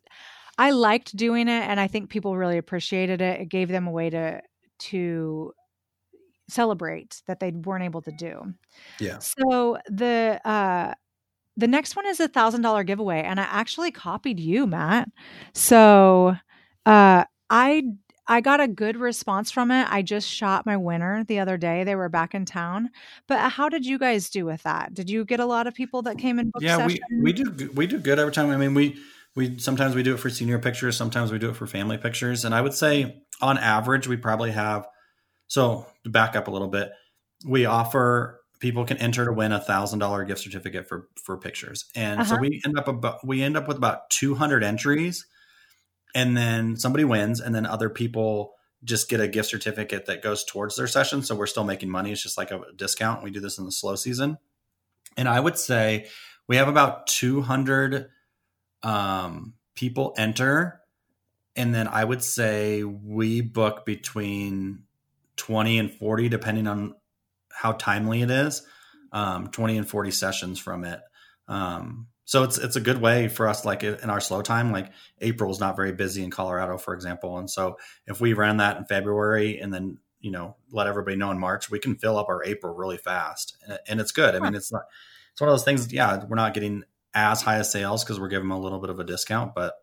I 0.57 0.71
liked 0.71 1.15
doing 1.15 1.47
it, 1.47 1.63
and 1.63 1.79
I 1.79 1.88
think 1.88 2.09
people 2.09 2.35
really 2.35 2.57
appreciated 2.57 3.21
it. 3.21 3.41
It 3.41 3.49
gave 3.49 3.69
them 3.69 3.88
a 3.88 3.91
way 3.91 4.09
to 4.09 4.41
to 4.79 5.53
celebrate 6.49 7.21
that 7.27 7.39
they 7.39 7.51
weren't 7.51 7.83
able 7.83 8.01
to 8.01 8.12
do. 8.12 8.53
Yeah. 8.99 9.19
So 9.19 9.77
the 9.88 10.41
uh 10.43 10.93
the 11.60 11.67
next 11.67 11.95
one 11.95 12.06
is 12.06 12.19
a 12.19 12.28
thousand 12.28 12.62
dollar 12.62 12.84
giveaway, 12.84 13.22
and 13.22 13.39
I 13.39 13.43
actually 13.43 13.91
copied 13.91 14.39
you, 14.39 14.65
Matt. 14.65 15.10
So 15.54 16.36
uh, 16.86 17.26
I 17.50 17.84
I 18.28 18.41
got 18.41 18.62
a 18.62 18.67
good 18.67 18.95
response 18.95 19.50
from 19.50 19.72
it. 19.72 19.88
I 19.91 20.02
just 20.02 20.28
shot 20.28 20.65
my 20.65 20.78
winner 20.78 21.24
the 21.24 21.39
other 21.39 21.58
day. 21.58 21.84
They 21.84 21.95
were 21.95 22.10
back 22.10 22.36
in 22.36 22.45
town. 22.45 22.91
But 23.28 23.52
how 23.52 23.69
did 23.69 23.86
you 23.86 23.98
guys 23.98 24.30
do 24.30 24.45
with 24.45 24.63
that? 24.63 24.93
Did 24.93 25.10
you 25.10 25.26
get 25.26 25.39
a 25.39 25.45
lot 25.45 25.65
of 25.67 25.74
people 25.74 26.04
that 26.04 26.17
came 26.17 26.39
in? 26.39 26.52
yeah, 26.60 26.86
we 26.86 27.00
we 27.22 27.34
do 27.34 27.72
we 27.74 27.88
do 27.88 28.00
good 28.00 28.19
every 28.19 28.32
time. 28.32 28.50
I 28.52 28.58
mean, 28.58 28.74
we 28.74 28.98
we 29.36 29.58
sometimes 29.60 29.95
we 29.95 30.04
do 30.04 30.13
it 30.13 30.19
for 30.19 30.30
senior 30.30 30.60
pictures, 30.60 30.95
sometimes 30.95 31.32
we 31.32 31.39
do 31.39 31.50
it 31.50 31.56
for 31.56 31.67
family 31.67 31.98
pictures, 31.98 32.45
and 32.45 32.56
I 32.56 32.62
would 32.62 32.74
say 32.74 33.24
on 33.41 33.58
average 33.58 34.08
we 34.08 34.17
probably 34.17 34.52
have. 34.52 34.88
So 35.48 35.88
to 36.04 36.10
back 36.10 36.36
up 36.36 36.48
a 36.48 36.52
little 36.52 36.67
bit, 36.67 36.91
we 37.43 37.65
offer 37.65 38.38
people 38.60 38.86
can 38.86 38.98
enter 38.98 39.26
to 39.26 39.32
win 39.32 39.52
a 39.52 39.60
thousand 39.60 40.00
dollar 40.00 40.24
gift 40.26 40.41
certificate 40.41 40.88
for 40.88 41.08
for 41.15 41.38
pictures. 41.38 41.86
And 41.95 42.22
uh-huh. 42.22 42.36
so 42.36 42.39
we 42.39 42.62
end 42.65 42.78
up 42.78 42.88
about 42.88 43.26
we 43.26 43.41
end 43.41 43.58
up 43.58 43.67
with 43.67 43.78
about 43.78 44.10
200 44.10 44.63
entries 44.63 45.26
and 46.13 46.36
then 46.36 46.76
somebody 46.76 47.04
wins 47.04 47.39
and 47.39 47.56
then 47.56 47.65
other 47.65 47.89
people 47.89 48.54
just 48.84 49.10
get 49.10 49.19
a 49.19 49.28
gift 49.28 49.50
certificate 49.50 50.06
that 50.06 50.22
goes 50.22 50.43
towards 50.43 50.76
their 50.76 50.88
session. 50.88 51.22
So 51.22 51.36
we're 51.36 51.48
still 51.48 51.63
making 51.63 51.89
money. 51.89 52.12
It's 52.12 52.24
just 52.24 52.38
like 52.38 52.52
a 52.52 52.62
discount. 52.76 53.24
We 53.24 53.32
do 53.32 53.39
this 53.39 53.58
in 53.58 53.65
the 53.65 53.72
slow 53.72 53.95
season. 53.95 54.38
And 55.17 55.28
i 55.28 55.39
would 55.39 55.58
say 55.58 56.08
we 56.48 56.58
have 56.58 56.67
about 56.67 57.08
200 57.08 58.10
um, 58.84 59.54
people 59.76 60.13
enter. 60.17 60.82
And 61.56 61.74
then 61.74 61.88
i 61.88 62.04
would 62.04 62.24
say 62.24 62.84
we 62.84 63.41
book 63.41 63.86
between 63.86 64.84
20 65.38 65.80
and 65.80 65.91
40 65.91 66.28
depending 66.28 66.67
on 66.67 66.95
how 67.60 67.74
timely 67.74 68.22
it 68.22 68.32
is. 68.32 68.63
Um, 69.12 69.48
20 69.48 69.78
and 69.78 69.89
40 69.89 70.12
sessions 70.12 70.60
from 70.60 70.86
it. 70.86 71.02
Um, 71.48 72.08
so 72.30 72.43
it's 72.43 72.60
it's 72.60 72.76
a 72.76 72.82
good 72.82 73.02
way 73.02 73.28
for 73.28 73.48
us 73.48 73.65
like 73.65 73.84
in 73.84 74.08
our 74.12 74.22
slow 74.22 74.43
time 74.43 74.72
like 74.72 74.91
april 75.19 75.50
is 75.50 75.60
not 75.60 75.76
very 75.76 75.91
busy 75.91 76.24
in 76.24 76.30
colorado 76.30 76.78
for 76.78 76.93
example 76.93 77.39
and 77.39 77.50
so 77.50 77.80
if 78.06 78.22
we 78.22 78.34
ran 78.34 78.58
that 78.58 78.78
in 78.78 78.86
february 78.86 79.60
and 79.60 79.74
then 79.74 79.98
you 80.19 80.30
know 80.30 80.56
let 80.72 80.86
everybody 80.86 81.17
know 81.17 81.32
in 81.32 81.39
march 81.39 81.72
we 81.72 81.80
can 81.80 81.95
fill 81.95 82.19
up 82.19 82.30
our 82.30 82.43
april 82.43 82.76
really 82.76 82.98
fast 82.98 83.58
and, 83.65 83.80
and 83.88 84.00
it's 84.00 84.12
good 84.12 84.36
i 84.36 84.39
mean 84.39 84.54
it's 84.54 84.72
not 84.72 84.84
it's 85.32 85.41
one 85.41 85.50
of 85.50 85.54
those 85.54 85.63
things 85.63 85.91
yeah 85.91 86.24
we're 86.24 86.36
not 86.36 86.54
getting 86.54 86.84
as 87.15 87.41
high 87.41 87.56
as 87.56 87.72
sales 87.72 88.04
because 88.04 88.19
we're 88.19 88.28
giving 88.28 88.48
them 88.48 88.58
a 88.60 88.62
little 88.62 88.80
bit 88.80 88.91
of 88.91 89.00
a 89.00 89.04
discount 89.04 89.56
but 89.56 89.74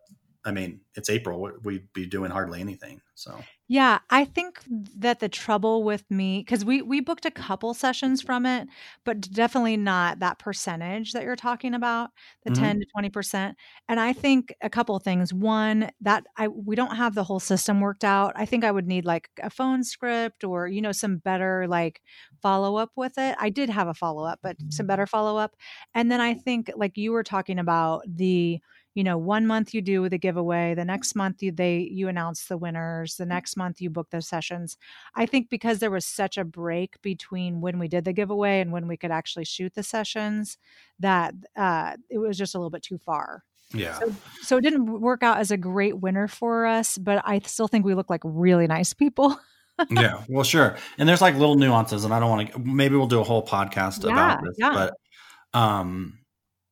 i 0.45 0.51
mean 0.51 0.79
it's 0.95 1.09
april 1.09 1.51
we'd 1.63 1.91
be 1.93 2.05
doing 2.05 2.31
hardly 2.31 2.61
anything 2.61 3.01
So 3.17 3.43
yeah, 3.69 3.99
I 4.09 4.23
think 4.23 4.61
that 4.97 5.19
the 5.19 5.27
trouble 5.27 5.83
with 5.83 6.09
me 6.09 6.39
because 6.39 6.63
we 6.63 6.81
we 6.81 7.01
booked 7.01 7.25
a 7.25 7.31
couple 7.31 7.73
sessions 7.73 8.21
from 8.21 8.45
it, 8.45 8.69
but 9.03 9.19
definitely 9.19 9.75
not 9.75 10.19
that 10.19 10.39
percentage 10.39 11.11
that 11.11 11.23
you're 11.23 11.35
talking 11.35 11.73
about, 11.73 12.11
the 12.45 12.51
mm-hmm. 12.51 12.63
10 12.63 12.79
to 12.79 12.85
20%. 13.09 13.55
And 13.89 13.99
I 13.99 14.13
think 14.13 14.53
a 14.61 14.69
couple 14.69 14.97
things. 14.99 15.33
One, 15.33 15.89
that 15.99 16.25
I 16.37 16.47
we 16.47 16.75
don't 16.77 16.95
have 16.95 17.13
the 17.13 17.25
whole 17.25 17.41
system 17.41 17.81
worked 17.81 18.05
out. 18.05 18.33
I 18.35 18.45
think 18.45 18.63
I 18.63 18.71
would 18.71 18.87
need 18.87 19.03
like 19.03 19.29
a 19.41 19.49
phone 19.49 19.83
script 19.83 20.45
or, 20.45 20.67
you 20.67 20.81
know, 20.81 20.93
some 20.93 21.17
better 21.17 21.65
like 21.67 22.01
follow 22.41 22.77
up 22.77 22.91
with 22.95 23.17
it. 23.17 23.35
I 23.39 23.49
did 23.49 23.69
have 23.69 23.89
a 23.89 23.93
follow 23.93 24.23
up, 24.23 24.39
but 24.41 24.55
some 24.69 24.87
better 24.87 25.07
follow 25.07 25.37
up. 25.37 25.57
And 25.93 26.09
then 26.11 26.21
I 26.21 26.35
think 26.35 26.71
like 26.77 26.95
you 26.97 27.11
were 27.11 27.23
talking 27.23 27.59
about 27.59 28.03
the 28.07 28.61
you 28.97 29.03
know 29.03 29.15
one 29.15 29.45
month 29.45 29.75
you 29.75 29.81
do 29.81 30.09
the 30.09 30.17
giveaway 30.17 30.73
the 30.73 30.83
next 30.83 31.13
month 31.13 31.43
you 31.43 31.51
they 31.51 31.77
you 31.77 32.07
announce 32.07 32.47
the 32.47 32.57
winners 32.57 33.15
the 33.17 33.27
next 33.27 33.55
month 33.55 33.79
you 33.79 33.91
book 33.91 34.09
those 34.09 34.27
sessions. 34.27 34.75
I 35.13 35.27
think 35.27 35.51
because 35.51 35.77
there 35.77 35.91
was 35.91 36.03
such 36.03 36.35
a 36.35 36.43
break 36.43 36.99
between 37.03 37.61
when 37.61 37.77
we 37.77 37.87
did 37.87 38.05
the 38.05 38.11
giveaway 38.13 38.59
and 38.59 38.71
when 38.71 38.87
we 38.87 38.97
could 38.97 39.11
actually 39.11 39.45
shoot 39.45 39.75
the 39.75 39.83
sessions 39.83 40.57
that 40.97 41.35
uh, 41.55 41.95
it 42.09 42.17
was 42.17 42.39
just 42.39 42.55
a 42.55 42.57
little 42.57 42.71
bit 42.71 42.81
too 42.81 42.97
far. 42.97 43.43
Yeah. 43.71 43.99
So, 43.99 44.15
so 44.41 44.57
it 44.57 44.61
didn't 44.61 44.87
work 44.99 45.21
out 45.21 45.37
as 45.37 45.51
a 45.51 45.57
great 45.57 45.99
winner 45.99 46.27
for 46.27 46.65
us 46.65 46.97
but 46.97 47.21
i 47.25 47.39
still 47.39 47.67
think 47.67 47.85
we 47.85 47.93
look 47.93 48.09
like 48.09 48.21
really 48.23 48.67
nice 48.67 48.93
people. 48.93 49.39
Yeah 49.91 50.23
well 50.27 50.43
sure. 50.43 50.75
And 50.97 51.07
there's 51.07 51.21
like 51.21 51.35
little 51.35 51.53
nuances 51.53 52.03
and 52.03 52.11
i 52.11 52.19
don't 52.19 52.31
want 52.31 52.51
to 52.51 52.59
maybe 52.59 52.95
we'll 52.95 53.05
do 53.05 53.19
a 53.19 53.23
whole 53.23 53.45
podcast 53.45 54.03
yeah, 54.03 54.09
about 54.09 54.43
this 54.43 54.55
yeah. 54.57 54.73
but 54.73 55.59
um 55.59 56.17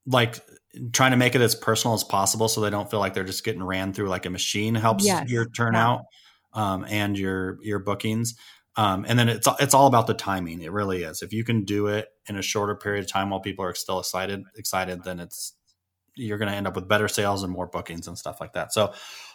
like 0.07 0.39
trying 0.91 1.11
to 1.11 1.17
make 1.17 1.35
it 1.35 1.41
as 1.41 1.55
personal 1.55 1.93
as 1.93 2.03
possible 2.03 2.47
so 2.47 2.61
they 2.61 2.69
don't 2.69 2.89
feel 2.89 2.99
like 2.99 3.13
they're 3.13 3.23
just 3.23 3.43
getting 3.43 3.63
ran 3.63 3.93
through 3.93 4.09
like 4.09 4.25
a 4.25 4.29
machine 4.29 4.75
helps 4.75 5.05
yes. 5.05 5.29
your 5.29 5.49
turnout 5.49 6.01
um, 6.53 6.85
and 6.89 7.17
your 7.17 7.57
your 7.61 7.79
bookings. 7.79 8.35
Um, 8.77 9.05
and 9.07 9.17
then 9.17 9.29
it's 9.29 9.47
it's 9.59 9.73
all 9.73 9.87
about 9.87 10.07
the 10.07 10.13
timing. 10.13 10.61
It 10.61 10.71
really 10.71 11.03
is. 11.03 11.21
If 11.21 11.31
you 11.31 11.43
can 11.43 11.63
do 11.63 11.87
it 11.87 12.07
in 12.27 12.37
a 12.37 12.41
shorter 12.41 12.75
period 12.75 13.05
of 13.05 13.11
time 13.11 13.29
while 13.29 13.39
people 13.39 13.63
are 13.63 13.75
still 13.75 13.99
excited, 13.99 14.43
excited, 14.57 15.03
then 15.03 15.19
it's 15.19 15.53
you're 16.15 16.37
going 16.37 16.49
to 16.49 16.55
end 16.55 16.67
up 16.67 16.75
with 16.75 16.87
better 16.87 17.07
sales 17.07 17.43
and 17.43 17.51
more 17.51 17.67
bookings 17.67 18.07
and 18.07 18.17
stuff 18.17 18.39
like 18.39 18.53
that. 18.53 18.73
So 18.73 18.93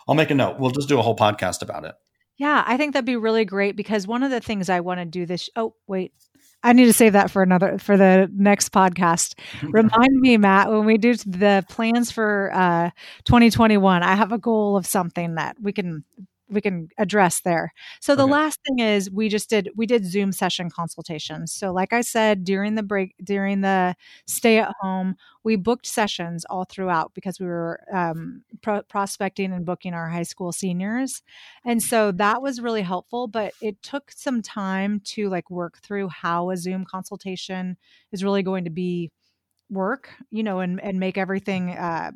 I'll 0.08 0.14
make 0.14 0.30
a 0.30 0.34
note. 0.34 0.58
We'll 0.58 0.70
just 0.70 0.88
do 0.88 0.98
a 0.98 1.02
whole 1.02 1.16
podcast 1.16 1.62
about 1.62 1.84
it. 1.84 1.94
Yeah, 2.36 2.64
I 2.66 2.78
think 2.78 2.94
that'd 2.94 3.04
be 3.04 3.16
really 3.16 3.44
great 3.44 3.76
because 3.76 4.06
one 4.06 4.22
of 4.22 4.30
the 4.30 4.40
things 4.40 4.70
I 4.70 4.80
want 4.80 4.98
to 4.98 5.04
do 5.04 5.26
this. 5.26 5.50
Oh, 5.56 5.74
wait, 5.86 6.14
I 6.62 6.72
need 6.72 6.86
to 6.86 6.92
save 6.92 7.14
that 7.14 7.30
for 7.30 7.42
another 7.42 7.78
for 7.78 7.96
the 7.96 8.30
next 8.34 8.70
podcast. 8.72 9.34
Remind 9.62 10.20
me, 10.20 10.36
Matt, 10.36 10.70
when 10.70 10.84
we 10.84 10.98
do 10.98 11.14
the 11.14 11.64
plans 11.68 12.10
for 12.10 12.50
uh, 12.52 12.90
2021. 13.24 14.02
I 14.02 14.14
have 14.14 14.32
a 14.32 14.38
goal 14.38 14.76
of 14.76 14.86
something 14.86 15.36
that 15.36 15.56
we 15.60 15.72
can 15.72 16.04
we 16.50 16.60
can 16.60 16.88
address 16.98 17.40
there. 17.40 17.72
So 18.00 18.16
the 18.16 18.24
okay. 18.24 18.32
last 18.32 18.58
thing 18.66 18.80
is 18.80 19.10
we 19.10 19.28
just 19.28 19.48
did 19.48 19.70
we 19.76 19.86
did 19.86 20.04
Zoom 20.04 20.32
session 20.32 20.70
consultations. 20.70 21.52
So 21.52 21.72
like 21.72 21.92
I 21.92 22.00
said 22.00 22.44
during 22.44 22.74
the 22.74 22.82
break 22.82 23.14
during 23.22 23.60
the 23.60 23.94
stay 24.26 24.58
at 24.58 24.72
home, 24.80 25.16
we 25.44 25.56
booked 25.56 25.86
sessions 25.86 26.44
all 26.50 26.64
throughout 26.64 27.12
because 27.14 27.38
we 27.38 27.46
were 27.46 27.80
um, 27.92 28.42
pro- 28.62 28.82
prospecting 28.82 29.52
and 29.52 29.64
booking 29.64 29.94
our 29.94 30.08
high 30.08 30.24
school 30.24 30.52
seniors, 30.52 31.22
and 31.64 31.82
so 31.82 32.12
that 32.12 32.42
was 32.42 32.60
really 32.60 32.82
helpful. 32.82 33.26
But 33.26 33.54
it 33.62 33.82
took 33.82 34.10
some 34.10 34.42
time 34.42 35.00
to 35.06 35.28
like 35.28 35.50
work 35.50 35.78
through 35.78 36.08
how 36.08 36.50
a 36.50 36.56
Zoom 36.56 36.84
consultation 36.84 37.76
is 38.12 38.24
really 38.24 38.42
going 38.42 38.64
to 38.64 38.70
be 38.70 39.10
work 39.70 40.10
you 40.30 40.42
know 40.42 40.58
and 40.58 40.80
and 40.80 40.98
make 40.98 41.16
everything 41.16 41.70
uh, 41.70 42.10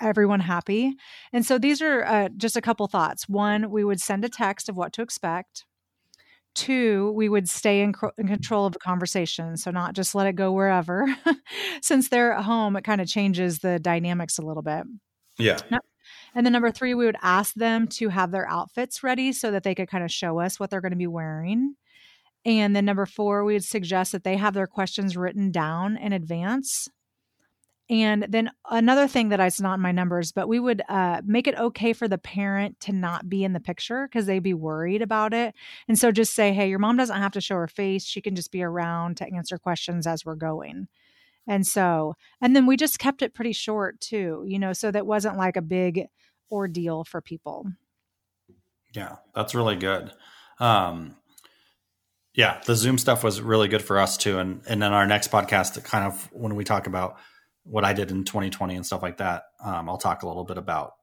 everyone 0.00 0.40
happy. 0.40 0.94
And 1.32 1.44
so 1.44 1.58
these 1.58 1.82
are 1.82 2.04
uh, 2.04 2.28
just 2.36 2.56
a 2.56 2.60
couple 2.60 2.86
thoughts. 2.86 3.28
One, 3.28 3.70
we 3.70 3.84
would 3.84 4.00
send 4.00 4.24
a 4.24 4.28
text 4.28 4.68
of 4.68 4.76
what 4.76 4.92
to 4.94 5.02
expect. 5.02 5.64
Two, 6.54 7.12
we 7.12 7.28
would 7.28 7.48
stay 7.48 7.80
in, 7.80 7.94
in 8.18 8.26
control 8.26 8.66
of 8.66 8.72
the 8.72 8.80
conversation. 8.80 9.56
So, 9.56 9.70
not 9.70 9.94
just 9.94 10.16
let 10.16 10.26
it 10.26 10.34
go 10.34 10.50
wherever. 10.50 11.06
Since 11.82 12.08
they're 12.08 12.32
at 12.32 12.44
home, 12.44 12.74
it 12.74 12.82
kind 12.82 13.00
of 13.00 13.06
changes 13.06 13.60
the 13.60 13.78
dynamics 13.78 14.36
a 14.36 14.42
little 14.42 14.62
bit. 14.62 14.84
Yeah. 15.38 15.58
And 16.34 16.44
then 16.44 16.52
number 16.52 16.72
three, 16.72 16.94
we 16.94 17.06
would 17.06 17.16
ask 17.22 17.54
them 17.54 17.86
to 17.88 18.08
have 18.08 18.32
their 18.32 18.48
outfits 18.48 19.02
ready 19.04 19.32
so 19.32 19.52
that 19.52 19.62
they 19.62 19.76
could 19.76 19.88
kind 19.88 20.04
of 20.04 20.10
show 20.10 20.40
us 20.40 20.58
what 20.58 20.70
they're 20.70 20.80
going 20.80 20.90
to 20.90 20.96
be 20.96 21.06
wearing. 21.06 21.76
And 22.44 22.74
then 22.74 22.84
number 22.84 23.06
four, 23.06 23.44
we 23.44 23.52
would 23.52 23.64
suggest 23.64 24.12
that 24.12 24.24
they 24.24 24.36
have 24.36 24.54
their 24.54 24.66
questions 24.66 25.16
written 25.16 25.52
down 25.52 25.96
in 25.96 26.12
advance 26.12 26.88
and 27.90 28.24
then 28.28 28.52
another 28.70 29.08
thing 29.08 29.30
that 29.30 29.40
I 29.40 29.46
it's 29.46 29.60
not 29.60 29.74
in 29.74 29.80
my 29.80 29.90
numbers, 29.90 30.30
but 30.30 30.48
we 30.48 30.60
would 30.60 30.80
uh, 30.88 31.22
make 31.24 31.48
it 31.48 31.58
okay 31.58 31.92
for 31.92 32.06
the 32.06 32.18
parent 32.18 32.78
to 32.80 32.92
not 32.92 33.28
be 33.28 33.42
in 33.42 33.52
the 33.52 33.58
picture 33.58 34.06
because 34.06 34.26
they'd 34.26 34.38
be 34.38 34.54
worried 34.54 35.02
about 35.02 35.34
it. 35.34 35.56
And 35.88 35.98
so 35.98 36.12
just 36.12 36.32
say, 36.32 36.52
hey, 36.52 36.68
your 36.68 36.78
mom 36.78 36.96
doesn't 36.96 37.20
have 37.20 37.32
to 37.32 37.40
show 37.40 37.56
her 37.56 37.66
face. 37.66 38.04
She 38.04 38.20
can 38.20 38.36
just 38.36 38.52
be 38.52 38.62
around 38.62 39.16
to 39.16 39.34
answer 39.34 39.58
questions 39.58 40.06
as 40.06 40.24
we're 40.24 40.36
going. 40.36 40.86
And 41.48 41.66
so, 41.66 42.14
and 42.40 42.54
then 42.54 42.64
we 42.64 42.76
just 42.76 43.00
kept 43.00 43.22
it 43.22 43.34
pretty 43.34 43.52
short 43.52 44.00
too, 44.00 44.44
you 44.46 44.60
know, 44.60 44.72
so 44.72 44.92
that 44.92 45.04
wasn't 45.04 45.36
like 45.36 45.56
a 45.56 45.62
big 45.62 46.06
ordeal 46.52 47.02
for 47.02 47.20
people. 47.20 47.66
Yeah, 48.94 49.16
that's 49.34 49.52
really 49.52 49.76
good. 49.76 50.12
Um, 50.60 51.16
yeah, 52.34 52.60
the 52.66 52.76
Zoom 52.76 52.98
stuff 52.98 53.24
was 53.24 53.40
really 53.40 53.66
good 53.66 53.82
for 53.82 53.98
us 53.98 54.16
too. 54.16 54.38
And 54.38 54.62
and 54.68 54.80
then 54.80 54.92
our 54.92 55.06
next 55.06 55.32
podcast, 55.32 55.82
kind 55.82 56.04
of 56.04 56.28
when 56.32 56.54
we 56.54 56.62
talk 56.62 56.86
about 56.86 57.18
what 57.64 57.84
I 57.84 57.92
did 57.92 58.10
in 58.10 58.24
2020 58.24 58.76
and 58.76 58.86
stuff 58.86 59.02
like 59.02 59.18
that. 59.18 59.44
Um, 59.64 59.88
I'll 59.88 59.98
talk 59.98 60.22
a 60.22 60.28
little 60.28 60.44
bit 60.44 60.58
about 60.58 60.94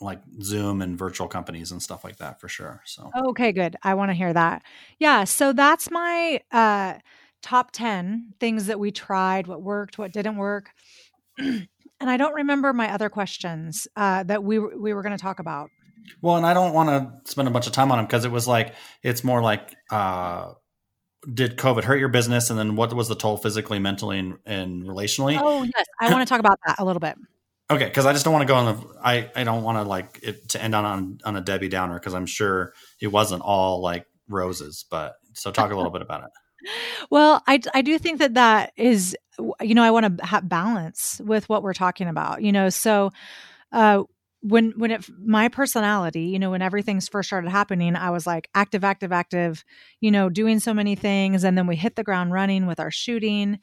like 0.00 0.20
Zoom 0.42 0.82
and 0.82 0.98
virtual 0.98 1.28
companies 1.28 1.70
and 1.70 1.82
stuff 1.82 2.04
like 2.04 2.16
that 2.16 2.40
for 2.40 2.48
sure. 2.48 2.82
So 2.84 3.10
okay, 3.28 3.52
good. 3.52 3.76
I 3.82 3.94
want 3.94 4.10
to 4.10 4.14
hear 4.14 4.32
that. 4.32 4.62
Yeah. 4.98 5.24
So 5.24 5.52
that's 5.52 5.90
my 5.90 6.40
uh, 6.50 6.94
top 7.42 7.70
10 7.72 8.34
things 8.40 8.66
that 8.66 8.78
we 8.78 8.90
tried, 8.90 9.46
what 9.46 9.62
worked, 9.62 9.98
what 9.98 10.12
didn't 10.12 10.36
work. 10.36 10.70
and 11.38 11.68
I 12.00 12.16
don't 12.16 12.34
remember 12.34 12.72
my 12.72 12.92
other 12.92 13.08
questions 13.08 13.86
uh, 13.96 14.24
that 14.24 14.42
we 14.42 14.58
we 14.58 14.92
were 14.92 15.02
going 15.02 15.16
to 15.16 15.22
talk 15.22 15.38
about. 15.38 15.70
Well, 16.20 16.36
and 16.36 16.44
I 16.44 16.52
don't 16.52 16.72
want 16.72 16.88
to 16.88 17.30
spend 17.30 17.46
a 17.46 17.50
bunch 17.50 17.66
of 17.66 17.72
time 17.72 17.92
on 17.92 17.98
them 17.98 18.06
because 18.06 18.24
it 18.24 18.32
was 18.32 18.48
like 18.48 18.74
it's 19.02 19.22
more 19.22 19.40
like 19.40 19.74
uh, 19.90 20.52
did 21.32 21.56
COVID 21.56 21.84
hurt 21.84 21.98
your 21.98 22.08
business? 22.08 22.50
And 22.50 22.58
then 22.58 22.76
what 22.76 22.92
was 22.92 23.08
the 23.08 23.14
toll 23.14 23.36
physically, 23.36 23.78
mentally, 23.78 24.18
and, 24.18 24.38
and 24.44 24.84
relationally? 24.84 25.38
Oh, 25.40 25.62
yes. 25.62 25.86
I 26.00 26.10
want 26.12 26.26
to 26.26 26.30
talk 26.30 26.40
about 26.40 26.58
that 26.66 26.76
a 26.78 26.84
little 26.84 27.00
bit. 27.00 27.16
Okay, 27.70 27.86
because 27.86 28.06
I 28.06 28.12
just 28.12 28.24
don't 28.24 28.34
want 28.34 28.42
to 28.42 28.52
go 28.52 28.56
on 28.56 28.76
the. 28.76 28.98
I 29.02 29.30
I 29.34 29.44
don't 29.44 29.62
want 29.62 29.78
to 29.78 29.82
like 29.84 30.20
it 30.22 30.50
to 30.50 30.62
end 30.62 30.74
on 30.74 30.84
on, 30.84 31.18
on 31.24 31.36
a 31.36 31.40
Debbie 31.40 31.68
Downer 31.68 31.94
because 31.98 32.12
I'm 32.12 32.26
sure 32.26 32.74
it 33.00 33.06
wasn't 33.06 33.42
all 33.42 33.80
like 33.80 34.06
roses. 34.28 34.84
But 34.90 35.14
so 35.32 35.50
talk 35.50 35.70
a 35.72 35.76
little 35.76 35.90
bit 35.90 36.02
about 36.02 36.24
it. 36.24 36.30
Well, 37.10 37.42
I 37.48 37.60
I 37.74 37.82
do 37.82 37.98
think 37.98 38.20
that 38.20 38.34
that 38.34 38.72
is 38.76 39.16
you 39.60 39.74
know 39.74 39.82
I 39.82 39.90
want 39.90 40.18
to 40.18 40.24
have 40.24 40.48
balance 40.48 41.20
with 41.24 41.48
what 41.48 41.64
we're 41.64 41.74
talking 41.74 42.06
about. 42.06 42.40
You 42.42 42.52
know, 42.52 42.68
so 42.68 43.10
uh, 43.72 44.04
when 44.42 44.72
when 44.76 44.90
it 44.90 45.04
my 45.24 45.48
personality 45.48 46.22
you 46.22 46.38
know 46.38 46.50
when 46.50 46.62
everything's 46.62 47.08
first 47.08 47.28
started 47.28 47.48
happening 47.48 47.94
i 47.94 48.10
was 48.10 48.26
like 48.26 48.48
active 48.54 48.82
active 48.82 49.12
active 49.12 49.64
you 50.00 50.10
know 50.10 50.28
doing 50.28 50.58
so 50.58 50.74
many 50.74 50.96
things 50.96 51.44
and 51.44 51.56
then 51.56 51.66
we 51.66 51.76
hit 51.76 51.96
the 51.96 52.04
ground 52.04 52.32
running 52.32 52.66
with 52.66 52.80
our 52.80 52.90
shooting. 52.90 53.58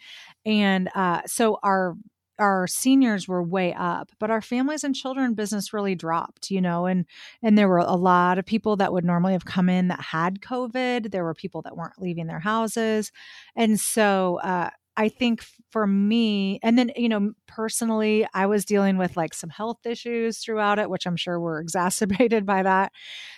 And 0.45 0.89
uh, 0.95 1.21
so 1.25 1.59
our 1.63 1.95
our 2.37 2.67
seniors 2.67 3.27
were 3.27 3.43
way 3.43 3.73
up 3.73 4.11
but 4.17 4.31
our 4.31 4.41
families 4.41 4.85
and 4.85 4.95
children 4.95 5.33
business 5.33 5.73
really 5.73 5.93
dropped 5.93 6.49
you 6.49 6.61
know 6.61 6.85
and 6.85 7.05
and 7.43 7.57
there 7.57 7.67
were 7.67 7.79
a 7.79 7.95
lot 7.95 8.37
of 8.37 8.45
people 8.45 8.77
that 8.77 8.93
would 8.93 9.03
normally 9.03 9.33
have 9.33 9.43
come 9.43 9.67
in 9.67 9.89
that 9.89 9.99
had 9.99 10.39
covid. 10.39 11.11
There 11.11 11.25
were 11.25 11.33
people 11.33 11.61
that 11.63 11.75
weren't 11.75 12.01
leaving 12.01 12.27
their 12.27 12.39
houses. 12.39 13.11
And 13.57 13.77
so 13.77 14.39
uh, 14.41 14.69
I 14.97 15.09
think 15.09 15.43
for 15.71 15.87
me, 15.87 16.59
and 16.61 16.77
then, 16.77 16.91
you 16.95 17.09
know, 17.09 17.31
personally, 17.47 18.27
I 18.33 18.47
was 18.47 18.65
dealing 18.65 18.97
with 18.97 19.15
like 19.15 19.33
some 19.33 19.49
health 19.49 19.85
issues 19.85 20.39
throughout 20.39 20.79
it, 20.79 20.89
which 20.89 21.05
I'm 21.05 21.15
sure 21.15 21.39
were 21.39 21.59
exacerbated 21.61 22.45
by 22.45 22.63
that. 22.63 22.91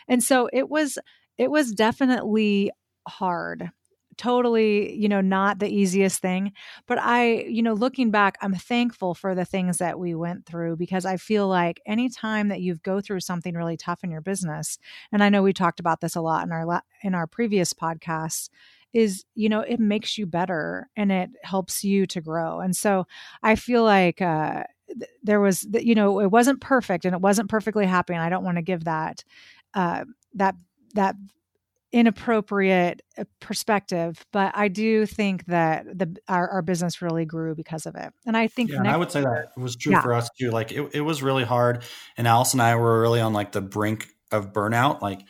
And 0.08 0.24
so 0.24 0.50
it 0.52 0.70
was, 0.70 0.98
it 1.38 1.52
was 1.52 1.72
definitely 1.72 2.72
hard 3.08 3.72
totally 4.18 4.94
you 4.96 5.08
know 5.08 5.22
not 5.22 5.60
the 5.60 5.70
easiest 5.70 6.22
thing 6.22 6.52
but 6.86 7.00
i 7.00 7.46
you 7.48 7.64
know 7.64 7.74
looking 7.74 8.12
back 8.12 8.38
i'm 8.42 8.54
thankful 8.54 9.16
for 9.16 9.34
the 9.34 9.46
things 9.46 9.78
that 9.78 9.98
we 9.98 10.14
went 10.14 10.46
through 10.46 10.76
because 10.76 11.06
i 11.06 11.18
feel 11.18 11.48
like 11.48 11.82
anytime 11.86 12.50
that 12.50 12.62
you 12.62 12.76
go 12.84 13.00
through 13.00 13.20
something 13.20 13.56
really 13.56 13.78
tough 13.78 14.04
in 14.04 14.12
your 14.12 14.22
business 14.22 14.78
and 15.12 15.24
i 15.24 15.30
know 15.30 15.42
we 15.42 15.54
talked 15.54 15.80
about 15.80 16.02
this 16.02 16.16
a 16.16 16.22
lot 16.22 16.46
in 16.46 16.52
our 16.52 16.84
in 17.04 17.16
our 17.16 17.26
previous 17.26 17.74
podcasts 17.74 18.50
is 18.94 19.24
you 19.36 19.50
know 19.50 19.62
it 19.62 19.80
makes 19.80 20.18
you 20.18 20.26
better 20.26 20.90
and 20.96 21.12
it 21.12 21.30
helps 21.44 21.84
you 21.84 22.06
to 22.06 22.22
grow 22.22 22.60
and 22.60 22.76
so 22.76 23.06
i 23.44 23.56
feel 23.56 23.84
like 23.84 24.22
uh 24.22 24.64
there 25.24 25.40
was 25.40 25.66
you 25.74 25.96
know 25.96 26.20
it 26.20 26.30
wasn't 26.32 26.60
perfect 26.60 27.06
and 27.06 27.16
it 27.16 27.22
wasn't 27.22 27.50
perfectly 27.50 27.86
happy 27.86 28.14
and 28.14 28.22
i 28.22 28.30
don't 28.30 28.44
want 28.44 28.58
to 28.58 28.62
give 28.62 28.84
that 28.84 29.24
uh 29.74 30.04
that 30.34 30.56
that 30.94 31.16
inappropriate 31.94 33.02
uh, 33.18 33.24
perspective 33.42 34.26
but 34.32 34.52
i 34.56 34.70
do 34.70 35.06
think 35.06 35.46
that 35.46 35.86
the 35.98 36.16
our, 36.30 36.48
our 36.50 36.62
business 36.62 37.02
really 37.02 37.26
grew 37.26 37.54
because 37.54 37.86
of 37.86 37.96
it 37.96 38.14
and 38.26 38.38
i 38.38 38.48
think 38.48 38.72
yeah, 38.72 38.82
i 38.86 38.96
would 38.96 39.12
say 39.12 39.22
that 39.22 39.50
was 39.58 39.76
true 39.76 39.92
yeah. 39.92 40.02
for 40.02 40.14
us 40.14 40.30
too 40.40 40.52
like 40.52 40.72
it, 40.72 40.90
it 40.94 41.02
was 41.02 41.22
really 41.22 41.44
hard 41.44 41.84
and 42.18 42.28
alice 42.28 42.54
and 42.54 42.62
i 42.62 42.76
were 42.76 43.02
really 43.02 43.20
on 43.20 43.34
like 43.34 43.52
the 43.52 43.62
brink 43.62 44.08
of 44.32 44.54
burnout 44.54 45.02
like 45.02 45.22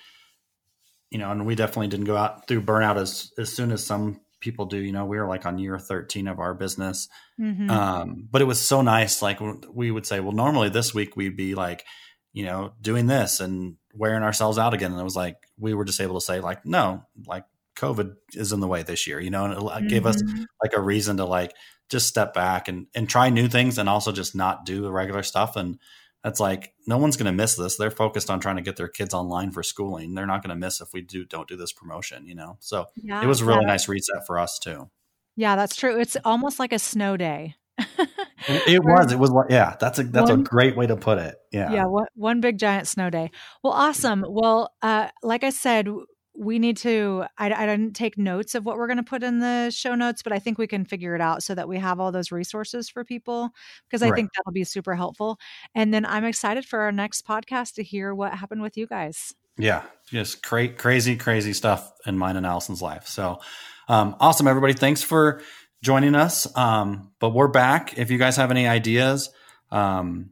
you 1.12 1.18
know, 1.18 1.30
and 1.30 1.46
we 1.46 1.56
definitely 1.56 1.90
didn't 1.90 2.06
go 2.06 2.18
out 2.18 2.48
through 2.48 2.62
burnout 2.62 2.98
as 2.98 3.32
as 3.38 3.54
soon 3.54 3.72
as 3.72 3.86
some 3.86 4.22
people 4.40 4.66
do. 4.66 4.78
You 4.78 4.94
know, 4.94 5.06
we 5.06 5.18
were 5.18 5.28
like 5.28 5.46
on 5.46 5.60
year 5.60 5.78
thirteen 5.78 6.28
of 6.28 6.40
our 6.40 6.54
business, 6.54 7.10
mm-hmm. 7.40 7.70
um, 7.70 8.28
but 8.32 8.42
it 8.42 8.46
was 8.46 8.60
so 8.60 8.82
nice. 8.82 9.22
Like 9.22 9.40
we 9.72 9.92
would 9.92 10.06
say, 10.06 10.20
well, 10.22 10.32
normally 10.32 10.70
this 10.70 10.94
week 10.94 11.16
we'd 11.16 11.38
be 11.38 11.54
like, 11.54 11.86
you 12.34 12.46
know, 12.46 12.74
doing 12.82 13.08
this 13.08 13.42
and 13.42 13.76
wearing 13.94 14.24
ourselves 14.24 14.58
out 14.58 14.74
again, 14.74 14.92
and 14.92 15.00
it 15.00 15.04
was 15.04 15.18
like 15.18 15.36
we 15.60 15.74
were 15.74 15.86
just 15.86 16.02
able 16.02 16.16
to 16.16 16.26
say, 16.26 16.40
like, 16.40 16.66
no, 16.66 17.04
like 17.28 17.44
COVID 17.76 18.16
is 18.34 18.54
in 18.54 18.62
the 18.62 18.68
way 18.68 18.84
this 18.84 19.06
year, 19.06 19.20
you 19.20 19.30
know, 19.30 19.46
and 19.46 19.54
it 19.54 19.60
mm-hmm. 19.60 19.88
gave 19.88 20.06
us 20.06 20.22
mm-hmm. 20.22 20.44
like 20.64 20.74
a 20.74 20.82
reason 20.82 21.18
to 21.18 21.26
like 21.26 21.54
just 21.90 22.08
step 22.08 22.34
back 22.34 22.70
and 22.70 22.88
and 22.96 23.10
try 23.10 23.30
new 23.30 23.50
things 23.50 23.78
and 23.78 23.90
also 23.90 24.14
just 24.14 24.34
not 24.34 24.66
do 24.66 24.82
the 24.82 24.92
regular 24.92 25.24
stuff 25.24 25.58
and 25.58 25.78
that's 26.24 26.40
like 26.40 26.74
no 26.88 26.98
one's 26.98 27.18
going 27.18 27.26
to 27.26 27.32
miss 27.32 27.56
this. 27.56 27.78
They're 27.78 27.92
focused 27.92 28.30
on 28.30 28.40
trying 28.40 28.58
to 28.58 28.62
get 28.62 28.78
their 28.78 28.88
kids 28.88 29.14
online 29.14 29.52
for 29.52 29.64
schooling. 29.64 30.14
They're 30.14 30.26
not 30.26 30.44
going 30.44 30.50
to 30.50 30.56
miss 30.56 30.82
if 30.82 30.94
we 30.94 31.02
do 31.02 31.26
don't 31.26 31.48
do 31.48 31.56
this 31.56 31.72
promotion 31.72 32.28
you 32.28 32.36
know? 32.36 32.58
So 32.60 32.88
yeah, 32.96 33.22
it 33.22 33.28
was 33.28 33.42
a 33.42 33.46
really 33.46 33.66
nice 33.66 33.88
reset 33.88 34.26
for 34.26 34.40
us 34.40 34.60
too. 34.60 34.90
Yeah 35.36 35.56
that's 35.56 35.76
true. 35.76 36.00
It's 36.00 36.18
almost 36.24 36.60
like 36.60 36.74
a 36.74 36.80
snow 36.80 37.18
day. 37.18 37.56
It 37.78 38.84
was. 38.84 39.12
It 39.12 39.20
was 39.20 39.32
like 39.32 39.50
yeah 39.50 39.76
that's 39.80 40.00
a 40.00 40.04
that's 40.04 40.30
one, 40.30 40.42
a 40.42 40.44
great 40.44 40.76
way 40.76 40.88
to 40.88 40.96
put 40.96 41.18
it. 41.18 41.36
Yeah. 41.52 41.72
Yeah 41.72 41.86
one, 41.86 42.08
one 42.16 42.42
big 42.42 42.58
giant 42.58 42.88
snow 42.88 43.10
day. 43.10 43.32
Well 43.64 43.74
awesome. 43.74 44.26
Well 44.28 44.74
uh 44.82 45.10
like 45.24 45.44
i 45.44 45.50
said 45.50 45.88
we 46.36 46.60
need 46.60 46.78
to 46.78 47.26
I, 47.38 47.52
I 47.52 47.66
didn't 47.66 47.94
take 47.94 48.18
notes 48.18 48.56
of 48.56 48.66
what 48.66 48.78
we're 48.78 48.88
going 48.88 48.98
to 48.98 49.04
put 49.04 49.24
in 49.24 49.40
the 49.40 49.70
show 49.70 49.96
notes 49.96 50.24
but 50.24 50.32
i 50.32 50.40
think 50.40 50.58
we 50.58 50.68
can 50.68 50.86
figure 50.86 51.14
it 51.16 51.22
out 51.22 51.44
so 51.44 51.54
that 51.56 51.68
we 51.68 51.78
have 51.78 52.00
all 52.00 52.12
those 52.12 52.32
resources 52.32 52.90
for 52.90 53.04
people 53.04 53.50
because 53.88 54.02
i 54.02 54.10
right. 54.10 54.16
think 54.16 54.30
that'll 54.36 54.54
be 54.54 54.64
super 54.64 54.96
helpful. 54.96 55.38
And 55.76 55.94
then 55.94 56.06
i'm 56.06 56.26
excited 56.26 56.66
for 56.66 56.80
our 56.80 56.92
next 56.92 57.28
podcast 57.28 57.74
to 57.76 57.84
hear 57.84 58.14
what 58.16 58.34
happened 58.34 58.62
with 58.62 58.78
you 58.78 58.88
guys. 58.88 59.34
Yeah 59.58 59.84
just 60.08 60.44
cra- 60.44 60.70
crazy 60.70 61.18
crazy 61.18 61.54
stuff 61.54 61.92
in 62.06 62.18
mine 62.18 62.38
and 62.38 62.46
allison's 62.46 62.82
life. 62.82 63.08
So 63.08 63.40
um, 63.88 64.16
awesome 64.20 64.48
everybody. 64.48 64.74
Thanks 64.74 65.02
for 65.02 65.42
joining 65.84 66.16
us. 66.16 66.48
Um, 66.56 67.12
but 67.20 67.32
we're 67.32 67.50
back. 67.50 67.98
If 67.98 68.10
you 68.12 68.18
guys 68.18 68.38
have 68.38 68.52
any 68.52 68.68
ideas 68.68 69.30
um, 69.70 70.32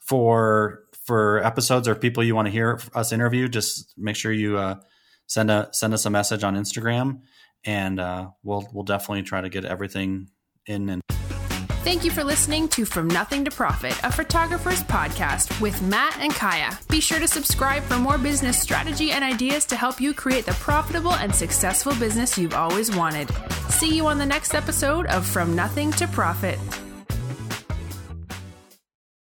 for 0.00 0.84
for 1.04 1.42
episodes 1.42 1.88
or 1.88 1.96
people 1.96 2.22
you 2.22 2.36
want 2.36 2.46
to 2.46 2.52
hear 2.52 2.78
us 2.94 3.10
interview 3.10 3.48
just 3.48 3.92
make 3.96 4.14
sure 4.14 4.30
you 4.30 4.56
uh, 4.56 4.76
send 5.26 5.50
a 5.50 5.68
send 5.72 5.94
us 5.94 6.06
a 6.06 6.10
message 6.10 6.44
on 6.44 6.56
Instagram, 6.56 7.20
and 7.64 8.00
uh, 8.00 8.28
we'll 8.42 8.68
we'll 8.72 8.84
definitely 8.84 9.22
try 9.22 9.40
to 9.40 9.48
get 9.48 9.64
everything 9.64 10.28
in 10.66 10.88
and. 10.88 11.02
Thank 11.84 12.04
you 12.04 12.12
for 12.12 12.22
listening 12.22 12.68
to 12.68 12.84
From 12.84 13.08
Nothing 13.08 13.44
to 13.44 13.50
Profit, 13.50 13.98
a 14.04 14.12
photographer's 14.12 14.84
podcast 14.84 15.60
with 15.60 15.82
Matt 15.82 16.16
and 16.20 16.32
Kaya. 16.32 16.78
Be 16.88 17.00
sure 17.00 17.18
to 17.18 17.26
subscribe 17.26 17.82
for 17.82 17.98
more 17.98 18.18
business 18.18 18.56
strategy 18.56 19.10
and 19.10 19.24
ideas 19.24 19.64
to 19.66 19.76
help 19.76 20.00
you 20.00 20.14
create 20.14 20.46
the 20.46 20.52
profitable 20.52 21.14
and 21.14 21.34
successful 21.34 21.92
business 21.96 22.38
you've 22.38 22.54
always 22.54 22.94
wanted. 22.94 23.28
See 23.68 23.96
you 23.96 24.06
on 24.06 24.18
the 24.18 24.26
next 24.26 24.54
episode 24.54 25.06
of 25.06 25.26
From 25.26 25.56
Nothing 25.56 25.90
to 25.92 26.06
Profit. 26.06 26.60